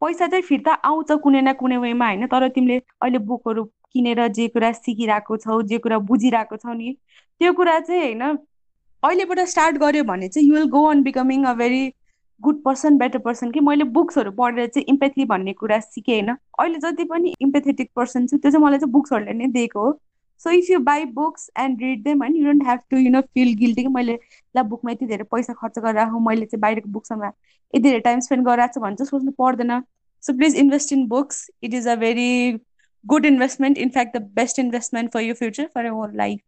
पैसा 0.01 0.27
चाहिँ 0.27 0.43
फिर्ता 0.43 0.73
आउँछ 0.83 1.11
कुनै 1.23 1.41
न 1.41 1.53
कुनै 1.53 1.77
वेमा 1.77 2.07
होइन? 2.07 2.27
तर 2.27 2.47
तिमीले 2.49 2.77
अहिले 3.01 3.17
बुकहरू 3.17 3.63
किनेर 3.63 4.27
जे 4.27 4.47
कुरा 4.47 4.71
सिकिरहेको 4.71 5.37
छौ 5.37 5.61
जे 5.61 5.77
कुरा 5.77 5.97
बुझिरहेको 6.07 6.57
छौ 6.57 6.73
नि 6.73 6.95
त्यो 7.41 7.53
कुरा 7.53 7.79
चाहिँ 7.79 8.01
होइन 8.01 8.37
अहिलेबाट 9.03 9.39
स्टार्ट 9.39 9.77
गर्यो 9.77 10.03
भने 10.03 10.27
चाहिँ 10.29 10.47
you'll 10.49 10.65
go 10.69 10.83
on 10.85 11.03
becoming 11.03 11.43
a 11.45 11.53
very 11.53 11.93
good 12.41 12.63
person 12.63 12.97
better 12.97 13.19
person 13.19 13.51
कि 13.51 13.59
मैले 13.59 13.83
बुक्सहरू 13.83 14.31
पढेर 14.31 14.67
चाहिँ 14.67 14.85
इम्पेथी 14.89 15.25
भन्ने 15.25 15.53
कुरा 15.53 15.79
सिकेँ 15.79 16.15
होइन? 16.15 16.35
अहिले 16.59 16.79
जति 16.79 17.03
पनि 17.03 17.33
इम्पेथेटिक 17.41 17.91
पर्सन 17.95 18.27
छ 18.27 18.35
त्यो 18.35 18.51
चाहिँ 18.51 18.65
मलाई 18.65 18.79
चाहिँ 18.79 18.91
बुक्सहरूले 18.91 19.33
नै 19.33 19.47
दिएको 19.47 19.79
हो। 19.79 19.91
So 20.45 20.51
if 20.51 20.69
you 20.69 20.79
buy 20.87 21.05
books 21.13 21.49
and 21.59 21.81
read 21.81 22.03
them 22.03 22.19
होइन 22.23 22.35
you 22.35 22.45
don't 22.45 22.63
have 22.63 22.79
to 22.89 22.97
you 22.97 23.11
know 23.11 23.21
feel 23.33 23.53
guilty 23.59 23.83
कि 23.83 23.89
मैले 23.89 24.17
ल 24.55 24.63
बुकमा 24.71 24.91
यति 24.91 25.05
धेरै 25.05 25.23
पैसा 25.31 25.53
खर्च 25.61 25.79
गरेर 25.85 26.11
मैले 26.27 26.45
चाहिँ 26.45 26.59
बाहिरको 26.61 26.89
बुक्समा 26.91 27.27
यति 27.27 27.79
धेरै 27.79 27.99
टाइम 28.07 28.19
स्पेन्ड 28.27 28.45
गरिरहेको 28.47 28.73
छु 28.73 28.81
भने 28.81 28.95
चाहिँ 28.95 29.09
सोच्नु 29.09 29.31
पर्दैन। 29.39 29.81
So 30.23 30.33
please 30.37 30.55
invest 30.55 30.93
in 30.93 31.05
books 31.07 31.49
it 31.63 31.73
is 31.73 31.87
a 31.87 31.95
very 32.03 32.29
good 33.05 33.25
investment 33.25 33.77
in fact 33.77 34.17
the 34.17 34.21
best 34.35 34.59
investment 34.59 35.11
for 35.13 35.21
your 35.21 35.33
future 35.41 35.69
for 35.75 35.85
your 35.85 35.91
whole 35.91 36.15
life 36.17 36.39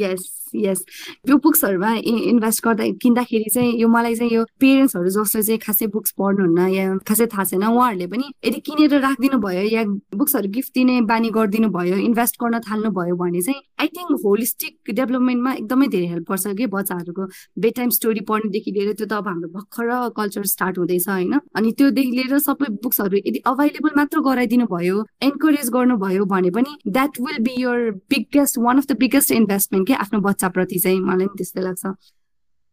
yes 0.00 0.28
yes 0.54 0.84
यो 1.28 1.36
बुक्सहरूमा 1.38 1.90
इन्भेस्ट 2.02 2.64
गर्दा 2.64 2.84
किन्दाखेरि 3.02 3.50
चाहिँ 3.54 3.72
यो 3.80 3.88
मलाई 3.88 4.14
चाहिँ 4.14 4.32
यो 4.32 4.44
पेरेन्ट्सहरू 4.60 5.08
जसले 5.16 5.42
चाहिँ 5.42 5.58
खासै 5.66 5.86
बुक्स 5.94 6.10
पढ्नुहुन्न 6.18 6.66
या 6.74 6.84
खासै 7.08 7.26
थाहा 7.26 7.44
छैन। 7.44 7.64
उहाँहरूले 7.64 8.06
पनि 8.06 8.26
यदि 8.44 8.60
किनेर 8.66 8.98
राखिदिनु 9.00 9.38
भयो 9.38 9.62
या 9.70 9.84
बुक्सहरू 10.18 10.48
गिफ्ट 10.50 10.72
दिने 10.74 11.00
बानी 11.06 11.30
गरिदिनु 11.30 11.68
भयो 11.70 11.96
इन्भेस्ट 12.08 12.34
गर्न 12.42 12.58
थाल्नु 12.66 12.90
भयो 12.98 13.14
भने 13.16 13.42
चाहिँ 13.42 13.60
आई 13.80 13.86
थिङ्क 13.94 14.20
होलिस्टिक 14.24 14.94
डेभलपमेन्टमा 14.94 15.52
एकदमै 15.52 15.86
धेरै 15.94 16.06
हेल्प 16.06 16.26
गर्छ 16.30 16.46
कि 16.58 16.66
बच्चाहरूको। 16.74 17.24
बेड 17.62 17.74
टाइम 17.76 17.90
स्टोरी 17.98 18.20
पढ्नुदेखि 18.28 18.70
लिएर 18.70 18.92
त्यो 18.92 19.06
त 19.06 19.12
अब 19.22 19.28
हाम्रो 19.28 19.48
भर्खर 19.54 19.86
कल्चर 20.18 20.44
स्टार्ट 20.54 20.78
हुँदैछ 20.78 21.08
होइन? 21.08 21.38
अनि 21.56 21.72
त्योदेखि 21.78 22.10
लिएर 22.10 22.38
सबै 22.40 22.68
बुक्सहरू 22.82 23.16
यदि 23.16 23.38
अभाइलेबल 23.46 23.92
मात्र 23.96 24.20
गराइदिनु 24.26 24.66
भयो 24.66 24.96
एन्करेज 25.22 25.70
गर्नुभयो 25.70 26.24
भने 26.34 26.50
पनि 26.50 26.76
that 26.90 27.20
will 27.20 27.38
be 27.46 27.54
your 27.62 27.90
biggest 28.10 28.58
one 28.58 28.78
of 28.78 28.86
the 28.86 28.96
biggest 28.98 29.32
investment 29.32 29.79
के 29.84 29.94
आफ्नो 30.06 30.20
बच्चाप्रति 30.20 30.78
चाहिँ 30.78 31.00
मलाई 31.00 31.26
पनि 31.26 31.36
त्यस्तै 31.38 31.62
लाग्छ। 31.62 31.94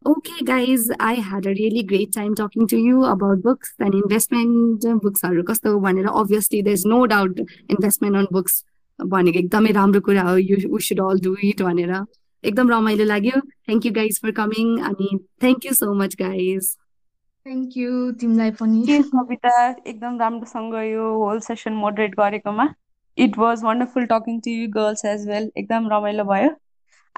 Okay, 0.05 0.43
guys, 0.45 0.83
I 0.99 1.15
had 1.15 1.45
a 1.47 1.53
really 1.57 1.81
great 1.83 2.11
time 2.13 2.33
talking 2.35 2.67
to 2.67 2.77
you 2.77 3.03
about 3.05 3.41
books 3.41 3.71
and 3.79 3.95
investment. 3.99 4.85
Books 5.03 5.23
are 5.23 5.43
कस्तो 5.43 5.79
भनेर 5.85 6.07
obviously 6.21 6.61
there's 6.61 6.85
no 6.85 6.99
doubt 7.07 7.39
investment 7.75 8.15
on 8.15 8.27
books 8.31 8.63
भनेको 8.99 9.39
एकदमै 9.39 9.71
राम्रो 9.77 10.01
कुरा 10.01 10.21
हो 10.27 10.35
you 10.41 10.57
we 10.75 10.81
should 10.87 11.01
all 11.05 11.17
do 11.17 11.33
it 11.49 11.61
भनेर। 11.61 11.93
एकदम 12.43 12.69
रमाइलो 12.69 13.05
लाग्यो। 13.05 13.39
Thank 13.41 13.85
you 13.85 13.91
guys 13.93 14.19
for 14.21 14.31
coming 14.39 14.77
अनि 14.89 15.09
thank 15.41 15.65
you 15.65 15.73
so 15.73 15.93
much 16.01 16.15
guys 16.19 16.69
thank 17.45 17.77
you 17.77 18.11
तिमीलाई 18.21 18.51
पनि। 18.61 19.01
कविता 19.13 19.55
एकदम 19.69 20.19
राम्रोसँग 20.19 20.75
यो 20.83 21.09
होल 21.23 21.39
सेसन 21.49 21.73
मोडरेट 21.83 22.15
गरेकोमा। 22.19 22.67
It 23.17 23.37
was 23.37 23.63
wonderful 23.63 24.05
talking 24.13 24.39
to 24.45 24.51
you 24.51 24.69
girls 24.71 25.05
as 25.05 25.27
well 25.29 25.51
एकदम 25.57 25.89
रमाइलो 25.93 26.23
भयो। 26.31 26.49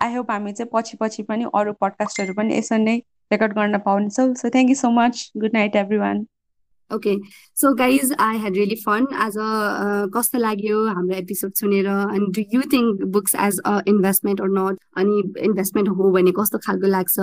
आई 0.02 0.16
होप 0.16 0.32
हामी 0.32 0.54
चाहिँ 0.54 0.70
पछि 0.74 0.98
पछि 1.02 1.24
पनि 1.30 1.46
अरू 1.54 1.74
पडकास्टहरू 1.82 2.34
पनि 2.34 2.58
यसरी 2.58 2.84
नै 2.84 2.98
रेकर्ड 3.32 3.54
गर्न 3.54 3.78
पाउनेछौँ 3.88 4.34
so 4.42 4.50
thank 4.50 4.70
you 4.70 4.76
so 4.76 4.90
much 4.92 5.32
good 5.38 5.52
night 5.54 5.76
everyone 5.98 6.26
okay 6.92 7.16
so 7.62 7.74
guys 7.76 8.14
I 8.20 8.38
had 8.38 8.56
really 8.56 8.76
fun 8.86 9.06
uh 9.06 9.28
कस्तो 10.16 10.40
लाग्यो 10.40 10.86
हाम्रो 10.88 11.16
एपिसोड 11.16 11.52
सुनेर? 11.54 11.88
अनि 11.88 12.26
do 12.38 12.44
you 12.54 12.62
think 12.74 13.04
books 13.18 13.36
as 13.48 13.60
a 13.66 13.80
investment 13.88 14.42
or 14.42 14.50
not 14.58 14.80
अनि 14.98 15.22
इन्भेस्टमेन्ट 15.50 15.90
हो 16.00 16.12
भने 16.12 16.32
कस्तो 16.40 16.58
खालको 16.66 16.88
लाग्छ? 16.88 17.20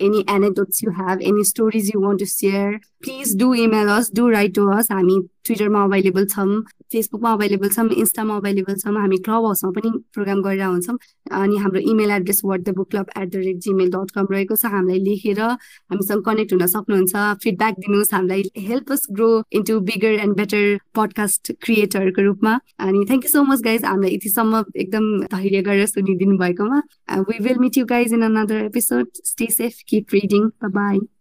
Any 0.00 0.24
anecdotes 0.28 0.82
you 0.82 0.90
have, 0.90 1.20
any 1.20 1.44
stories 1.44 1.92
you 1.92 2.00
want 2.00 2.18
to 2.18 2.26
share, 2.26 2.80
please 3.02 3.34
do 3.34 3.54
email 3.54 3.88
us, 3.90 4.10
do 4.10 4.28
write 4.28 4.54
to 4.54 4.70
us. 4.72 4.88
हामी 4.88 5.16
ट्विटरमा 5.46 5.82
अभाइलेबल 5.84 6.24
छौँ 6.26 6.62
फेसबुकमा 6.92 7.32
अभाइलेबल 7.32 7.68
छौँ 7.68 7.88
इन्स्टामा 8.02 8.36
अभाइलेबल 8.36 8.74
छौँ 8.76 8.94
हामी 8.94 9.16
क्लब 9.26 9.44
हाउसमा 9.44 9.70
पनि 9.76 9.90
प्रोग्राम 10.14 10.40
गरेर 10.42 10.62
हुन्छौँ 10.62 10.96
अनि 11.38 11.56
हाम्रो 11.62 11.80
email 11.90 12.10
address 12.10 12.40
what 12.44 12.60
the 12.66 12.74
book 12.76 12.90
club 12.90 13.10
at 13.18 13.28
the 13.30 13.36
rate 13.46 13.58
Gmail 13.66 13.90
dot 13.90 14.10
com 14.16 14.26
रहेको 14.30 14.56
छ। 14.56 14.66
हामीलाई 14.74 14.98
लेखेर 15.06 15.40
हामीसँग 15.40 16.22
कनेक्ट 16.26 16.52
हुन 16.52 16.66
सक्नुहुन्छ। 16.66 17.14
फिडब्याक 17.42 17.74
दिनुहोस् 17.78 18.14
हामीलाई 18.14 18.42
help 18.58 18.92
us 18.92 19.06
grow 19.12 19.30
into 19.54 19.78
bigger 19.86 20.18
and 20.26 20.36
better 20.36 20.64
podcast 20.98 21.52
क्रिएटरको 21.62 22.22
रूपमा। 22.26 22.58
अनि 22.82 23.04
thank 23.06 23.24
you 23.24 23.30
so 23.30 23.42
much 23.46 23.62
guys 23.68 23.84
हामीलाई 23.84 24.14
यतिसम्म 24.14 24.64
एकदम 24.82 25.06
धैर्य 25.30 25.62
गरेर 25.62 25.86
सुनिदिनु 25.94 26.38
भएकोमा। 26.42 26.82
We 27.30 27.38
will 27.46 27.58
meet 27.62 27.78
you 27.78 27.84
guys 27.94 28.12
in 28.18 28.22
another 28.32 28.64
episode 28.64 29.06
stay 29.30 29.46
safe 29.54 29.78
keep 29.86 30.12
reading. 30.12 30.52
Bye 30.60 30.68
bye. 30.68 31.15